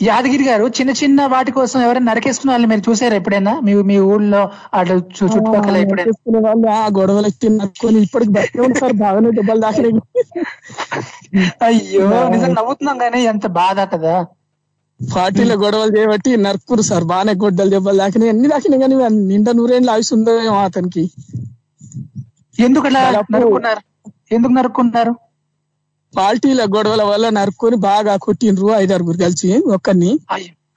[0.00, 3.52] యాదగిరి గారు చిన్న చిన్న వాటి కోసం ఎవరైనా నరికేసుకున్న వాళ్ళు మీరు చూసారా ఎప్పుడైనా?
[3.60, 4.42] మీ మీ ఊళ్ళో
[4.74, 6.40] అటు చు- చుట్టుపక్కల ఎప్పుడైనా?
[6.46, 9.94] వాళ్ళు ఆ గొడవలు ఎత్తి నక్కుని ఇప్పటికి బతికే బాగానే దెబ్బలు దాకినాయి
[11.66, 14.14] అయ్యో నిజంగా నవ్వుతున్నాం కానీ ఎంత బాధ కదా
[15.00, 18.94] పార్టీలో గొడవలు చేయబట్టి నరుకురు సార్ బాగానే గొడ్డలు దెబ్బలు దాకినాయి అన్ని దాకినాయి కానీ
[19.28, 20.32] నిండా నూరేళ్ళు ఆయుష్ ఉందో
[20.62, 21.04] అతనికి.
[22.56, 22.86] ఎందుకు
[24.30, 25.12] ఎందుకు నరుక్కున్నారు?
[26.16, 30.18] పార్టీల గొడవల వల్ల నరుక్కొని బాగా కొట్టిండ్రు ఐదారుగురు కలిసి ఒక్కరిని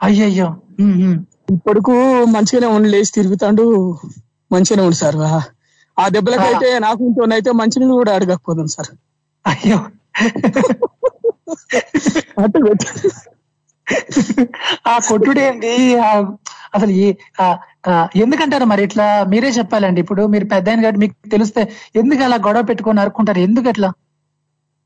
[0.04, 0.56] అయ్యయ్యో.
[1.52, 1.92] ఇప్పటికు
[2.26, 3.98] మంచిగానే ఉండి లేచి తిరుగుతాడు.
[4.52, 5.16] మంచిగానే ఉండు సార్.
[6.00, 8.88] ఆ- దెబ్బలకైతే నాకు ఇంకోనైతే మంచినీళ్ళు కూడా అడగకపోదాం సార్.
[9.48, 9.78] అయ్యో.
[12.42, 12.76] అట్టు.
[14.88, 16.00] ఆ కొట్టుడేంటి
[16.76, 16.92] అసలు
[18.16, 19.26] ఎందుకంటారు మరి ఇట్లా?
[19.30, 20.02] మీరే చెప్పాలండి.
[20.02, 23.40] ఇప్పుడు మీరు పెద్ద కాబట్టి మీకు తెలిస్తే ఎందుకు అలా గొడవ పెట్టుకొని నరుక్కుంటారు?
[23.40, 23.94] ఎందుకు అట్లా?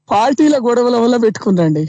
[0.10, 1.84] పార్టీల గొడవల వల్ల పెట్టుకున్నాండి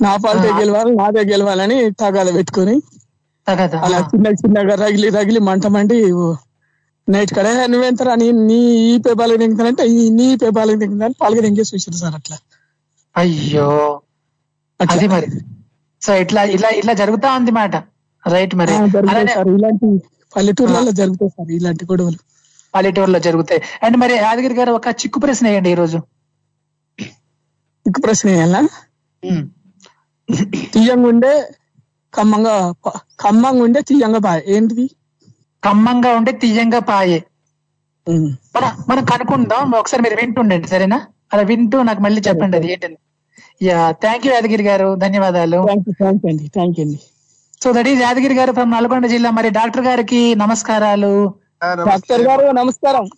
[0.00, 2.74] నా పార్టీ గెలవాలి నాదే గెలవాలని తగాద పెట్టుకొని.
[3.84, 6.26] అలా చిన్న చిన్నగా రగిలి రగిలి మంట మండి ఓ
[7.08, 8.14] నైట్ కడే నువ్వెంతరా?
[8.14, 12.36] నీ నీ ఈ పేపాలకు దిగుతానంటే ఈ నీ పేపాలకు దిగుతానని పాలకి దింగేసి చూసారు సార్ అట్లా.
[13.16, 13.68] అయ్యో.
[14.80, 15.28] అది మరి.
[16.02, 17.74] సో ఇట్లా ఇలా ఇట్లా జరుగుతా ఉంది మాట.
[18.24, 18.74] రైట్ మరి.
[19.54, 19.86] ఇలాంటి
[20.36, 22.18] పల్లెటూర్లలో జరుగుతాయి సార్ ఇలాంటి గొడవలు.
[22.74, 23.60] పల్లెటూరులో జరుగుతాయి.
[23.82, 25.98] అండ్ మరి యాదగిరి గారు ఒక చిక్కు ప్రశ్న వేయండి ఈ రోజు
[27.86, 28.68] ఇంక ప్రశ్న వేయాలా?
[30.72, 31.48] తీయంగా ఉండే
[32.14, 34.90] కమ్మంగా ప- కమ్మంగా ఉండే తీయంగా బాయ్ ఏంటిది?
[35.64, 37.24] కమ్మంగా ఉంటే తీయంగా పాయే.
[38.56, 39.70] మన మనం కనుక్కుందాం.
[39.70, 41.06] ఒకసారి మీరు వింటుండండి సరేనా?
[41.32, 42.96] అలా వింటూ నాకు మళ్ళీ చెప్పండి అది ఏంటని.
[43.62, 44.94] యా థ్యాంక్ యూ యాదగిరి గారు.
[44.94, 45.66] ధన్యవాదాలు.
[46.48, 46.94] Thank you
[47.62, 49.30] so that is Yadagiri గారు ఫ్రమ్ నల్గొండ జిల్లా.
[49.30, 51.34] మరి డాక్టర్ గారికి నమస్కారాలు.
[51.84, 53.08] డాక్టర్ గారు నమస్కారం.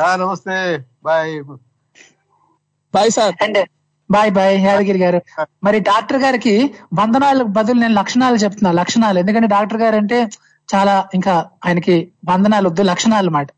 [0.00, 0.84] ఆ, నమస్తే.
[1.04, 1.42] Bye.
[2.94, 3.34] Bye sir.
[3.42, 3.58] And
[4.10, 5.18] bye bye Yadagiri గారు.
[5.66, 6.54] మరి డాక్టర్ గారికి
[7.00, 9.18] వందనాలకు బదులు నేను లక్షణాలు చెప్తున్నా లక్షణాలు.
[9.22, 10.18] ఎందుకంటే డాక్టర్ గారు అంటే
[10.68, 11.34] చాలా ఇంకా
[11.66, 11.94] ఆయనకి
[12.28, 13.48] వందనాలు వద్దు లక్షణాలు మాట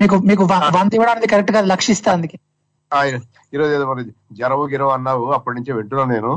[0.00, 0.44] మీకు మీకు
[0.76, 2.36] వంద ఇవ్వడానికి కరెక్ట్గా లక్షిస్తా అందుకే.
[3.54, 4.02] ఈరోజు ఏదో మరి
[4.38, 6.32] జ్వరం గిరవ అన్నావు అప్పటి నుంచి వింటున్నాను నేను.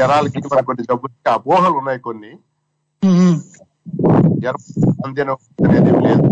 [0.00, 2.32] జనాలకి మనకు కొన్ని జబ్బులకి అపోహలు ఉన్నాయి కొన్ని.
[4.42, 5.36] జ్వరం
[5.66, 6.26] అనేది లేదు.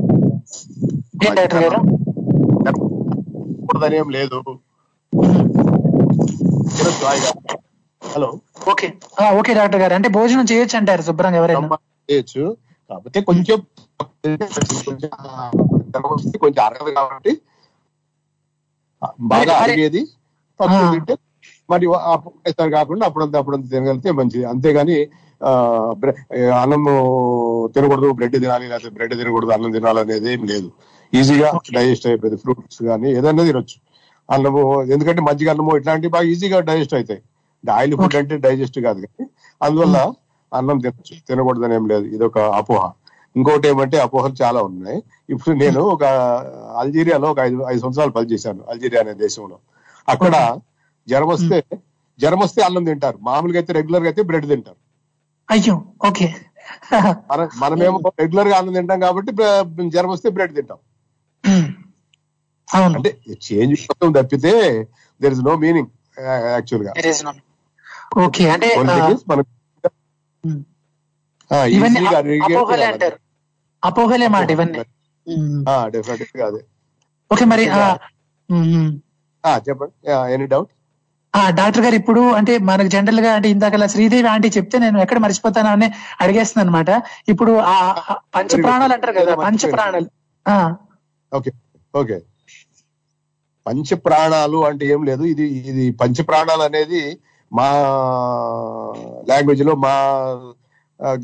[3.69, 4.39] కూడదనేం లేదు.
[8.03, 8.29] హలో.
[8.73, 8.89] ఓకే.
[9.39, 9.95] ఓకే డాక్టర్ గారు.
[9.99, 11.69] అంటే భోజనం చేయొచ్చు అంటారు శుభ్రంగా ఎవరైనా.
[12.09, 12.45] చేయొచ్చు.
[12.91, 13.59] కాకపోతే కొంచెం
[16.41, 17.33] కొంచెం అరగదు కాబట్టి
[19.33, 20.01] బాగా అరిగేది.
[20.61, 21.14] తక్కువ తింటే
[21.69, 22.35] మరి అప్పుడు
[22.77, 24.45] కాకుండా అప్పుడంతా అప్పుడంతా తినగలిగితే మంచిది.
[24.53, 24.97] అంతేగాని
[26.62, 26.93] అన్నము
[27.75, 30.69] తినకూడదు బ్రెడ్ తినాలి లేకపోతే బ్రెడ్ తినకూడదు అన్నం తినాలి అనేది ఏం లేదు.
[31.13, 33.77] ఈజీగా డైజెస్ట్ అయిపోయింది ఫ్రూట్స్ కానీ ఏదైనా తినొచ్చు.
[34.29, 34.63] అన్నము
[34.95, 37.21] ఎందుకంటే మజ్జిగ అన్నము ఇట్లాంటివి బాగా ఈజీగా డైజెస్ట్ అవుతాయి.
[37.65, 39.25] ఆయిల్ ఫుడ్ అంటే డైజెస్ట్ కాదు కానీ
[39.61, 39.99] అందువల్ల
[40.53, 42.07] అన్నం తినచ్చు తినకూడదని ఏం లేదు.
[42.15, 42.83] ఇది ఒక అపోహ.
[43.37, 44.99] ఇంకోటి ఏమంటే అపోహలు చాలా ఉన్నాయి.
[45.33, 46.05] ఇప్పుడు నేను ఒక
[46.83, 49.57] అల్జీరియాలో ఒక ఐదు ఐదు సంవత్సరాలు పనిచేశాను అల్జీరియా అనే దేశంలో.
[50.09, 50.35] అక్కడ
[51.09, 51.59] జ్వరం వస్తే
[52.19, 53.19] జ్వరం వస్తే అన్నం తింటారు.
[53.29, 54.79] మామూలుగా అయితే రెగ్యులర్గా అయితే బ్రెడ్ తింటారు.
[55.49, 55.75] అయ్యో
[56.09, 56.29] ఓకే.
[57.31, 59.31] మన మనమేమో రెగ్యులర్గా అన్నం తింటాం కాబట్టి
[59.95, 60.79] జ్వరం వస్తే బ్రెడ్ తింటాం.
[62.69, 62.97] అవును.
[62.99, 63.11] అంటే
[63.47, 63.83] చేంజ్
[64.17, 64.53] తప్పితే
[65.21, 65.91] దెర్ ఇస్ నో మీనింగ్
[66.49, 66.93] యాక్చువల్గా.
[68.19, 68.69] ఓకే అంటే
[72.09, 72.57] అ- అరిగే
[73.83, 74.81] అపోహలే మాట ఇవన్నీ.
[75.95, 76.61] డెఫినెట్గా అదే.
[77.31, 77.81] ఓకే మరి ఆ,
[78.49, 78.91] ఉమ్, ఉమ్.
[79.45, 79.95] ఆ, చెప్పండి.
[80.35, 80.71] ఎనీ డౌట్
[81.35, 85.69] ఆ డాక్టర్ గారు ఇప్పుడు అంటే మనకు జనరల్గా అంటే ఇందాక శ్రీదేవి ఆంటీ చెప్తే నేను ఎక్కడ మర్చిపోతాను
[85.69, 85.89] అని
[86.21, 86.91] అడిగేస్తున్నాను అనమాట
[87.29, 90.09] ఇప్పుడు ఆ ఆ పంచ ప్రాణాలు అంటారు కదా పంచ ప్రాణాలు
[90.47, 90.55] ఆ,
[91.33, 91.51] ఓకే
[91.95, 92.18] ఓకే.
[93.66, 95.22] పంచ ప్రాణాలు అంటే ఏం లేదు.
[95.33, 97.01] ఇది ఇది పంచ ప్రాణాలు అనేది
[97.53, 97.66] మా
[99.31, 99.95] లాంగ్వేజ్లో మా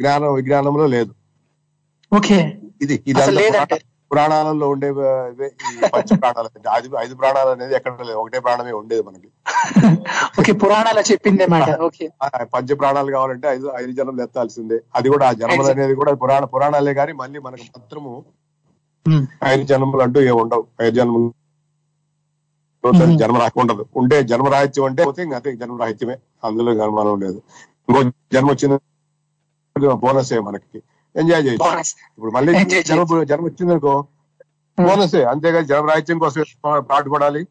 [0.00, 1.12] జ్ఞానం విజ్ఞానంలో లేదు.
[2.12, 2.38] ఓకే.
[2.84, 3.20] ఇది ఇది
[4.10, 4.88] పురాణాలలో ఉండే
[5.94, 8.18] పంచ ప్రాణాలు అంటే ఐదు ఐదు ప్రాణాలు అనేది ఎక్కడ లేదు.
[8.22, 9.28] ఒకటే ప్రాణమే ఉండేది మనకి.
[10.40, 11.46] ఓకే పురాణాలు చెప్పిందే
[12.54, 14.78] పంచ ప్రాణాలు కావాలంటే ఐదు ఐదు జన్మలు ఎత్తాల్సిందే.
[14.98, 18.14] అది కూడా ఆ జన్మలు అనేది కూడా పురాణ పురాణాలే కానీ మళ్ళీ మనకు మాత్రము.
[19.50, 20.64] ఐదు జన్మలు అంటూ ఏమి ఉండవు.
[20.82, 21.28] ఐదు జన్మలు
[23.20, 23.82] జన్మ ఉండదు.
[24.00, 26.16] ఉంటే జన్మ రాహిత్యం అంటే పోతే ఇంకా అదే జన్మ రాహిత్యమే.
[26.48, 27.38] అందులో జన్మనం లేదు.
[27.88, 28.00] ఇంకో
[28.34, 28.76] జన్మ వచ్చింది
[30.02, 30.78] బోనసే మనకి.
[31.14, 31.62] ఎంజాయ్ చేయొచ్చు.
[32.16, 32.52] ఇప్పుడు మళ్ళీ
[32.90, 33.94] జన్మ జన్మ వచ్చింది అనుకో
[34.78, 36.44] బోనసే అంతేగాని జన్మ రాహిత్యం కోసం
[36.90, 37.42] పాటుపడాలి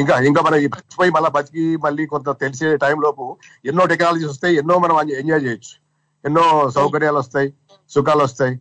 [0.00, 3.24] ఇంకా ఇంకా మనం ఈ బతికిపోయి మళ్ళీ బతికి మళ్ళీ కొంత తెలిసే టైం లోపు
[3.70, 5.74] ఎన్నో టెక్నాలజీస్ వస్తాయి ఎన్నో మనం ఎంజాయ్ చేయొచ్చు.
[6.24, 6.44] ఎన్నో
[6.76, 7.48] సౌకర్యాలు వస్తాయి
[7.90, 8.54] సుఖాలు వస్తాయి.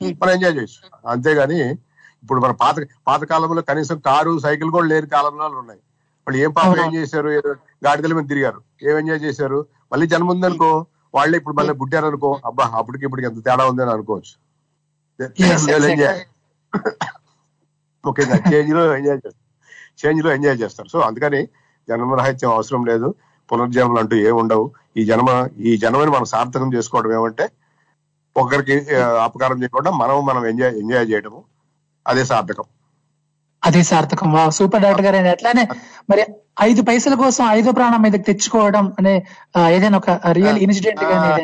[0.00, 0.80] మనం ఎంజాయ్ చేయొచ్చు
[1.12, 1.58] అంతేగాని
[2.22, 2.76] ఇప్పుడు మన పాత
[3.08, 5.80] పాత కాలంలో కనీసం కారు సైకిల్ కూడా లేని కాలంలో ఉన్నాయి.
[6.26, 7.30] వాళ్ళు ఏం పాపం ఏం చేశారు?
[7.86, 8.60] గాడిదల మీద తిరిగారు.
[8.88, 9.58] ఏం ఎంజాయ్ చేశారు?
[9.92, 10.70] మళ్ళీ జన్మ ఉందనుకో
[11.14, 14.34] వాళ్ళే ఇప్పుడు మళ్ళీ పుట్టారు అనుకో అబ్బా అప్పటికి ఇప్పటికి ఎంత తేడా ఉందని అనుకోవచ్చు.
[18.04, 19.40] ముఖ్యంగా చేంజ్లో ఎంజాయ్ చేస్తారు
[20.00, 20.88] చేంజ్లో ఎంజాయ్ చేస్తారు.
[20.94, 21.40] సో అందుకని
[21.88, 23.08] జన్మ రహిత్యం అవసరం లేదు.
[23.48, 24.64] పునర్జన్మలు అంటూ ఏమి ఉండవు.
[24.96, 25.28] ఈ జన్మ
[25.68, 27.46] ఈ జన్మని మనం సార్థకం చేసుకోవడం ఏమంటే
[28.36, 31.44] ఒకరికి అపకారం చేయకుండా మనం మనం ఎంజాయ్ ఎంజాయ్ చేయడము
[32.06, 32.64] అదే సార్థకం.
[33.64, 34.32] అదే సార్థకం.
[34.32, 35.68] వా సూపర్ డాక్టర్ గారు అట్లానే
[36.10, 36.24] మరి
[36.62, 39.14] ఐదు పైసల కోసం ఐదో ప్రాణం మీదకి తెచ్చుకోవడం అనే
[39.68, 41.42] ఏదైనా ఒక రియల్ ఇన్సిడెంట్ కానీ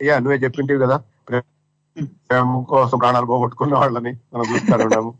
[0.00, 0.96] అయ్యా నువ్వే చెప్పింటివి కదా.
[1.28, 5.10] ప్రే- ప్రేమ కోసం ప్రాణాలు పోగొట్టుకున్న వాళ్ళని మనం చూస్తానే ఉన్నాము?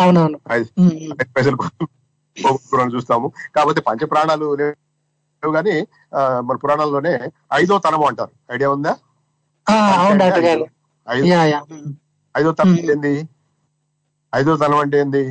[0.00, 0.38] అవునవును.
[0.52, 0.68] ఐదు
[1.36, 3.32] పైసలు పోగొట్టుకున్న చూస్తాము.
[3.56, 5.86] కాకపోతే పంచ ప్రాణాలు లేవు కానీ
[6.40, 7.12] మన పురాణాల్లోనే
[7.54, 8.30] ఐదో తనము అంటారు.
[8.52, 8.96] ఐడియా ఉందా?
[9.66, 10.64] అవును డాక్టర్ గారు.
[12.34, 13.12] ఐదు తనం అంటే ఏంది?
[14.32, 15.24] ఐదో తనం అంటే ఏంది?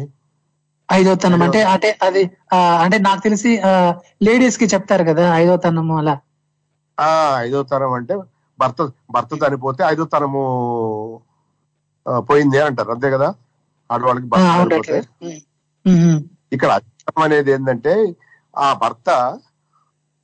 [0.90, 2.22] ఐదో తనం అంటే అంటే అది
[2.84, 3.52] అంటే నాకు తెలిసి
[4.28, 6.16] లేడీస్కి చెప్తారు కదా ఐదో తనము అలా.
[6.98, 7.10] ఆ
[7.46, 8.16] ఐదో తరం అంటే
[8.60, 8.82] భర్త
[9.12, 10.42] భర్త చనిపోతే ఐదో తరము
[12.30, 12.92] పోయింది అంటారు.
[12.96, 13.30] అంతే కదా?
[13.90, 15.00] ఆడవాళ్ళకి భర్త చనిపోతే.
[16.52, 17.94] ఇక్కడ అర్థం అనేది ఏంటంటే
[18.54, 19.10] ఆ భర్త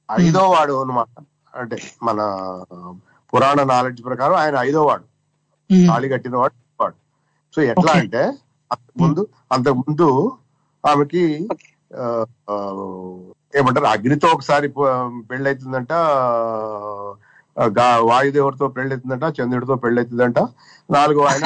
[0.09, 1.09] ఐదో వాడు అనమాట
[1.53, 2.19] అంటే మన
[3.33, 5.05] పురాణ నాలెడ్జ్ ప్రకారం ఆయన ఐదో వాడు.
[5.69, 6.97] తాళి కట్టిన వాడు వాడు.
[7.53, 7.91] సో ఎట్లా.
[8.01, 8.21] అంటే
[8.71, 9.21] అంతకు ముందు
[9.51, 10.07] అంతకు ముందు
[10.83, 11.23] ఆమెకి
[13.53, 14.67] ఏమంటారు అగ్నితో ఒకసారి
[15.29, 15.93] పెళ్ళైతుందంట
[18.09, 20.39] వాయుదేవుడితో పెళ్ళైతుందంట చంద్రుడితో పెళ్ళైతుందంట.
[20.89, 21.45] నాలుగో ఆయన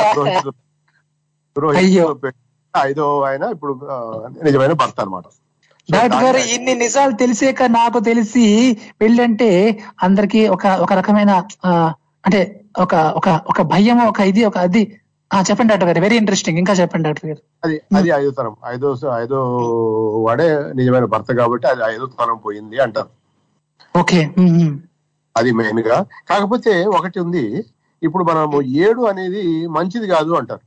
[2.73, 3.73] ఐదో ఆయన ఇప్పుడు
[4.43, 5.25] నిజమైన భర్త అనమాట
[5.89, 8.43] డాక్టర్ గారు ఇన్ని నిజాలు తెలిసాక నాకు తెలిసి
[9.01, 9.49] పెళ్ళంటే
[10.03, 11.31] అందరికి ఒక ఒక రకమైన
[12.25, 12.41] అంటే
[12.79, 14.83] ఒక ఒక ఒక భయం ఒక ఇది ఒక అది.
[15.31, 15.99] చెప్పండి డాక్టర్ గారు.
[15.99, 17.41] వెరీ ఇంట్రెస్టింగ్ ఇంకా చెప్పండి డాక్టర్ గారు.
[17.63, 18.55] అది అది ఐదో తరం.
[18.65, 18.89] ఐదో
[19.21, 19.39] ఐదో
[20.25, 23.09] వాడే నిజమైన భర్త కాబట్టి అది ఐదో తరం పోయింది అంటారు.
[23.95, 24.19] ఓకే.
[25.35, 25.97] అది మెయిన్గా
[26.29, 27.65] కాకపోతే ఒకటి ఉంది.
[28.03, 30.63] ఇప్పుడు మనము ఏడు అనేది మంచిది కాదు అంటారు.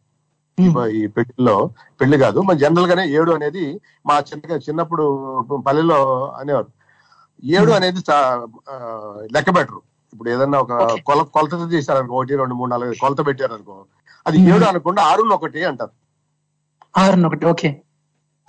[0.61, 5.04] ఈ- పెళ్ళిలో పెళ్ళి కాదు మన జనరల్ గానే ఏడు అనేది మా చిన్న చిన్నప్పుడు
[5.66, 6.66] పల్లెల్లో అనేవారు.
[7.44, 8.00] ఏడు అనేది
[9.32, 9.82] లెక్క బెటరు
[10.12, 13.84] ఇప్పుడు ఏదన్నా ఒక కొల కొలత చేశారనుకో ఒకటి రెండు మూడు నాలుగు కొలత పెట్టారనుకో
[14.26, 15.90] అది ఏడు అనకుండా ఆరు ఒకటి అంటారు.
[16.98, 17.82] ఆరు ఒకటి ఓకే.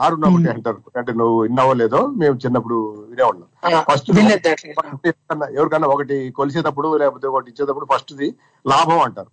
[0.02, 0.84] ఆరు ఒకటి అంటారు.
[0.98, 3.50] అంటే నువ్వు విన్నావో లేదో మేము చిన్నప్పుడు వినే ఉన్నాం
[3.92, 4.12] ఫస్ట్.
[5.52, 8.36] ఎవరికన్నా ఒకటి కొలిసేటప్పుడు లేకపోతే ఒకటి ఇచ్చేటప్పుడు ఫస్ట్ ది
[8.68, 9.32] లాభం అంటారు.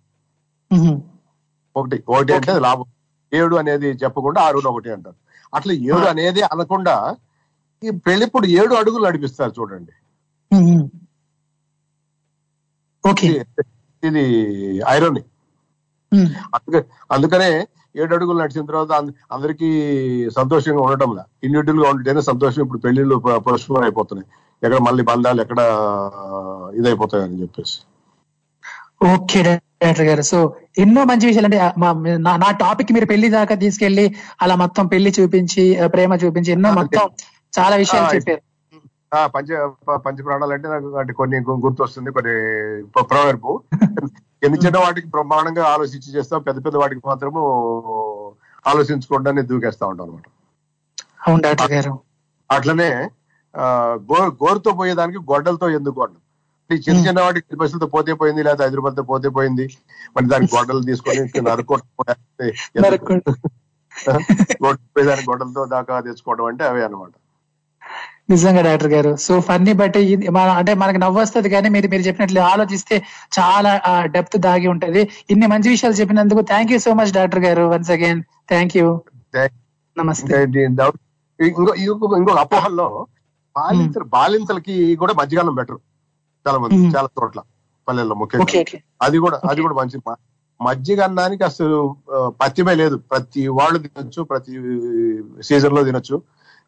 [1.77, 2.85] ఒకటి ఒకటి అంటే లాభం.
[3.33, 5.15] ఏడు అనేది చెప్పకుండా ఆరు ఒకటి అంటారు.
[5.55, 7.15] అట్లా ఏడు అనేది అనకుండా
[7.83, 9.91] ఈ పెళ్ళిప్పుడు ఏడు అడుగులు నడిపిస్తారు చూడండి.
[14.07, 14.23] ఇది
[14.89, 15.23] ఐరోని.
[16.55, 21.25] అందుకే అందుకనే ఏడు అడుగులు నడిచిన తర్వాత అంద- అందరికీ సంతోషంగా ఉండటంలా.
[21.43, 24.29] ఇండివిజువల్గా ఉంటేనే సంతోషం ఇప్పుడు పెళ్ళిళ్ళు పోస్ట్పోన్ అయిపోతున్నాయి
[24.67, 25.57] ఎక్కడ మళ్ళీ బంధాలు ఎక్కడ
[26.75, 27.79] ఇదైపోతాయని చెప్పేసి.
[29.01, 30.21] ఓకే డాక్టర్ గారు.
[30.21, 31.73] సో ఎన్నో మంచి విషయాలు అంటే
[32.17, 37.09] నా- టాపిక్ మీరు పెళ్ళి దాకా తీసుకెళ్ళి అలా మొత్తం పెళ్ళి చూపించి ప్రేమ చూపించి ఎన్నో మొత్తం
[37.59, 38.41] చాలా విషయాలు చెప్పారు.
[39.27, 42.35] పంచ ప- పంచ ప్రాణాలు అంటే నాకు అంటే కొన్ని గుర్తొస్తుంది కొన్ని
[42.83, 43.61] ప్ర- ప్రవర్పు.
[44.43, 47.41] చిన్న చిన్న వాటికి బ్రహ్మాండంగా ఆలోచించి చేస్తాం పెద్ద పెద్ద వాటికి మాత్రము
[48.67, 50.27] ఆలోచించకుండా దూకేస్తా ఉంటాం అనమాట
[52.51, 53.09] అట్లనే
[54.43, 56.24] గోరుతో పోయేదానికి గొడ్డలతో ఎందుకు ఈ
[56.69, 59.65] చిన్న చిన్న వాటికి పది పైసలతో పోతే పోయింది లేదా ఐదు రూపాయలతో పోతే పోయింది.
[60.15, 61.87] మరి దానికి గొడ్డలు తీసుకొని నరుకోవడం
[64.95, 67.13] పోయేదానికి గొడ్డలతో దాకా తెచ్చుకోవడం అంటే అవే అన్నమాట.
[68.31, 69.11] నిజంగా డాక్టర్ గారు.
[69.25, 69.99] సో ఫన్నీ బట్టి
[70.59, 72.95] అంటే మనకి నవ్వు వస్తుంది కానీ మీరు మీరు చెప్పినట్లు ఆలోచిస్తే
[73.37, 73.71] చాలా
[74.15, 75.01] డెప్త్ దాగి ఉంటది.
[75.29, 78.87] ఇన్ని మంచి విషయాలు చెప్పినందుకు thank you so much doctor గారు వన్స్ అగైన్ థ్యాంక్ యూ
[79.97, 80.37] నమస్తే.
[80.59, 80.85] ఇంకా
[81.39, 82.87] ఇంకో ఇంకొక అపోహల్లో
[83.55, 85.79] బాలింతలు బాలింతలకి కూడా మజ్జిగానం బెటర్
[86.45, 86.95] చాలా మంది.
[86.95, 87.39] చాలా చోట్ల
[87.87, 88.43] పల్లెల్లో ముఖ్యంగా.
[89.01, 89.97] అది కూడా అది కూడా మంచి
[90.59, 91.77] మజ్జిగ అన్నానికి అసలు
[92.41, 92.95] పత్యమే లేదు.
[93.11, 94.51] ప్రతి వాళ్ళు తినొచ్చు ప్రతి
[95.43, 96.15] సీజన్లో తినొచ్చు.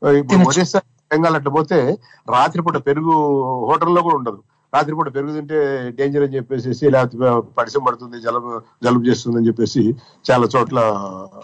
[0.01, 0.39] ఇప్పుడు
[1.11, 1.77] బెంగాల్ అట్లా పోతే
[2.29, 3.13] రాత్రిపూట పెరుగు
[3.69, 4.39] హోటల్లో కూడా ఉండదు.
[4.73, 5.59] రాత్రిపూట పెరుగు తింటే
[5.97, 7.17] డేంజర్ అని చెప్పేసి లేకపోతే
[7.57, 8.51] పరిచయం పడుతుంది జలుబు
[8.83, 9.83] జలుబు చేస్తుంది అని చెప్పేసి
[10.27, 10.79] చాలా చోట్ల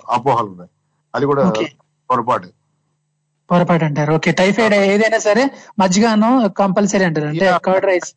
[0.09, 0.71] అపోహలు ఉన్నాయి.
[1.13, 1.43] అది కూడా.
[2.09, 2.49] పొరపాటు.
[3.49, 5.43] పొరపాటు అంటారు ఓకే టైఫాయిడ్ ఏదైనా సరే
[5.79, 6.29] మజ్జిగాను
[6.59, 7.27] కంపల్సరీ అంటారు.
[7.31, 8.11] అంటే కర్డ్ రైస్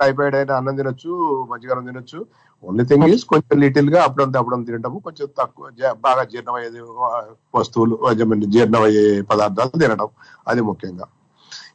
[0.00, 1.10] టైఫాయిడ్ అయినా అన్నం తినొచ్చు
[1.50, 2.18] మజ్జిగన్నం తినొచ్చు.
[2.64, 5.64] ఓన్లీ థింగ్ ఈస్ కొంచెం లిటిల్గా అప్పుడంతా అప్పుడంతా తినటము కొంచెం తక్కువ
[6.00, 7.08] బాగా జీర్ణమయ్యేది ఆ,
[7.54, 7.96] వస్తువులు
[8.54, 10.08] జీర్ణమయ్యే పదార్థాలు తినడం.
[10.48, 11.06] అది ముఖ్యంగా.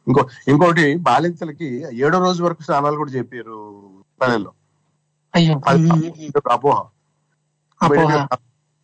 [0.08, 1.68] ఇంకో ఇంకోటి బాలింతలకి
[2.02, 3.56] ఏడో రోజు వరకు స్నానాలు కూడా చెప్పారు
[4.20, 4.52] పల్లెల్లో
[7.80, 8.12] అపోహ.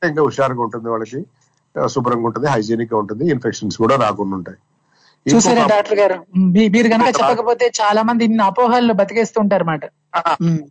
[0.02, 1.20] ఇంకా హుషారుగా ఉంటుంది వాళ్ళకి.
[1.92, 4.58] శుభ్రంగా ఉంటుంది హైజీనిక్గా ఉంటుంది ఇన్ఫెక్షన్స్ కూడా రాకుండా ఉంటాయి.
[5.26, 6.14] చూసారా డాక్టర్ గారు?
[6.74, 9.84] మీరు కనుక చెప్పకపోతే చాలా మంది ఇన్ని అపోహల్లో బతికేస్తుంటారు అన్నమాట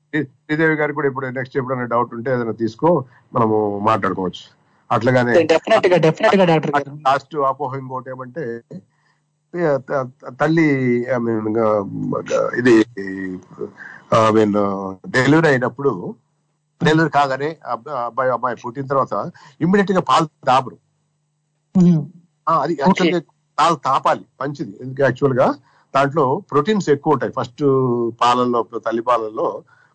[0.08, 2.90] శ్రీ- శ్రీదేవి గారికి కూడా ఇప్పుడు నెక్స్ట్ ఎప్పుడైనా డౌట్ ఉంటే ఏదైనా తీసుకో
[3.34, 4.44] మనము మాట్లాడుకోవచ్చు.
[4.90, 6.92] అట్లాగానే డెఫినెట్గా డెఫినెట్గా డాక్టర్ గారు.
[7.06, 8.44] లాస్ట్ అపోహ ఇంకోటి ఏమంటే
[10.40, 10.68] తల్లి
[11.08, 11.48] ఐ మీన్
[12.60, 12.74] ఇది
[14.20, 14.56] ఐ మీన్
[15.12, 15.92] డెలివరీ అయినప్పుడు
[16.82, 19.16] డెలివరీ కాగానే అబ్బ- అబ్బాయి అమ్మాయి పుట్టిన తర్వాత
[19.62, 20.91] ఇమ్మీడియట్గా పాలు తాపరు ఆ,
[22.48, 22.74] అది
[23.58, 24.74] పాలు తాపాలి మంచిది.
[24.84, 25.48] ఎందుకు యాక్చువల్గా
[25.94, 27.34] దాంట్లో ప్రోటీన్స్ ఎక్కువ ఉంటాయి.
[27.40, 27.64] ఫస్ట్
[28.22, 29.48] పాలల్లో తల్లి పాలల్లో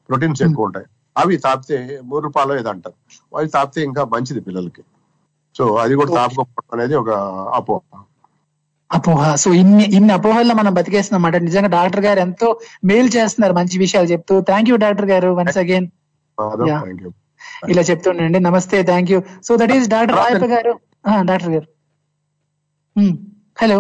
[0.09, 0.87] ప్రోటీన్స్ ఎక్కువ ఉంటాయి.
[1.17, 2.97] అవి తాపితే మూడు పాలు ఏదో అంటారు
[3.37, 4.83] అవి తాపితే ఇంకా మంచిది పిల్లలకి.
[5.57, 7.11] సో అది కూడా తాపుకోవడం అనేది ఒక
[7.59, 7.81] అపోహ.
[8.91, 9.35] అపోహ.
[9.35, 12.49] సో ఇన్ని ఇన్ని అపోహల్లో మనం బతికేస్తున్నాం అన్నమాట నిజంగా డాక్టర్ గారు ఎంతో
[12.85, 14.35] మేలు చేస్తున్నారు మంచి విషయాలు చెప్తూ.
[14.41, 15.89] థ్యాంక్ యూ డాక్టర్ గారు వన్స్ అగైన్
[17.69, 20.73] ఇలా చెప్తుండండి నమస్తే thank you so that is doctor Rayappa గారు.
[21.07, 21.69] డాక్టర్ గారు
[23.57, 23.79] హలో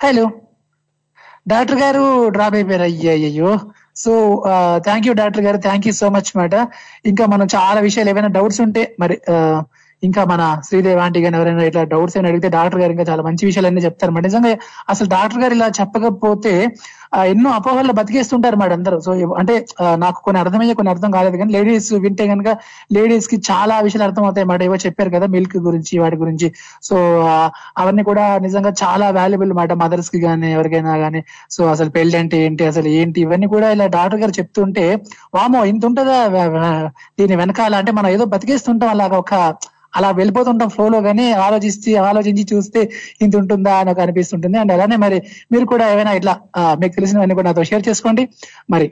[0.00, 0.24] హలో
[1.48, 3.50] డాక్టర్ గారు డ్రాప్ అయిపోయారు అయ్యో
[3.96, 4.12] సో
[4.78, 6.54] థ్యాంక్ యూ డాక్టర్ గారు థ్యాంక్ యూ సో మచ్ మాట
[7.06, 9.36] ఇంకా మనం చాలా విషయాలు ఏమైనా డౌట్స్ ఉంటే మరి ఆ,
[10.02, 13.46] ఇంకా మన శ్రీదేవి ఆంటీ కానీ ఎవరైనా ఇట్లా డౌట్స్ అయినా అడిగితే డాక్టర్ గారు ఇంకా చాలా మంచి
[13.48, 14.12] విషయాలు చెప్తారు.
[14.16, 14.52] మరి నిజంగా
[14.92, 16.52] అసలు డాక్టర్ గారు ఇలా చెప్పకపోతే
[17.32, 18.96] ఎన్నో అపోహల్లో బతికేస్తుంటారు మరి అందరూ.
[19.04, 19.10] సో
[19.40, 19.54] అంటే
[20.04, 22.48] నాకు కొన్ని అర్థమయ్యే కొన్ని అర్థం కాలేదు కానీ లేడీస్ వింటే కనుక
[22.96, 26.48] లేడీస్కి చాలా విషయాలు అర్థం అవుతాయి మాట ఏవో చెప్పారు కదా మిల్క్ గురించి వాటి గురించి.
[26.88, 26.96] సో
[27.82, 31.22] అవన్నీ కూడా నిజంగా చాలా వాల్యుబుల్ మాట మదర్స్కి కానీ ఎవరికైనా కానీ
[31.56, 34.84] సో అసలు పెళ్ళి అంటే ఏంటి అసలు ఏంటి ఇవన్నీ కూడా ఇలా డాక్టర్ గారు చెప్తుంటే
[35.36, 36.18] వామో ఇంత ఉంటుందా?
[37.20, 39.34] దీని వెనకాల అంటే మనం ఏదో బతికేస్తుంటాం అలాగా ఒక
[39.96, 42.80] అలా వెళ్ళిపోతుంటాం ఫ్లో కానీ ఆలోచిస్తే ఆలోచించి చూస్తే
[43.20, 44.58] ఇంత ఉంటుందా అని ఒక అనిపిస్తుంటుంది.
[44.58, 45.18] అండ్ అలానే మరి
[45.52, 46.34] మీరు కూడా ఏమైనా ఇట్లా
[46.80, 48.28] మీకు తెలిసినవన్నీ కూడా నాతో షేర్ చేసుకోండి.
[48.70, 48.88] మరి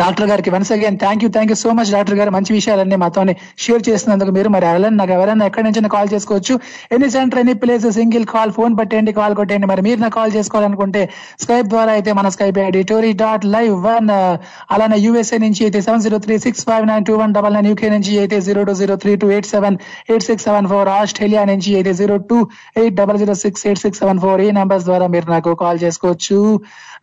[0.00, 2.30] డాక్టర్ గారికి once again thank you thank you so much doctor గారు.
[2.36, 3.22] మంచి విషయాలన్నీ మాతో
[3.64, 6.54] షేర్ చేసినందుకు మీరు మరి ఎవరైనా నాకు ఎవరైనా ఎక్కడి నుంచి కాల్ చేసుకోవచ్చు.
[6.94, 9.68] Any centre any place single call phone పట్టేయండి call కొట్టేయండి.
[9.72, 11.02] మరి మీరు నాకు కాల్ చేసుకోవాలనుకుంటే
[11.42, 14.34] స్కైప్ ద్వారా అయితే మన Skype ID tori dot live one uh,
[14.74, 17.90] అలానే యూఎస్ఏ నుంచి అయితే seven zero three six five nine two one double nine UK
[17.94, 19.78] నుంచి అయితే zero two zero three two eight seven
[20.10, 22.38] eight six seven four Australia నుంచి అయితే zero two
[22.82, 26.38] eight double zero six eight six seven four ఈ numbers ద్వారా మీరు నాకు call చేసుకోవచ్చు.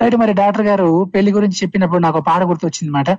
[0.02, 2.83] Right మరి డాక్టర్ గారు పెళ్ళి గురించి చెప్పినప్పుడు నాకు పాట గుర్తొచ్చింది.
[2.84, 3.10] అనమాట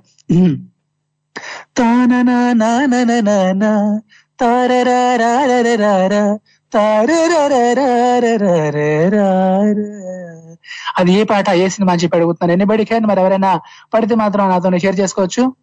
[10.97, 12.61] అది ఏ పాట ఏ సినిమా అని చెప్పి అడుగుతున్నాను.
[12.61, 13.59] ఎన్ని కానీ మరి ఎవరైనా
[13.93, 15.53] పడితే మాత్రం నాతో షేర్ చేసుకోవచ్చు.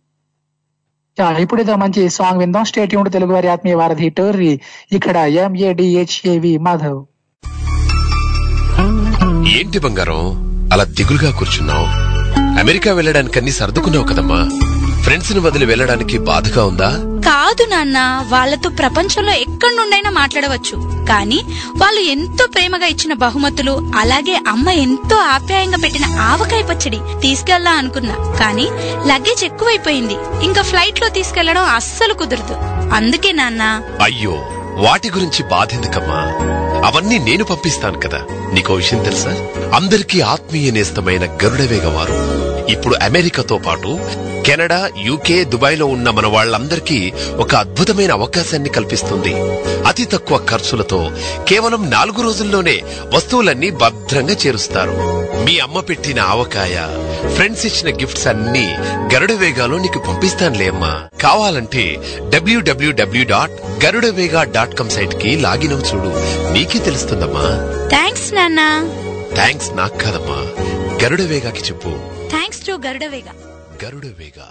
[1.39, 2.65] ఇప్పుడేదో మంచి సాంగ్ విందాం.
[2.65, 4.61] స్టేట్ యూనిట్ తెలుగు వారి ఆత్మీయ వారధి టోర్రి.
[4.93, 7.05] ఇక్కడ ఎంఏడిహెచ్ఏవి మాధవ్.
[9.59, 10.23] ఏంటి బంగారం?
[10.73, 12.02] అలా దిగులుగా కూర్చున్నావు.
[12.61, 14.41] అమెరికా వెళ్ళడానికి అన్ని సర్దుకున్నావు కదమ్మా.
[15.03, 16.91] ఫ్రెండ్స్ని వదిలి వెళ్ళడానికి బాధగా ఉందా?
[17.25, 17.99] కాదు నాన్న
[18.29, 21.07] వాళ్ళతో ప్రపంచంలో ఎక్కడి నుండైనా మాట్లాడవచ్చు.
[21.09, 21.43] కానీ
[21.77, 28.15] వాళ్ళు ఎంతో ప్రేమగా ఇచ్చిన బహుమతులు అలాగే అమ్మ ఎంతో ఆప్యాయంగా పెట్టిన ఆవకాయ పచ్చడి తీసుకెళ్ళా అనుకున్నా.
[28.41, 28.69] కానీ
[29.07, 30.15] లగేజ్ ఎక్కువైపోయింది.
[30.43, 32.57] ఇంకా ఫ్లైట్లో తీసుకెళ్ళడం అస్సలు కుదరదు.
[32.95, 33.83] అందుకే నాన్న.
[34.03, 34.35] అయ్యో
[34.75, 36.21] వాటి గురించి బాధెందుకమ్మా?
[36.85, 38.27] అవన్నీ నేను పంపిస్తాను కదా.
[38.53, 39.31] నీకో విషయం తెలుసా?
[39.75, 43.99] అందరికీ ఆత్మీయ నేస్తమైన గరుడవేగ వారు ఇప్పుడు అమెరికాతో పాటు
[44.47, 49.35] కెనడా యూకే దుబాయ్లో ఉన్న మన వాళ్ళందరికీ ఒక అద్భుతమైన అవకాశాన్ని కల్పిస్తుంది.
[49.87, 51.11] అతి తక్కువ ఖర్చులతో
[51.49, 52.83] కేవలం నాలుగు రోజుల్లోనే
[53.15, 55.23] వస్తువులన్నీ భద్రంగా చేరుస్తారు.
[55.45, 56.79] మీ అమ్మ పెట్టిన ఆవకాయ
[57.35, 58.75] ఫ్రెండ్స్ ఇచ్చిన గిఫ్ట్స్ అన్ని
[59.15, 61.03] గరుడ వేగాలో నీకు పంపిస్తానులే అమ్మా.
[61.21, 61.97] కావాలంటే
[62.29, 66.09] డబ్ల్యూడబ్ల్యూడబ్ల్యూ డాట్ గరుడవేగా డాట్ కామ్ సైట్కి లాగిన్ అవు చూడు.
[66.53, 67.45] నీకే తెలుస్తుందమ్మా.
[67.89, 68.89] థ్యాంక్స్ నాన్న.
[69.35, 70.62] థ్యాంక్స్ నాకు కాదమ్మా.
[71.03, 71.89] గరుడ వేగాకి చెప్పు.
[72.31, 73.29] Thanks to Garudavega
[73.85, 74.47] Garuda Vega.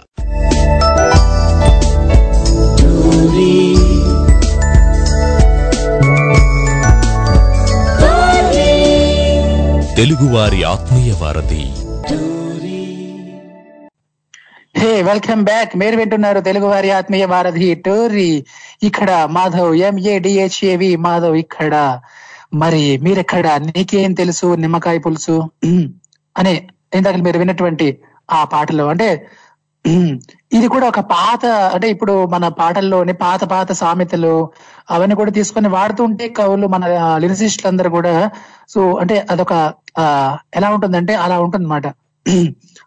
[9.94, 11.64] తెలుగువారి ఆత్మీయ వారధి.
[14.80, 15.76] Hey welcome back.
[15.76, 18.44] మీరు వింటున్నారు తెలుగు వారి ఆత్మీయ వారధి టోరీ.
[18.82, 22.00] ఇక్కడ మాధవ్ ఎంఏడిహెచ్ఏవి మాధవ్ ఇక్కడ.
[22.54, 23.48] మరి మీరెక్కడ?
[23.48, 24.54] నీకేం తెలుసు?
[24.54, 25.50] నిమ్మకాయ పులుసు?
[26.36, 26.54] అని
[26.94, 27.86] ఇందాక మీరు విన్నటువంటి
[28.28, 29.08] ఆ పాటలో అంటే
[30.52, 31.44] ఇది కూడా ఒక పాత
[31.74, 34.34] అంటే ఇప్పుడు మన పాటల్లోని పాత పాత సామెతలు
[34.90, 36.84] అవన్నీ కూడా తీసుకొని వాడుతుంటే కవులు మన
[37.18, 38.12] లిరిసిస్టులు అందరు కూడా
[38.68, 39.54] సో అంటే అదొక
[39.98, 40.04] ఆ,
[40.54, 41.86] ఎలా ఉంటుందంటే అలా ఉంటుందన్నమాట.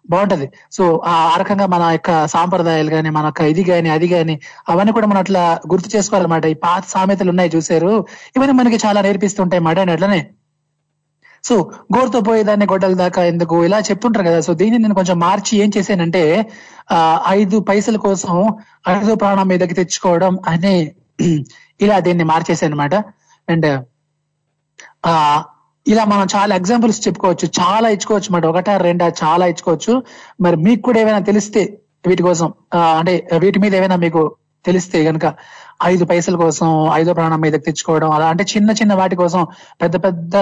[0.10, 0.46] బాగుంటది.
[0.72, 4.36] సో ఆ రకంగా మన యొక్క సాంప్రదాయాలు గాని మన యొక్క ఇది గాని అది గాని
[4.70, 6.46] అవన్నీ కూడా మనం అట్లా గుర్తు చేసుకోవాలన్నమాట.
[6.46, 7.92] ఈ పాత సామెతలు ఉన్నాయి చూసారు
[8.36, 10.20] ఇవన్నీ మనకి చాలా నేర్పిస్తుంటాయి మాట అని అట్లనే.
[11.46, 11.56] సో
[11.96, 13.56] గోరుతో పోయేదాన్ని గొడ్డల దాకా ఎందుకు?
[13.68, 14.40] ఇలా చెప్తుంటారు కదా.
[14.48, 16.24] సో దీన్ని నేను కొంచెం మార్చి ఏం చేశానంటే
[16.96, 17.00] ఆ
[17.38, 18.34] ఐదు పైసల కోసం
[18.94, 20.76] ఐదో ప్రాణం మీదకి తెచ్చుకోవడం అనే
[21.80, 22.96] ఇలా దీన్ని మార్చేసాను అనమాట
[23.48, 23.68] అండ్
[25.10, 25.14] ఆ
[25.86, 27.46] ఇలా మనం చాలా ఎగ్జాంపుల్స్ చెప్పుకోవచ్చు.
[27.60, 29.94] చాలా ఇచ్చుకోవచ్చు మాట ఒకటా రెండా చాలా ఇచ్చుకోవచ్చు.
[30.46, 31.62] మరి మీకు కూడా ఏమైనా తెలిస్తే
[32.10, 32.48] వీటి కోసం
[33.00, 33.14] అంటే
[33.44, 34.22] వీటి మీద ఏమైనా మీకు
[34.66, 35.36] తెలిస్తే గనక
[35.86, 39.48] ఐదు పైసల కోసం ఐదో ప్రాణం మీద తెచ్చుకోవడం అలా అంటే చిన్న చిన్న వాటి కోసం
[39.82, 40.36] పెద్ద పెద్ద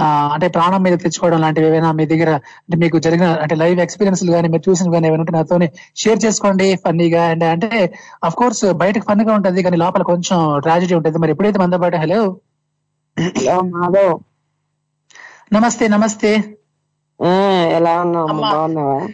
[0.00, 4.48] అంటే ప్రాణం మీద తెచ్చుకోవడం లాంటివి ఏమైనా మీ దగ్గర అంటే మీకు జరిగిన అంటే లైవ్ ఎక్స్పీరియన్స్ కానీ
[4.48, 7.24] మీరు చూసిన కానీ ఏమైనా ఉంటే నాతోనే షేర్ చేసుకోండి ఫన్నీగా.
[7.24, 7.94] అండ్ అంటే
[8.24, 11.18] అఫ్ కోర్స్ బయటకు ఫన్నీగా ఉంటది కానీ లోపల కొంచెం ట్రాజడీ ఉంటుంది.
[11.18, 12.36] మరి ఎప్పుడైతే మనతో పాటు హలో?
[13.60, 14.18] మాధవ్.
[15.52, 16.44] నమస్తే నమస్తే.
[17.24, 17.28] ఆ,
[17.72, 18.26] ఎలా ఉన్నావు?
[18.26, 19.08] బాగున్నావా?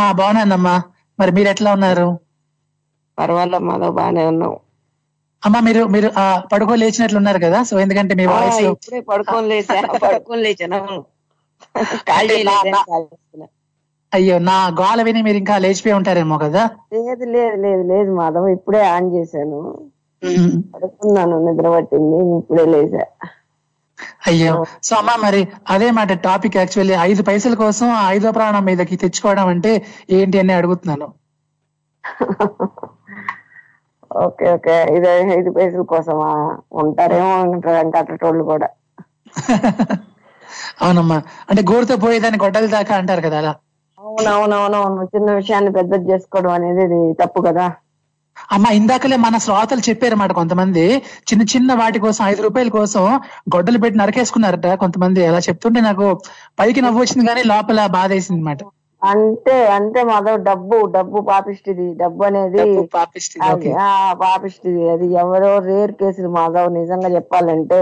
[0.00, 0.82] ఆ బాగున్నానమ్మా.
[1.20, 2.25] మరి మీరు ఎట్లా ఉన్నారు?
[3.18, 4.56] పర్వాలేదు మాధవ్ బాగానే ఉన్నావు.
[5.42, 7.58] అమ్మా మీరు మీరు ఆ పడుకో లేచినట్లు ఉన్నారు కదా?
[7.62, 10.80] సో ఎందుకంటే మీ వాయిస్ ఇప్పుడే పడుకొని లేచా పడుకొని లేచాను
[12.66, 13.46] చేస్తున్నా.
[14.12, 16.62] అయ్యో నా గోల విని మీరు ఇంకా లేచిపోయి ఉంటారేమో కదా?
[16.96, 19.60] లేదు లేదు లేదు లేదు మాధవ్ ఇప్పుడే ఆన్ చేశాను.
[20.74, 23.04] పడుకున్నాను నిద్ర పట్టింది ఇప్పుడే లేచా.
[24.28, 24.52] అయ్యో
[24.82, 29.48] సో అమ్మా మరి అదే మాట టాపిక్ యాక్చువల్లీ ఐదు పైసల కోసం ఆ ఐదో ప్రాణం మీదకి తెచ్చుకోవడం
[29.54, 29.72] అంటే
[30.18, 31.08] ఏంటి అని అడుగుతున్నాను.
[34.16, 34.76] Okay okay.
[34.96, 36.30] ఇది ఐదు పైసల కోసమా?
[36.82, 37.30] ఉంటారేమో
[38.00, 38.68] అట్టటోళ్ళు కూడా.
[40.84, 41.18] అవునమ్మా.
[41.50, 43.52] అంటే గోరుతో పోయేదాన్ని గొడ్డల దాకా అంటారు కదా అలా.
[43.98, 45.02] అవునవునవునవును.
[45.12, 47.66] చిన్న విషయాన్ని పెద్దది చేసుకోవడం అనేది ఇది తప్పు కదా.
[48.54, 50.84] అమ్మా ఇందాకలే మన శ్రోతలు చెప్పారన్నమాట కొంతమంది.
[51.28, 53.04] చిన్న చిన్న వాటి కోసం ఐదు రూపాయల కోసం
[53.54, 55.20] గొడ్డలు పెట్టి నరకేసుకున్నారట కొంతమంది.
[55.26, 56.06] అలా చెప్తుంటే నాకు
[56.58, 58.62] పైకి నవ్వు వచ్చింది కానీ లోపల బాధ వేసింది అనమాట
[59.02, 61.94] అంటే అంటే మాధవ్ డబ్బు డబ్బు పాపిష్టిది.
[61.94, 62.62] డబ్బు అనేది
[62.94, 63.72] పాపిష్టిది, అది, ఓకే.
[63.80, 64.90] ఆ, పాపిష్టిది.
[64.90, 66.72] అది ఎవరో రేర్ కేసులు మాధవ్.
[66.72, 67.80] నిజంగా చెప్పాలంటే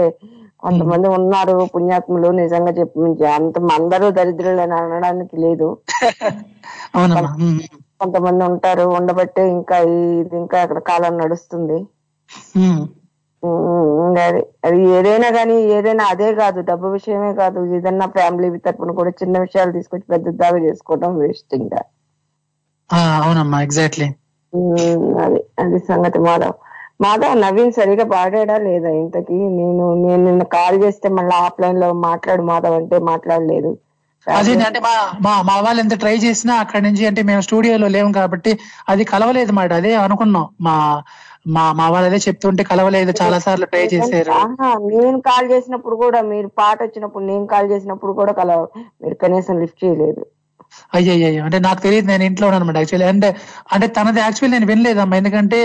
[0.59, 5.67] కొంతమంది ఉన్నారు పుణ్యాత్ములు నిజంగా చెప్పి అంత అందరూ దరిద్రులని అనడానికి లేదు.
[6.95, 7.31] అవునమ్మా.
[7.41, 7.59] ఉమ్.
[7.99, 8.81] కొంతమంది ఉంటారు.
[8.89, 11.77] ఉండబట్టే ఇంకా ఈ- ఇది ఇంకా అక్కడ కాలం నడుస్తుంది.
[12.57, 12.83] ఉమ్.
[13.45, 19.13] ఉమ్, అది అది ఏదైనా కానీ ఏదైనా అదే కాదు డబ్బు విషయమే కాదు ఏదైనా ఫ్యామిలీ తరపున కూడా
[19.19, 20.83] చిన్న విషయాలు తీసుకొచ్చి పెద్ద దాగా చేసుకోవడం
[21.21, 21.81] వేస్ట్ ఇంకా.
[22.89, 24.07] ఆ, అవునమ్మా ఎగ్జాక్ట్లీ
[24.53, 24.77] ఉమ్,
[25.23, 26.55] అది అది సంగతి మాధవ్.
[27.01, 29.37] మాధవ్ నవీన్ సరిగా పాడాడా లేదా ఇంతకి?
[29.57, 33.71] నేను నేను నిన్న కాల్ చేస్తే మళ్ళీ ఆఫ్లైన్లో మాట్లాడు మాధవ్ అంటే మాట్లాడలేదు.
[34.27, 38.11] అదే అంటే మా మా మా వాళ్ళు ఎంత ట్రై చేసినా అక్కడ నుంచి అంటే మేము స్టూడియోలో లేము
[38.17, 38.51] కాబట్టి
[38.87, 40.45] అది కలవలేదు మాట అదే అనుకున్నాం.
[40.59, 40.75] మా
[41.45, 44.37] మా మా వాళ్ళు అదే చెప్తుంటే కలవలేదు చాలా సార్లు ట్రై చేశారు.
[44.93, 48.63] నేను కాల్ చేసినప్పుడు కూడా మీరు పాట వచ్చినప్పుడు నేను కాల్ చేసినప్పుడు కూడా కలవ
[49.03, 50.23] మీరు కనీసం లిఫ్ట్ చేయలేదు.
[50.97, 53.29] అయ్యయ్యో అంటే నాకు తెలియదు నేను ఇంట్లో ఉన్నాను అనమాట యాక్చువల్లీ అంటే
[53.75, 55.59] అంటే తనది యాక్చువల్లీ నేను వినలేదమ్మా ఎందుకంటే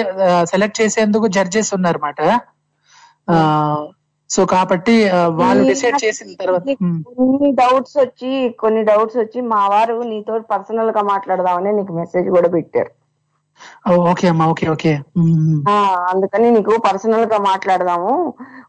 [0.53, 2.21] సెలెక్ట్ చేసేందుకు జడ్జెస్ ఉన్నారన్నమాట.
[4.31, 4.95] సో కాబట్టి
[5.41, 6.63] వాళ్ళు డిసైడ్ చేసిన తర్వాత.
[7.19, 8.33] కొన్ని డౌట్స్ వచ్చి
[8.63, 12.93] కొన్ని డౌట్స్ వచ్చి మా వారు నీతో పర్సనల్గా మాట్లాడదామని నీకు మెసేజ్ కూడా పెట్టారు.
[13.87, 14.93] ఓ, ఓకే అమ్మా ఓకే ఓకే.
[15.19, 15.59] ఉమ్.
[15.71, 15.75] ఆ
[16.11, 18.13] అందుకని నీకు పర్సనల్గా మాట్లాడదాము.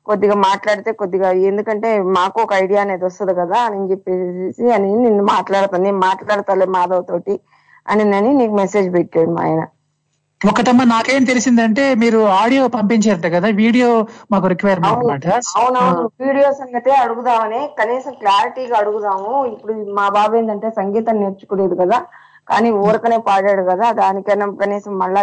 [0.10, 5.86] కొద్దిగా మాట్లాడితే కొద్దిగా ఎందుకంటే మాకు ఒక ఐడియా అనేది వస్తుంది కదా అని చెప్పేసి అని నిన్ను మాట్లాడతాను
[5.88, 7.36] నేను మాట్లాడతాలే మాధవ్ తోటి
[7.86, 9.62] అని నేను నీకు మెసేజ్ పెట్టాడు మా ఆయన.
[10.42, 13.90] ఒకటమ్మా నాకేం తెలిసిందంటే మీరు ఆడియో పంపించారట కదా వీడియో
[14.32, 19.34] మాకు రిక్వైర్మెంట్ అనమాట అవునవును వీడియో సంగతే అడుగుదామని కనీసం క్లారిటీగా అడుగుదాము.
[19.54, 22.00] ఇప్పుడు మా బాబు ఏంటంటే సంగీతం నేర్చుకోలేదు కదా
[22.52, 25.22] కానీ ఊరకనే పాడాడు కదా దానికైనా కనీసం మళ్ళా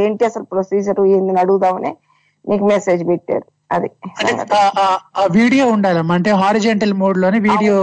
[0.00, 1.92] ఏంటి అసలు ప్రొసీజర్ ఏంది అడుగుదామని
[2.44, 3.46] నీకు మెసేజ్ పెట్టారు.
[3.74, 3.88] అది
[5.36, 7.76] వీడియో ఉండాలమ్మా అంటే హారిజెంటల్ మోడ్లోనే వీడియో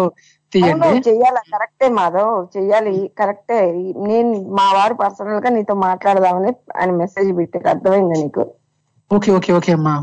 [0.54, 0.90] తీయండి.
[1.08, 1.42] చెయ్యాలి.
[1.54, 2.94] కరెక్టే మాధవ్ చెయ్యాలి.
[3.20, 3.60] కరెక్టే.
[4.10, 4.30] నేను
[4.60, 7.68] మా వారు పర్సనల్గా నీతో మాట్లాడదామని ఆయన మెసేజ్ పెట్టారు.
[7.74, 8.44] అర్థమైందా నీకు?
[9.12, 9.94] ఓకే ఓకే ఓకే అమ్మా.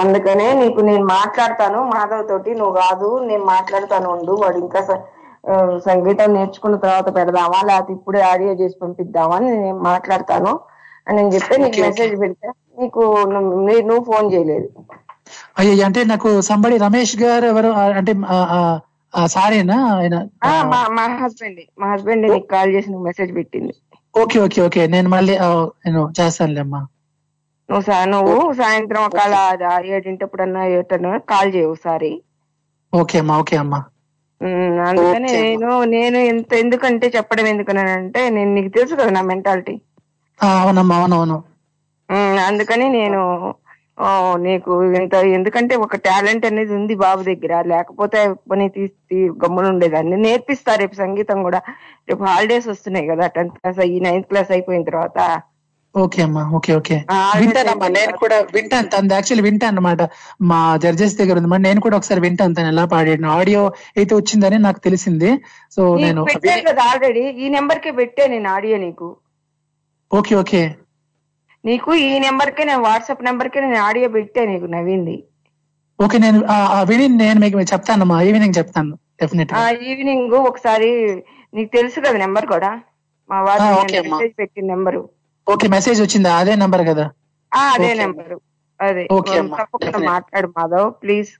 [0.00, 2.50] అందుకనే నీకు నేను మాట్లాడతాను మాధవ్ తోటి.
[2.60, 4.32] నువ్వు కాదు నేను మాట్లాడతాను ఉండు.
[4.42, 4.80] వాడు ఇంకా
[5.84, 7.60] సంగీతం నేర్చుకున్న తర్వాత పెడదామా?
[7.62, 10.52] లేకపోతే ఇప్పుడే ఆడియో చేసి పంపిద్దామా అని నేను మాట్లాడతాను.
[11.06, 11.80] అని నేను చెప్తే నీకు.
[11.80, 12.48] మెసేజ్ పెడితే
[12.78, 13.00] నీకు
[13.82, 14.68] నువ్వు ఫోన్ చేయలేదు.
[15.58, 18.12] అయ్యో అంటే నాకు సంబడి రమేష్ గారు ఎవరు అంటే
[19.28, 20.16] సారేనా ఆయన?
[20.96, 23.74] మా హస్బెండ్ మా హస్బెండ్ నీకు కాల్ చేసి మెసేజ్ పెట్టింది.
[24.14, 24.82] Okay okay okay.
[24.86, 25.34] నేను మళ్ళీ
[25.84, 26.80] నేను చేస్తానులే అమ్మా
[27.68, 29.34] నువ్వు సా- నువ్వు సాయంత్రం ఒకవేళ
[29.94, 32.10] ఏడింటప్పుడన్నా ఏటన్నా కాల్ చేయవు ఒకసారి
[32.92, 33.80] ఓకే అమ్మా ఓకే అమ్మా.
[34.88, 35.32] అందుకని.
[35.38, 39.74] నేను నేను ఎంత ఎందుకంటే చెప్పడం ఎందుకనంటే నేను నీకు తెలుసు కదా నా మెంటాలిటీ
[40.40, 41.38] అవునమ్మా అవునవును.
[42.48, 43.20] అందుకని నేను
[44.44, 47.52] నీకు ఇంత ఎందుకంటే ఒక టాలెంట్ అనేది ఉంది బాబు దగ్గర.
[47.72, 48.20] లేకపోతే
[48.50, 48.94] పని తీసి
[49.42, 50.16] గమ్మున ఉండేదాన్ని.
[50.26, 51.60] నేర్పిస్తా రేపు సంగీతం కూడా.
[52.08, 55.18] రేపు హాలిడేస్ వస్తున్నాయి కదా టెన్త్ క్లాస్ అయ్యి నైన్త్ క్లాస్ అయిపోయిన తర్వాత.
[55.94, 56.96] ఓకే అమ్మా ఓకే ఓకే.
[57.40, 60.02] వింటానమ్మా నేను కూడా వింటాను తను యాక్చువల్లీ వింటాను అనమాట
[60.50, 61.50] మా జడ్జెస్ దగ్గర ఉంది.
[61.52, 63.62] మరి నేను కూడా ఒకసారి వింటాను తను ఎలా పాడాడు ఆడియో
[63.96, 65.30] అయితే వచ్చిందని నాకు తెలిసింది.
[65.76, 66.22] సో నేను
[66.86, 69.08] ఆల్రెడీ ఈ నెంబర్ కే పెట్టే నేను ఆడియో నీకు.
[70.10, 70.62] Okay okay.
[71.64, 75.16] నీకు ఈ నెంబర్ కే నేను వాట్సాప్ నెంబర్ కే నేను ఆడియో పెట్టే నీకు నవ్వింది
[75.98, 76.38] ఓకే నేను
[76.88, 78.16] విని నేను మీకు చెప్తానమ్మా.
[78.28, 79.52] ఈవినింగ్ చెప్తాను డెఫినెట్
[79.90, 80.90] ఈవినింగ్ ఒకసారి
[81.52, 82.70] నీకు తెలుసు కదా నెంబర్ కూడా?
[83.30, 83.38] మా.
[83.48, 85.02] మెసేజ్ పెట్టిన నెంబరు.
[85.46, 86.36] ఓకే మెసేజ్ వచ్చిందా?
[86.36, 87.06] అదే నంబర్ కదా?
[87.52, 87.94] అదే.
[87.94, 88.36] నెంబరు.
[88.80, 89.08] అదే.
[89.12, 89.56] ఓకే అమ్మా.
[89.56, 89.98] తప్పకుండా.
[90.10, 91.30] మాట్లాడు మాధవ్ ప్లీజ్.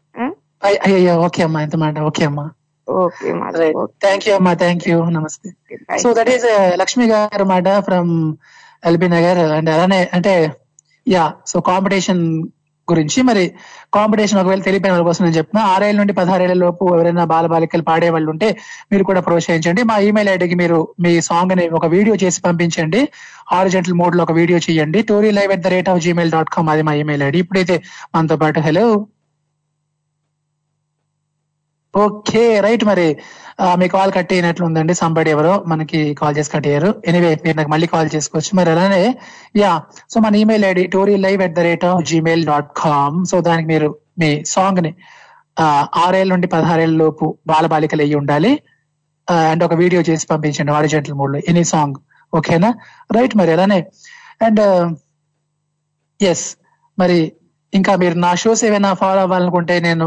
[0.62, 1.98] అయ్- అయ్యయ్యో ఓకే అమ్మా ఎంత మాట?
[2.00, 2.46] ఓకే అమ్మా.
[4.00, 5.48] థ్యాంక్ యూ అమ్మా థ్యాంక్ యూ నమస్తే.
[5.98, 8.10] సో దట్ ఈస్ లక్ష్మి గారు మాట ఫ్రమ్
[8.84, 10.32] ఎల్బీ నగర్ అండ్ అలానే అంటే
[11.06, 12.22] యా సో కాంపిటీషన్
[12.88, 13.18] గురించి.
[13.22, 13.42] మరి
[13.94, 18.08] కాంపిటీషన్ ఒకవేళ తెలిపిన వాళ్ళ కోసం నేను చెప్తున్నా ఆరేళ్ళ నుండి పదహారేళ్ళ లోపు ఎవరైనా బాల బాలికలు పాడే
[18.14, 18.48] వాళ్ళు ఉంటే
[18.92, 19.82] మీరు కూడా ప్రోత్సహించండి.
[19.90, 23.02] మా ఈమెయిల్ ఐడికి మీరు మీ సాంగ్ని ఒక వీడియో చేసి పంపించండి.
[23.52, 25.02] ఆరిజెంటల్ మోడ్లో ఒక వీడియో చేయండి.
[25.12, 27.40] Tori live at the rate of Gmail dot com అది మా ఈమెయిల్ ఐడి.
[27.46, 27.76] ఇప్పుడైతే
[28.16, 28.86] మనతో పాటు హలో
[31.94, 33.08] ఓకే రైట్ మరి.
[33.80, 34.94] మీ కాల్ కట్ అయినట్లు ఉందండి.
[34.94, 36.90] సంబడి ఎవరో మనకి కాల్ చేసి కట్ అయ్యారు.
[37.06, 38.50] ఎనివే మీరు నాకు మళ్ళీ కాల్ చేసుకోవచ్చు.
[38.58, 39.02] మరి అలానే
[39.56, 39.72] యా
[40.12, 43.68] సో మన email ID tori live at the rate of Gmail dot com so దానికి
[43.68, 44.92] మీరు మీ సాంగ్ని
[46.04, 48.52] ఆరేళ్ళ నుండి పదహారేళ్ళ లోపు బాలబాలికలు అయ్యి ఉండాలి.
[49.28, 51.96] అండ్ ఒక వీడియో చేసి పంపించండి ఆరిజెంటల్ మోడ్లో ఎనీ సాంగ్
[52.32, 52.70] ఓకేనా
[53.16, 53.80] రైట్ మరి అలానే.
[54.46, 54.62] అండ్
[56.20, 56.58] ఎస్ uh,
[56.98, 57.18] మరి
[57.74, 60.06] ఇంకా మీరు నా షోస్ ఏమైనా ఫాలో అవ్వాలనుకుంటే నేను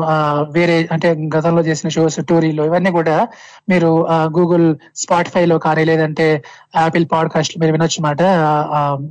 [0.51, 3.27] వేరే అంటే గతంలో చేసిన షోస్ టూరీలు ఇవన్నీ కూడా
[3.69, 6.43] మీరు గూగుల్ స్పాటిఫై లో కానీ లేదంటే
[6.75, 8.21] యాపిల్ పాడ్కాస్ట్ మీరు వినొచ్చు మాట.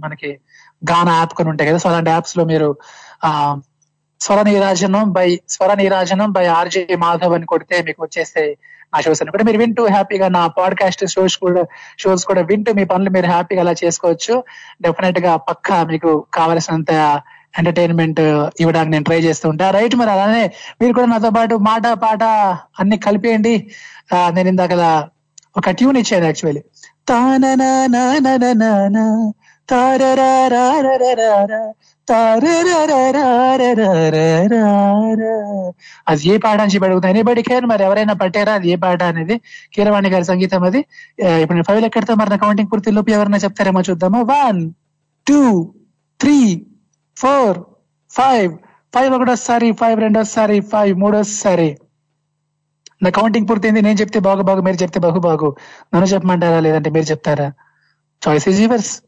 [0.02, 0.30] మనకి
[0.90, 1.78] గానా యాప్ కొని ఉంటాయి కదా.
[1.78, 2.76] సో అలాంటి యాప్స్లో మీరు
[3.24, 3.58] ఆ
[4.20, 8.56] స్వర నీరాజనం బై స్వర నీరాజనం బై ఆర్జే మాధవ్ అని కొడితే మీకు వచ్చేస్తాయి
[8.94, 11.62] ఆ షోస్ అని కూడా మీరు వింటూ హ్యాపీగా నా పాడ్కాస్ట్ షోస్ కూడా
[11.98, 14.44] షోస్ కూడా వింటూ మీ పనులు మీరు హ్యాపీగా అలా చేసుకోవచ్చు.
[14.82, 16.92] డెఫినెట్గా పక్కా మీకు కావలసినంత
[17.54, 18.20] ఎంటర్టైన్మెంట్
[18.60, 20.44] ఇవ్వడానికి నేను ట్రై చేస్తూ ఉంటా రైట్ మరి అలానే
[20.80, 22.24] మీరు కూడా నాతో పాటు మాట పాట
[22.78, 23.54] అన్ని కలిపేయండి
[24.34, 24.72] నేను ఇందాక
[25.56, 26.62] ఒక ట్యూన్ ఇచ్చాను యాక్చువల్లీ
[36.06, 39.36] అది ఏ పాట అని చెప్పి అడుగుతాను ఎనబడి కేర్ మరి ఎవరైనా పట్టారా అది ఏ పాట అనేది
[39.74, 40.80] కీరవాణి గారి సంగీతం అది
[41.42, 44.60] ఇప్పుడు నేను ఫైవ్ ఎక్కడితో మరి నా కౌంటింగ్ పూర్తి లోపు ఎవరైనా చెప్తారేమో చూద్దామా one
[45.26, 45.40] two
[46.20, 46.36] three
[47.16, 47.58] four
[48.10, 48.52] five
[48.94, 51.78] five ఒకటోసారి ఫైవ్ రెండోసారి ఫైవ్ మూడోసారి.
[53.02, 55.56] నా కౌంటింగ్ పూర్తయింది నేను చెప్తే బాగు బాగు మీరు చెప్తే బాగు బాగు.
[55.94, 57.52] నన్ను చెప్పమంటారా లేదంటే మీరు చెప్తారా?
[58.22, 59.02] చాయిస్ ఈజ్ యువర్స్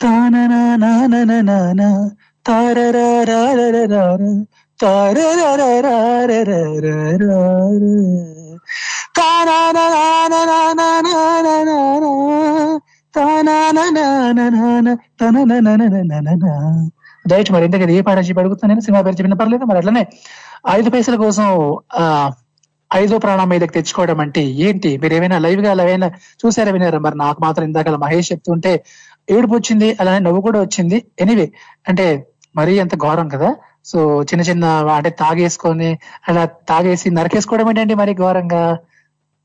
[0.00, 0.64] తాననా
[17.24, 20.02] దయచేసి మరి ఇంతకీ ఏ పాట చెప్పి అడుగుతున్నా నేను సినిమా పేరు చెప్పిన పర్లేదు మరి అట్లనే
[20.70, 21.46] ఐదు పైసల కోసం
[21.94, 22.04] ఆ
[22.90, 24.90] ఐదో ప్రాణం మీదకి తెచ్చుకోవడం అంటే ఏంటి?
[25.02, 26.08] మీరు ఏమైనా లైవ్గా ఏమైనా
[26.40, 28.72] చూసారా వినారా మరి నాకు మాత్రం ఇందాక మహేష్ చెప్తుంటే
[29.28, 30.98] ఏడుపు వచ్చింది అలానే నవ్వు కూడా వచ్చింది.
[31.20, 31.46] ఎనీవే
[31.88, 32.06] అంటే
[32.54, 33.50] మరీ అంత ఘోరం కదా?
[33.84, 34.64] సో చిన్న చిన్న
[34.96, 35.88] అంటే తాగేసుకొని
[36.28, 38.62] అలా తాగేసి నరకేసుకోవడం ఏంటంటే మరి ఘోరంగా?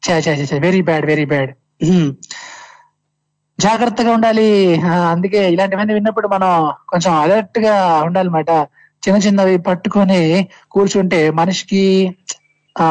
[0.04, 1.52] చా చా చా వెరీ బ్యాడ్ వెరీ బ్యాడ్
[3.60, 4.50] జాగ్రత్తగా ఉండాలి.
[5.12, 6.52] అందుకే ఇలాంటివన్నీ విన్నప్పుడు మనం
[6.90, 8.52] కొంచెం అలర్ట్గా ఉండాలన్నమాట.
[9.04, 11.84] చిన్న చిన్నవి పట్టుకొని కూర్చుంటే మనిషికి
[12.76, 12.88] ఆ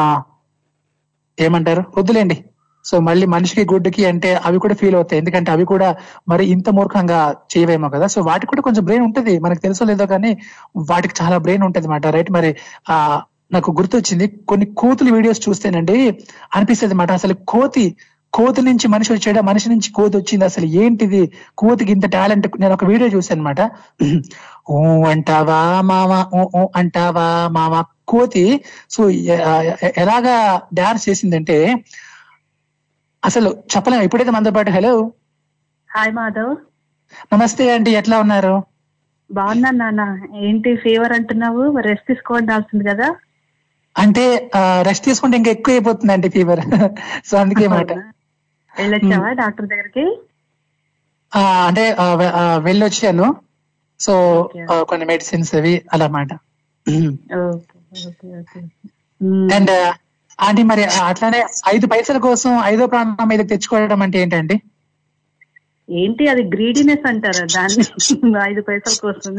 [1.39, 1.83] ఏమంటారు?
[1.97, 2.37] వద్దులేండి.
[2.85, 5.19] సో మళ్ళీ మనిషికి గుడ్డుకి అంటే అవి కూడా ఫీల్ అవుతాయి.
[5.19, 5.95] ఎందుకంటే అవి కూడా
[6.27, 7.19] మరి ఇంత మూర్ఖంగా
[7.51, 8.07] చేయవేమో కదా.
[8.07, 9.39] సో వాటికి కూడా కొంచెం బ్రెయిన్ ఉంటుంది.
[9.39, 10.31] మనకు తెలుసో లేదో కానీ
[10.91, 12.51] వాటికి చాలా బ్రెయిన్ ఉంటుంది అనమాట రైట్ మరి
[12.89, 12.95] ఆ
[13.51, 14.27] నాకు గుర్తొచ్చింది.
[14.47, 15.97] కొన్ని కోతులు వీడియోస్ చూస్తేనండి
[16.55, 17.85] అనిపిస్తుంది అనమాట అసలు కోతి
[18.33, 19.41] కోతి నుంచి మనిషి వచ్చాడా?
[19.41, 21.21] మనిషి నుంచి కోతి వచ్చింది అసలు ఏంటిది?
[21.57, 23.61] కోతికి ఇంత టాలెంట్ నేను ఒక వీడియో చూసాను అనమాట
[24.69, 26.19] ఓ అంటావా మావా?
[26.33, 27.81] ఓ ఓ అంటావా మావా?
[28.05, 28.43] కోతి
[28.89, 29.01] సో
[29.97, 30.35] ఎలాగా
[30.73, 31.57] డాన్స్ చేసిందంటే
[33.23, 34.93] అసలు చెప్పలేము ఇప్పుడైతే మనతో పాటు హలో.
[35.89, 36.53] హాయ్ మాధవ్.
[37.33, 38.55] నమస్తే ఆంటీ ఎట్లా ఉన్నారు?
[39.29, 40.01] బాగున్నాను నాన్న.
[40.39, 41.79] ఏంటి ఫీవర్ అంటున్నావు?
[41.79, 43.07] రెస్ట్ తీసుకోవాల్సింది కదా.
[43.95, 44.23] అంటే
[44.81, 46.61] రెస్ట్ తీసుకుంటే ఇంకా ఎక్కువ అయిపోతుంది ఆంటీ ఫీవర్.
[47.25, 47.91] సో అందుకే మాట.
[48.79, 50.05] వెళ్ళొచ్చావా డాక్టర్ దగ్గరికి?
[51.67, 51.83] అంటే
[52.59, 53.27] వెళ్ళొచ్చాను.
[53.99, 54.13] సో
[54.89, 56.31] కొన్ని మెడిసిన్స్ అవి అలా మాట
[59.55, 59.71] అండ్
[60.39, 64.55] ఆంటీ మరి అట్లానే ఐదు పైసల కోసం ఐదో ప్రాణం మీదకి తెచ్చుకోవడం అంటే ఏంటండి?
[65.89, 67.45] ఏంటి అది గ్రీడీనెస్ అంటారా?
[67.55, 67.83] దాన్ని
[68.49, 69.33] ఐదు పైసల కోసం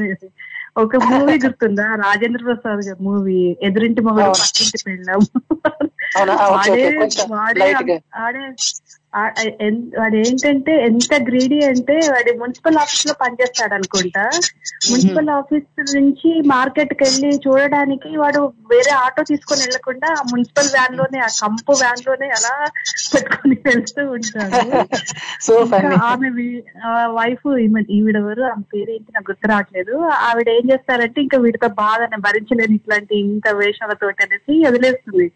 [0.76, 1.86] ఒక మూవీ గుర్తుందా?
[2.02, 5.22] రాజేంద్ర ప్రసాద్ గారి మూవీ ఎదురింటి మొగడు పక్కింటి పెళ్ళాం.
[9.12, 14.24] వాడే ఏంటంటే ఎంత గ్రీడీ అంటే వాడి మున్సిపల్ ఆఫీస్లో పనిచేస్తాడు అనుకుంటా.
[14.90, 21.30] మున్సిపల్ ఆఫీస్ నుంచి మార్కెట్కి వెళ్ళి చూడడానికి వాడు వేరే ఆటో తీసుకొని వెళ్ళకుండా ఆ మున్సిపల్ వ్యాన్లోనే ఆ
[21.42, 22.54] కంపు వ్యాన్లోనే అలా
[23.14, 24.60] పెట్టుకొని వెళ్తూ ఉంటాడు.
[25.46, 25.54] సో
[26.02, 26.28] ఆమె
[27.14, 27.46] వైఫ్
[27.90, 29.94] ఈవిడెవరు ఆమె పేరు ఏంటి నాకు గుర్తు రావట్లేదు.
[30.28, 35.32] ఆవిడ ఏం చేస్తారంటే ఇంకా వీడితో బాధ భరించలేని ఇట్లాంటి ఇంత వేషాలతో అనేసి వదిలేస్తుంది.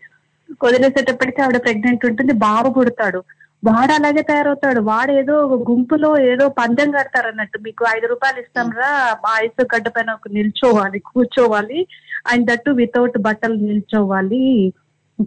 [0.64, 3.20] వదిలేసేటప్పటికి ఆవిడ ప్రెగ్నెంట్ ఉంటుంది బాబు పుడతాడు.
[3.66, 4.80] వాడు అలాగే తయారవుతాడు.
[4.80, 7.58] వాడు ఏదో ఒక గుంపులో ఏదో పందెం కడతారు అన్నట్టు.
[7.58, 8.90] మీకు ఐదు రూపాయలు ఇస్తాం రా
[9.24, 11.78] మా ఐసు గడ్డ పైన ఒక నిల్చోవాలి కూర్చోవాలి.
[12.26, 14.72] అండ్ దట్టు వితౌట్ బట్టలు నిల్చోవాలి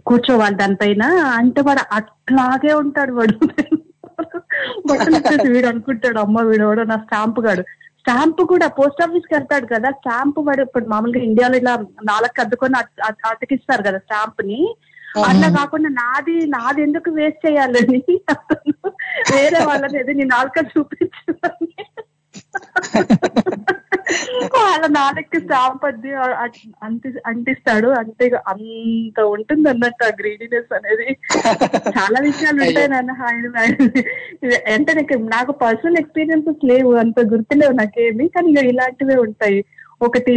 [0.06, 1.02] కూర్చోవాలి దానిపైన.
[1.38, 3.38] అంటే వాడు అట్లాగే ఉంటాడు వాడు.
[4.86, 7.62] బట్టలు ఇచ్చేసి వీడు అనుకుంటాడు అమ్మ వీడు ఎవడో నా స్టాంప్ గాడు.
[8.00, 9.90] స్టాంప్ కూడా పోస్ట్ ఆఫీస్కి వెళ్తాడు కదా.
[9.90, 11.74] స్టాంప్ వాడు ఇప్పుడు మామూలుగా ఇండియాలో ఇలా
[12.04, 12.76] నాలుగు అద్దుకొని
[13.30, 14.60] అతికిస్తారు కదా స్టాంప్ని
[15.16, 18.02] అట్లా కాకుండా నాది నాది ఎందుకు వేస్ట్ చేయాలని
[19.36, 21.84] వేరే వాళ్ళని ఏదో నీ నాలుక చూపించు అని.
[24.42, 27.88] వాళ్ళ నాలుగుకి స్టాంప్ అద్ది అట్- అంటి అంటిస్తాడు.
[27.88, 31.16] అంతే అంత ఉంటుంది అన్నట్టు ఆ గ్రీడీనెస్ అనేది.
[31.98, 33.46] చాలా విషయాలు ఉంటాయి నాన్న ఆయన
[34.74, 38.28] అంటే నాకు నాకు పర్సనల్ ఎక్స్పీరియన్సెస్ లేవు అంత గుర్తులేవు నాకేమి.
[38.28, 39.64] కానీ ఇక ఇలాంటివే ఉంటాయి.
[40.00, 40.32] ఒకటి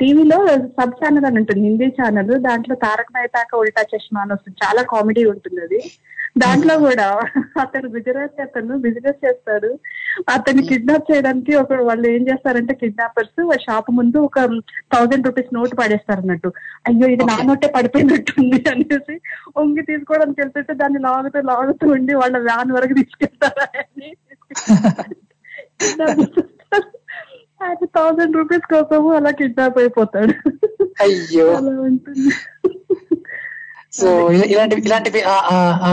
[0.00, 0.38] టీవీలో
[0.76, 2.34] సబ్ ఛానల్ అని ఉంటుంది హిందీ ఛానల్.
[2.46, 4.58] దాంట్లో తారక మెహతాక ఉల్టా చష్మా అని వస్తుంది.
[4.64, 5.80] చాలా కామెడీ ఉంటుంది అది.
[6.42, 7.06] దాంట్లో కూడా
[7.62, 9.70] అతను గుజరాత్ అతను బిజినెస్ చేస్తాడు.
[10.32, 14.40] అతన్ని కిడ్నాప్ చేయడానికి ఒక వాళ్ళు ఏం చేస్తారంటే కిడ్నాపర్స్ షాప్ ముందు ఒక
[14.94, 16.50] థౌజండ్ రూపీస్ నోట్ పడేస్తారు అన్నట్టు
[16.88, 19.16] అయ్యో ఇది నా నోటే పడిపోయినట్టుంది అనేసి
[19.62, 23.62] ఒంగి తీసుకోవడానికి వెళ్తుంటే దాన్ని లాగుతూ లాగుతూ ఉండి వాళ్ళ వ్యాన్ వరకు తీసుకెళ్తారు
[27.62, 30.50] ఆయన థౌజండ్ రూపీస్ కోసము అలా కిడ్నాప్ అయిపోతాడు.
[31.02, 31.46] అయ్యో.
[31.46, 32.30] అలా ఉంటుంది.
[33.92, 35.22] సో ఇలా- ఇలాంటివి ఇలాంటివి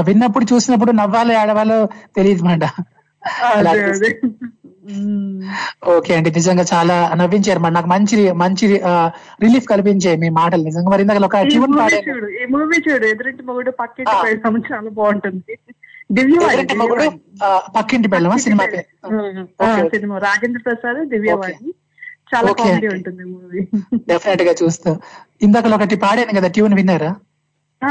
[0.06, 1.85] విన్నప్పుడు చూసినప్పుడు నవ్వాలో ఆడవాలో
[2.15, 2.64] తెలియదు మాట.
[3.45, 4.22] అదే అదే.
[5.88, 7.73] ఓకే అండి నిజంగా చాలా నవ్వించారు మరి.
[7.73, 8.81] నాకు మంచి మంచి
[9.41, 10.64] రిలీఫ్ కల్పించాయి మీ మాటలు.
[10.64, 14.40] నిజంగా మరి ఇందాక ఒక ట్యూన్ చూడు ఈ మూవీ చూడు ఎదురింటి మొగుడు పక్కింటి
[14.73, 15.57] చాలా బాగుంటుంది.
[16.14, 17.06] దివ్యవాణి మొగుడు?
[17.76, 18.38] పక్కింటి పెళ్ళమా?
[18.38, 18.65] Cinema
[19.94, 20.18] cinema.
[20.18, 21.73] రాజేంద్ర ప్రసాద్ దివ్యవాణి.
[22.31, 22.88] చాలా కామెడీ.
[22.88, 23.61] ఉంటుంది మూవీ.
[24.07, 24.91] డెఫినెట్గా చూస్తా.
[25.41, 27.11] ఇందాక ఒకటి పాడాను కదా ట్యూన్ విన్నారా?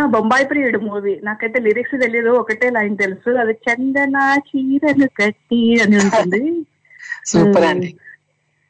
[0.07, 1.21] బొంబాయి ప్రియుడు మూవీ.
[1.25, 3.31] నాకైతే లిరిక్స్ తెలియదు ఒకటే లైన్ తెలుసు.
[3.37, 4.17] అది చందన
[4.49, 6.43] చీరను కట్టి అని ఉంటుంది.
[7.27, 7.65] సూపర్.
[7.65, 7.91] అండి.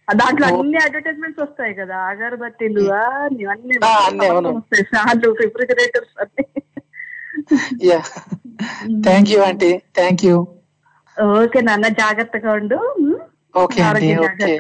[0.09, 1.97] దాంట్లో అన్ని అడ్వర్టైజ్మెంట్స్ వస్తాయి కదా.
[2.07, 3.77] అగరబత్తీలు అన్ని అన్ని.
[3.79, 4.81] వస్తాయి.
[5.13, 6.45] అన్ని.
[7.83, 8.01] Yeah
[9.07, 10.37] thank you aunty thank you
[11.37, 12.79] okay నాన్న జాగ్రత్తగా ఉండు.
[13.55, 14.51] ఓకే అండి ఓకే.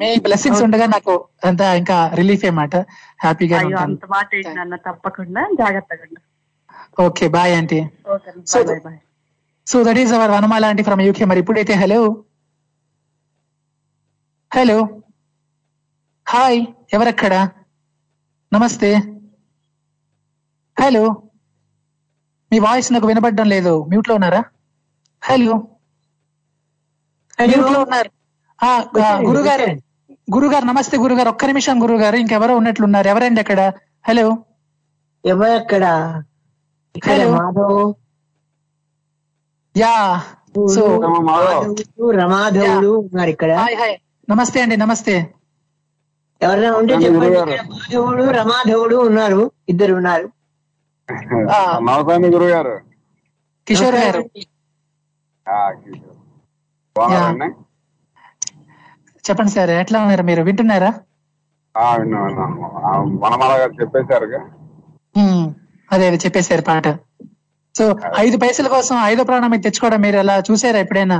[0.00, 1.14] మీ బ్లెస్సింగ్స్ ఉండగా నాకు
[1.44, 2.74] అంతా ఇంకా రిలీఫ్ ఏమాట
[3.20, 4.28] హ్యాపీగా అంత మాట
[4.58, 4.76] నాన్న?
[4.86, 6.20] తప్పకుండా జాగ్రత్తగా ఉండు.
[6.98, 7.80] Okay bye aunty
[8.84, 9.00] bye
[9.66, 12.00] so that is our Vanamala aunty from UK మరి ఇప్పుడైతే హలో
[14.52, 14.78] హలో
[16.26, 16.58] హాయ్
[16.92, 17.34] ఎవరక్కడ?
[18.52, 18.90] నమస్తే.
[20.76, 21.02] హలో
[22.52, 23.86] మీ వాయిస్ నాకు వినపడడం లేదు.
[23.88, 24.44] మ్యూట్లో ఉన్నారా?
[25.22, 25.68] హలో
[27.44, 28.10] మ్యూట్లో ఉన్నారు.
[29.26, 29.76] గురుగారు.
[30.34, 31.28] గురుగారు నమస్తే గురుగారు.
[31.28, 32.16] ఒక్క నిమిషం గురుగారు.
[32.16, 33.08] ఇంకెవరో ఉన్నట్లున్నారు.
[33.08, 33.72] ఎవరండి అక్కడ?
[34.08, 34.38] హలో
[35.26, 35.84] ఎవరక్కడ?
[36.96, 37.94] ఇక్కడ హలో మాధవ్.
[39.76, 40.22] యా.
[40.74, 43.66] సో మాధవుడు, రమాధవుడు ఉన్నారు ఇక్కడ.
[44.30, 45.34] నమస్తే అండి నమస్తే.
[46.42, 48.96] ఎవరైనా ఉంటే చెప్పండి.
[48.96, 49.50] ఉన్నారు.
[49.68, 50.35] ఇద్దరు ఉన్నారు.
[51.08, 52.74] నమస్తే గురువు గారు.
[53.66, 53.96] కిషోర్.
[54.02, 54.22] గారు
[59.24, 60.42] చెప్పండి సార్ ఎట్లా ఉన్నారు మీరు?
[60.42, 60.90] వింటున్నారా?
[65.14, 65.46] ఉమ్,
[65.90, 66.86] అదే అదే చెప్పేశారు పాట.
[67.74, 67.84] సో
[68.18, 71.18] ఐదు పైసల కోసం ఐదో ప్రాణం మీద తెచ్చుకోవడం మీరు అలా చూసారా ఎప్పుడైనా?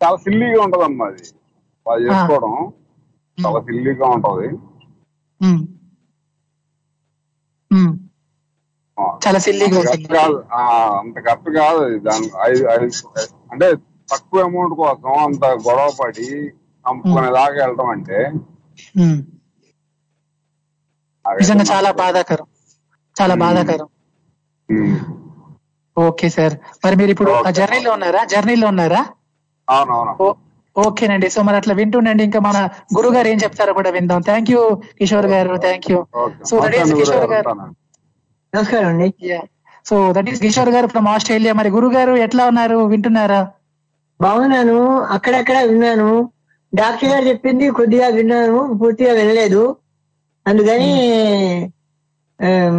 [0.00, 1.22] చాలా సిల్లీగా ఉంటది అమ్మా అది.
[2.04, 2.52] చేసుకోవడం.
[3.38, 4.48] చాలా సిల్లీగా ఉంటది.
[9.26, 9.80] చాలా సిల్లీగా
[10.98, 11.82] అంత ఖర్చు కాదు.
[11.86, 11.98] అంత.
[11.98, 12.26] దాని
[13.52, 13.68] అంటే
[14.10, 16.28] తక్కువ అమౌంట్ కోసం అంత గొడవ పడి
[17.30, 18.18] దాకా వెళ్ళటం అంటే.
[21.24, 22.46] నిజంగా చాలా బాధాకరం.
[23.16, 23.88] చాలా బాధాకరం.
[25.96, 26.54] Okay sir.
[26.84, 28.24] మరి మీరు ఇప్పుడు జర్నీలో ఉన్నారా?
[28.24, 29.02] జర్నీలో ఉన్నారా?
[29.68, 30.14] అవునవును.
[30.76, 31.28] ఓకేనండి.
[31.30, 32.22] సో మరి అట్లా వింటుండండి.
[32.24, 32.58] ఇంకా మన
[32.96, 34.20] గురువు గారు ఏం చెప్తారో కూడా విందాం.
[34.20, 34.60] థ్యాంక్ యూ
[34.98, 35.54] కిషోర్ గారు.
[35.56, 35.98] Thank you
[36.50, 37.54] so that is Kishore గారు
[38.52, 39.08] నమస్కారం అండి.
[39.86, 42.78] సో దట్ ఈస్ కిషోర్ గారు ఫ్రమ్ ఆస్ట్రేలియా మరి గురువు గారు ఎట్లా ఉన్నారు?
[42.92, 43.40] వింటున్నారా?
[44.20, 44.78] బాగున్నాను.
[45.14, 46.10] అక్కడక్కడ విన్నాను.
[46.72, 48.58] డాక్టర్ గారు చెప్పింది కొద్దిగా విన్నాను.
[48.80, 49.62] పూర్తిగా వినలేదు.
[50.46, 50.90] అందుకని
[52.40, 52.78] ఆమ్,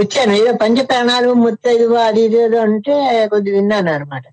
[0.00, 0.32] వచ్చాను.
[0.32, 2.94] ఏదో పంచ ప్రాణాలు ముత్తైదువ అది ఇది ఏదో అంటే
[3.28, 4.24] కొద్ది విన్నాను అనమాట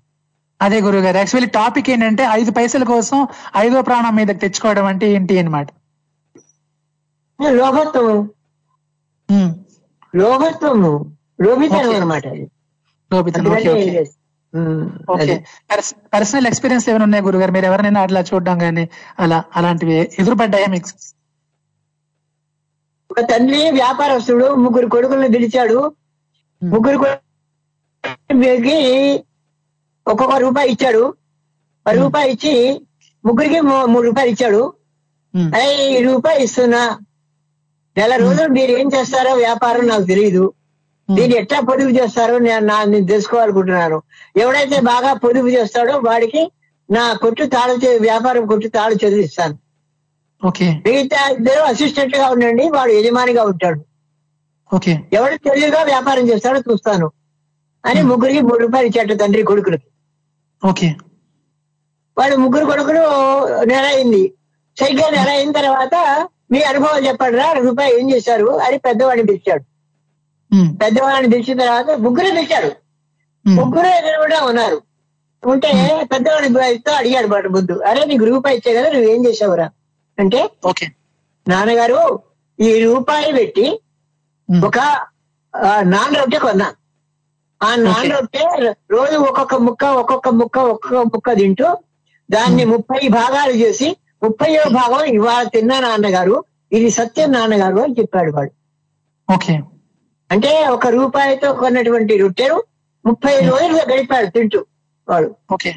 [0.60, 3.18] అదే గురువు గారు యాక్చువల్లీ టాపిక్ ఏంటంటే ఐదు పైసల కోసం
[3.56, 5.68] ఐదో ప్రాణం మీదకి తెచ్చుకోవడం అంటే ఏంటి అనమాట
[7.58, 8.14] లోభత్వము?
[10.14, 10.92] లోభత్వము?
[11.40, 11.90] లోభితనం
[15.08, 15.34] ఓకే.
[16.14, 18.84] పర్సనల్ ఎక్స్పీరియన్స్ ఏమైనా ఉన్నాయి గురుగారు మీరు ఎవరినైనా అట్లా చూడడం కానీ
[19.18, 20.90] అలా అలాంటివి ఎదురుపడ్డాయా మీకు?
[23.10, 25.78] ఒక తండ్రి వ్యాపారస్తుడు ముగ్గురు కొడుకులను పిలిచాడు.
[26.62, 26.98] ముగ్గురు
[30.06, 31.02] ఒక్కొక్క రూపాయి ఇచ్చాడు.
[31.86, 32.52] ఒక రూపాయి ఇచ్చి
[33.24, 34.62] ముగ్గురికి మూడు రూపాయలు ఇచ్చాడు.
[35.54, 36.82] అరే ఈ రూపాయి ఇస్తున్నా.
[37.96, 40.44] నెల రోజులు మీరు ఏం చేస్తారో వ్యాపారం నాకు తెలియదు
[41.08, 43.98] దీన్ని ఎట్లా పొదుపు చేస్తారో నేను నా నేను తెలుసుకోవాలనుకుంటున్నాను.
[44.36, 46.42] ఎవడైతే బాగా పొదుపు చేస్తాడో వాడికి
[46.88, 49.56] నా కొట్టు తాళు వ్యాపారం కొట్టు తాళు చదివిస్తాను
[50.42, 50.66] ఓకే.
[50.86, 53.80] మిగతా ఇద్దరు అసిస్టెంట్గా ఉండండి వాడు యజమానిగా ఉంటాడు.
[55.12, 57.06] ఎవడు తెలివిగా వ్యాపారం చేస్తాడో చూస్తాను.
[57.84, 59.86] అని ముగ్గురికి మూడు రూపాయలు ఇచ్చాడు తండ్రి కొడుకులకి.
[60.62, 60.88] ఓకే.
[62.16, 63.02] వాడు ముగ్గురు కొడుకులు
[63.70, 64.22] నెల అయింది
[64.76, 65.94] సరిగ్గా నెల అయిన తర్వాత
[66.52, 69.64] మీ అనుభవం చెప్పండి రా రూపాయి ఏం చేశారు అని పెద్దవాడిని పిలిచాడు.
[70.80, 72.70] పెద్దవాడిని పిలిచిన తర్వాత ముగ్గురు పిలిచాడు
[73.44, 74.78] ముగ్గురు ఎదురు కూడా ఉన్నారు.
[75.42, 75.70] ఉంటే
[76.12, 77.74] పెద్దవాడి ఇస్తూ అడిగాడు వాడు ముందు.
[77.88, 79.66] అరే నీకు రూపాయి ఇచ్చే కదా నువ్వేం చేసావురా
[80.18, 80.86] అంటే ఓకే.
[81.46, 82.00] నాన్నగారు
[82.58, 83.66] ఈ రూపాయి పెట్టి
[84.48, 84.78] ఒక
[85.54, 86.66] ఆ, నాన్ రొట్టె కొన్నా.
[87.60, 88.42] ఆ నాన్ రొట్టె
[88.90, 91.68] రోజు ఒక్కొక్క ముక్క ఒక్కొక్క ముక్క ఒక్కొక్క ముక్క తింటూ
[92.28, 93.88] దాన్ని ముప్పై భాగాలు చేసి
[94.22, 96.36] ముప్పయో భాగం ఇవాళ తిన్నా నాన్నగారు
[96.72, 98.52] ఇది సత్యం నాన్నగారు అని చెప్పాడు వాడు.
[99.28, 99.54] ఓకే.
[100.30, 102.56] అంటే ఒక రూపాయితో కొన్నటువంటి రొట్టెను
[103.04, 104.60] ముప్పై రోజులు గడిపాడు తింటూ
[105.08, 105.28] వాడు.
[105.52, 105.72] ఓకే.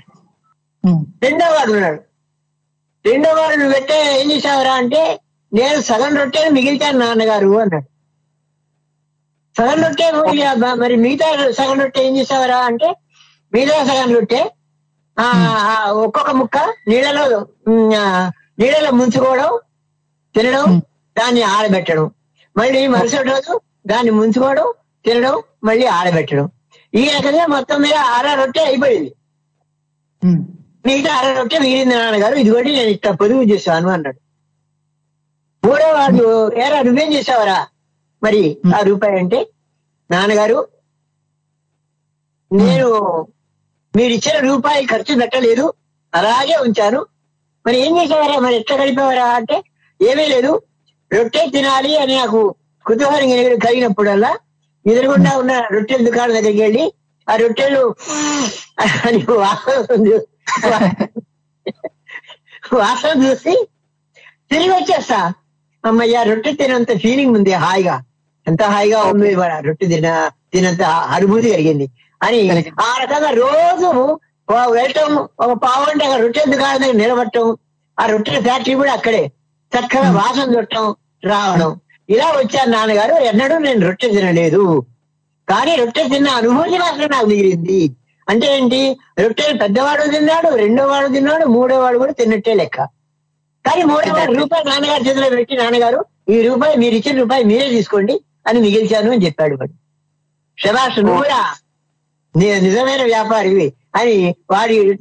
[1.23, 1.99] రెండో వాడు ఉన్నాడు.
[3.05, 5.01] రెండో వాడు నువ్వు పెట్టే ఏం చేసావురా అంటే
[5.51, 7.87] నేను సగం రొట్టెను మిగిల్చాను నాన్నగారు అన్నాడు.
[9.59, 12.89] సగం రొట్టె మరి ఆ- మరి మిగతా సగం రొట్టె ఏం చేసావురా అంటే
[13.53, 14.41] మిగతా సగం రొట్టె
[15.17, 15.25] ఆ
[16.03, 16.57] ఒక్కొక్క ముక్క
[16.87, 17.23] నీళ్ళలో
[18.59, 19.49] నీళ్ళలో ముంచుకోవడం
[20.35, 20.65] తినడం
[21.15, 22.05] దాన్ని ఆరబెట్టడం.
[22.55, 23.53] మళ్ళీ మరుసటి రోజు
[23.87, 24.67] దాన్ని ముంచుకోవడం
[25.05, 26.47] తినడం మళ్ళీ ఆడబెట్టడం
[26.93, 29.11] ఈ రకంగా మొత్తం మీద అర రొట్టె అయిపోయింది.
[30.85, 32.35] మిగతా అర రొట్టె మిగిలింది నాన్నగారు.
[32.35, 34.19] ఇదిగోటి నేను ఇట్లా పొదుగు చేశాను అన్నాడు.
[35.63, 36.25] మూడో వాడు
[36.59, 37.57] ఏరా నువ్వేం చేసావరా?
[38.23, 39.47] మరి ఆ రూపాయి అంటే
[40.11, 40.67] నాన్నగారు
[42.51, 42.87] నేను
[43.95, 45.73] మీరు ఇచ్చిన రూపాయి ఖర్చు పెట్టలేదు
[46.13, 47.05] అలాగే ఉంచాను.
[47.67, 48.39] మరి ఏం చేసేవారా?
[48.39, 49.63] మరి ఎట్లా గడిపేవారా అంటే
[50.01, 50.61] ఏమీ లేదు.
[51.13, 52.55] రొట్టె తినాలి అని నాకు
[52.85, 54.31] కుతూహలం కలిగి- కలిగినప్పుడల్లా
[54.85, 56.93] ఎదురుగుండా ఉన్న రొట్టెల దుకాణం దగ్గరికి వెళ్ళి
[57.27, 57.95] ఆ రొట్టెలు
[59.05, 59.19] అని
[62.73, 63.67] వాసన చూసి
[64.51, 65.33] తిరిగి వచ్చేస్తా.
[65.85, 67.95] అమ్మయ్య రొట్టె తినంత ఫీలింగ్ ఉంది హాయిగా.
[68.47, 69.29] ఎంత హాయిగా ఉంది
[69.65, 70.07] రొట్టె తిన
[70.53, 71.87] తినంత అనుభూతి కలిగింది.
[72.21, 72.39] అని
[72.81, 73.89] ఆ రకంగా రోజు
[74.71, 75.09] వెళ్ళటం
[75.39, 77.45] ఒక పావు గంట అక్కడ రొట్టె దుకాణం దగ్గర నిలబడటం
[77.97, 79.23] ఆ రొట్టెల ఫ్యాక్టరీ కూడా అక్కడే
[79.71, 80.85] చక్కగా వాసన చుట్టం
[81.25, 81.71] రావడం.
[82.09, 84.63] ఇలా వచ్చాను నాన్నగారు ఎన్నడూ నేను రొట్టె తినలేదు.
[85.47, 87.79] కానీ రొట్టె తిన్న అనుభూతి మాత్రం నాకు మిగిలింది.
[88.27, 88.79] అంటే ఏంటి?
[89.19, 92.79] రొట్టెలు పెద్దవాడు తిన్నాడు రెండో వాడు తిన్నాడు మూడో వాడు కూడా తిన్నట్టే లెక్క.
[93.65, 95.99] కానీ మూడో వాడు రూపాయి నాన్నగారు చేతిలో పెట్టి నాన్నగారు
[96.29, 98.15] ఈ రూపాయి మీరు ఇచ్చిన రూపాయి మీరే తీసుకోండి
[98.49, 99.73] అని మిగిల్చాను అని చెప్పాడు వాడు.
[100.67, 101.55] శభాష్ నువ్వు కూడా
[102.37, 104.97] ని- నిజమైన వ్యాపారివి అని వాడి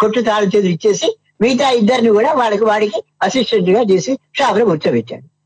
[0.00, 5.36] కొట్టు తాళం చేతులు ఇచ్చేసి మిగతా ఇద్దరిని కూడా వాడికి వాడికి అసిస్టెంట్గా చేసి షాప్లో కూర్చోబెట్టాడు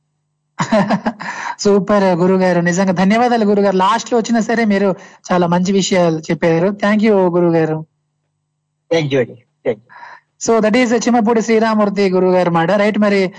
[1.59, 2.61] సూపర్ గురుగారు.
[2.61, 3.77] నిజంగా ధన్యవాదాలు గురుగారు.
[3.77, 4.95] లాస్ట్లో వచ్చినా సరే మీరు
[5.33, 6.69] చాలా మంచి విషయాలు చెప్పారు.
[6.69, 7.87] థ్యాంక్ యూ గురుగారు.
[8.93, 9.25] Thank you
[10.41, 12.71] so that is Chimmapudi Sriramurthy గురువు గారు మాట.
[12.71, 13.33] రైట్ మరి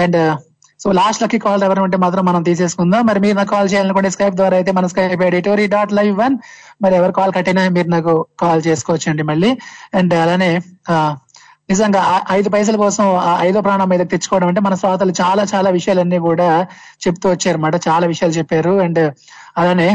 [0.00, 0.38] and
[0.82, 3.02] so last lucky call ఎవరు ఉంటే మాత్రం మనం తీసేసుకుందాం.
[3.08, 6.36] మరి మీరు నాకు కాల్ చేయాలనుకుంటే స్కైప్ ద్వారా అయితే మన Skype ID tori dot live one
[6.82, 9.50] మరి ఎవరు కాల్ కట్టినా మీరు నాకు కాల్ చేసుకోవచ్చండి మళ్ళీ.
[9.98, 10.50] అండ్ అలానే
[11.72, 12.00] నిజంగా
[12.36, 13.04] ఐదు పైసల కోసం
[13.46, 16.48] ఐదో ప్రాణం మీద తెచ్చుకోవడం అంటే మన శ్రోతలు చాలా చాలా విషయాలన్నీ కూడా
[17.04, 17.76] చెప్తూ వచ్చారన్నమాట.
[17.88, 18.72] చాలా విషయాలు చెప్పారు.
[18.86, 19.02] అండ్
[19.58, 19.88] అలానే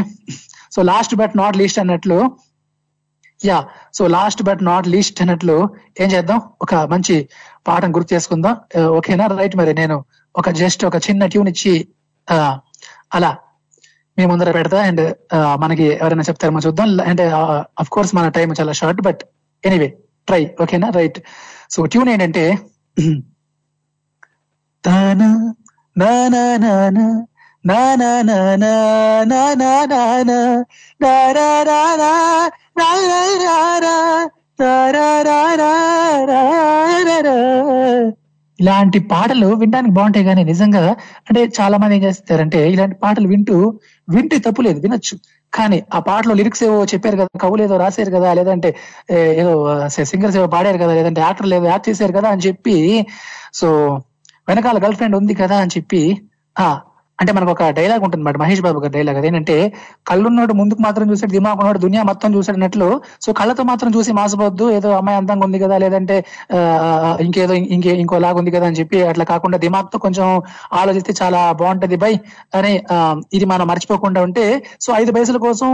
[0.76, 2.18] so last but not least అన్నట్లు
[3.44, 3.58] yeah
[3.94, 5.56] so last but not least అన్నట్లు
[6.00, 6.38] ఏం చేద్దాం?
[6.62, 7.16] ఒక మంచి
[7.68, 8.54] పాఠం గుర్తు చేసుకుందాం.
[8.98, 9.26] ఓకేనా?
[9.40, 9.96] రైట్ మరి నేను
[10.36, 11.74] ఒక జస్ట్ ఒక చిన్న ట్యూన్ ఇచ్చి
[12.28, 12.36] ఆ,
[13.12, 13.30] అలా
[14.18, 15.02] మీ ముందర పెడతా అండ్
[15.58, 17.22] మనకి ఎవరైనా చెప్తారేమో చూద్దాం అండ్
[17.80, 19.22] అఫ్ కోర్స్ మన టైం చాలా షార్ట్ బట్
[19.64, 19.88] ఎనీవే
[20.28, 21.18] ట్రై ఓకేనా రైట్
[21.70, 22.44] సో ట్యూన్ ఏంటంటే
[24.84, 25.28] తానా
[25.96, 27.06] నా నా నా నా
[27.64, 28.80] నా నా నా నా
[29.24, 30.38] నా నా నా నా
[31.00, 32.12] నా రా రా రా రా
[32.78, 32.90] రా
[33.44, 33.96] రా రా
[34.96, 35.72] రా రా రా రా
[36.28, 36.42] రా
[37.08, 37.36] రా రా.
[38.58, 40.82] ఇలాంటి పాటలు వినడానికి బాగుంటాయి కానీ నిజంగా
[41.28, 43.56] అంటే చాలా మంది ఏం చేస్తారంటే ఇలాంటి పాటలు వింటూ
[44.08, 45.14] వింటే తప్పు లేదు వినొచ్చు.
[45.52, 48.70] కానీ ఆ పాటలో లిరిక్స్ ఏవో చెప్పారు కదా కవులు ఏదో రాశారు కదా లేదంటే
[49.40, 49.52] ఏదో
[50.06, 52.76] సింగర్స్ ఏవో పాడారు కదా లేదంటే యాక్టర్లు ఏదో యాక్ట్ చేశారు కదా అని చెప్పి
[53.52, 53.68] సో
[54.48, 56.02] వెనకాల గర్ల్ ఫ్రెండ్ ఉంది కదా అని చెప్పి
[56.56, 56.66] ఆ
[57.18, 59.54] అంటే మనకు ఒక డైలాగ్ ఉంటుంది మాట మహేష్ బాబు గారి డైలాగ్ అదేంటంటే
[60.06, 62.88] కళ్ళున్నోడు ముందుకు మాత్రం చూసాడు దిమాగ్ ఉన్నాడు దునియా మొత్తం చూసాడన్నట్లు
[63.20, 66.16] సో కళ్ళతో మాత్రం చూసి మాసపోద్దు ఏదో అమ్మాయి అందంగా ఉంది కదా లేదంటే
[67.20, 70.26] ఇంకేదో ఇంకే ఇంకోలాగా ఉంది కదా అని చెప్పి అట్లా కాకుండా దిమాగ్తో కొంచెం
[70.72, 72.12] ఆలోచిస్తే చాలా బాగుంటది బై
[72.54, 72.72] అని
[73.32, 74.44] ఇది మనం మర్చిపోకుండా ఉంటే
[74.80, 75.70] సో ఐదు పైసల కోసం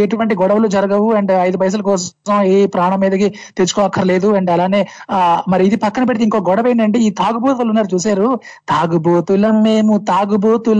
[0.00, 4.82] ఎటువంటి గొడవలు జరగవు అండ్ ఐదు పైసల కోసం ఏ ప్రాణం మీదకి తెచ్చుకోక్కర్లేదు అండ్ అలానే
[5.48, 8.28] మరి ఇది పక్కన పెడితే ఇంకో గొడవ ఏంటంటే ఈ తాగుబోతులు ఉన్నారు చూసారు
[8.68, 10.72] తాగుబోతులం మేము తాగుబోతు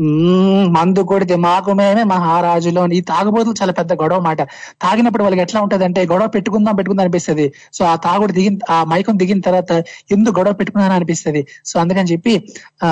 [0.00, 4.40] మ్మ్, మందు కొడితే మాకు మేమే మహారాజులో ఈ తాగుబోతులు చాలా పెద్ద గొడవ మాట
[4.82, 7.46] తాగినప్పుడు వాళ్ళకి ఎట్లా ఉంటది అంటే గొడవ పెట్టుకుందాం పెట్టుకుందాం అనిపిస్తది.
[7.72, 9.70] సో ఆ తాగుడు దిగిన ఆ మైకం దిగిన తర్వాత
[10.12, 11.42] ఎందుకు గొడవ పెట్టుకున్నాను అనిపిస్తది.
[11.64, 12.34] సో అందుకని చెప్పి
[12.82, 12.90] ఆ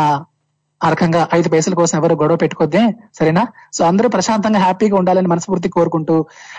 [0.91, 2.81] రకంగా ఐదు పైసల కోసం ఎవరు గొడవ పెట్టుకోద్దే
[3.19, 3.43] సరేనా?
[3.73, 6.17] సో అందరూ ప్రశాంతంగా హ్యాపీగా ఉండాలని మనస్ఫూర్తి కోరుకుంటూ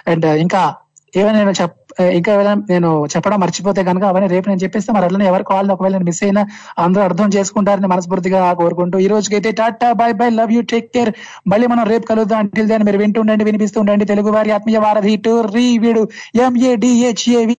[0.08, 0.62] అండ్ ఇంకా
[1.18, 2.34] ఏమైనా నేను చెప్ ఇంకా
[2.70, 6.24] నేను చెప్పడం మర్చిపోతే కనుక అవన్నీ రేపు నేను చెప్పేస్తే మరి అట్లనే ఎవరు కావాలి ఒకవేళ నేను మిస్
[6.24, 6.42] అయినా
[6.80, 11.12] అందరూ అర్థం చేసుకుంటారని మనస్ఫూర్తిగా కోరుకుంటూ ఈ రోజుకైతే tata bye bye love you take care.
[11.48, 12.40] మళ్ళీ మనం రేపు కలుద్దాం.
[12.40, 14.06] అంటే దాన్ని మీరు వింటూ ఉండండి వినిపిస్తూ ఉండండి.
[14.06, 16.04] తెలుగు వారి ఆత్మీయ వారధి టూ రీ వీడు
[16.46, 17.52] ఎంఏడిహెచ్ఏవి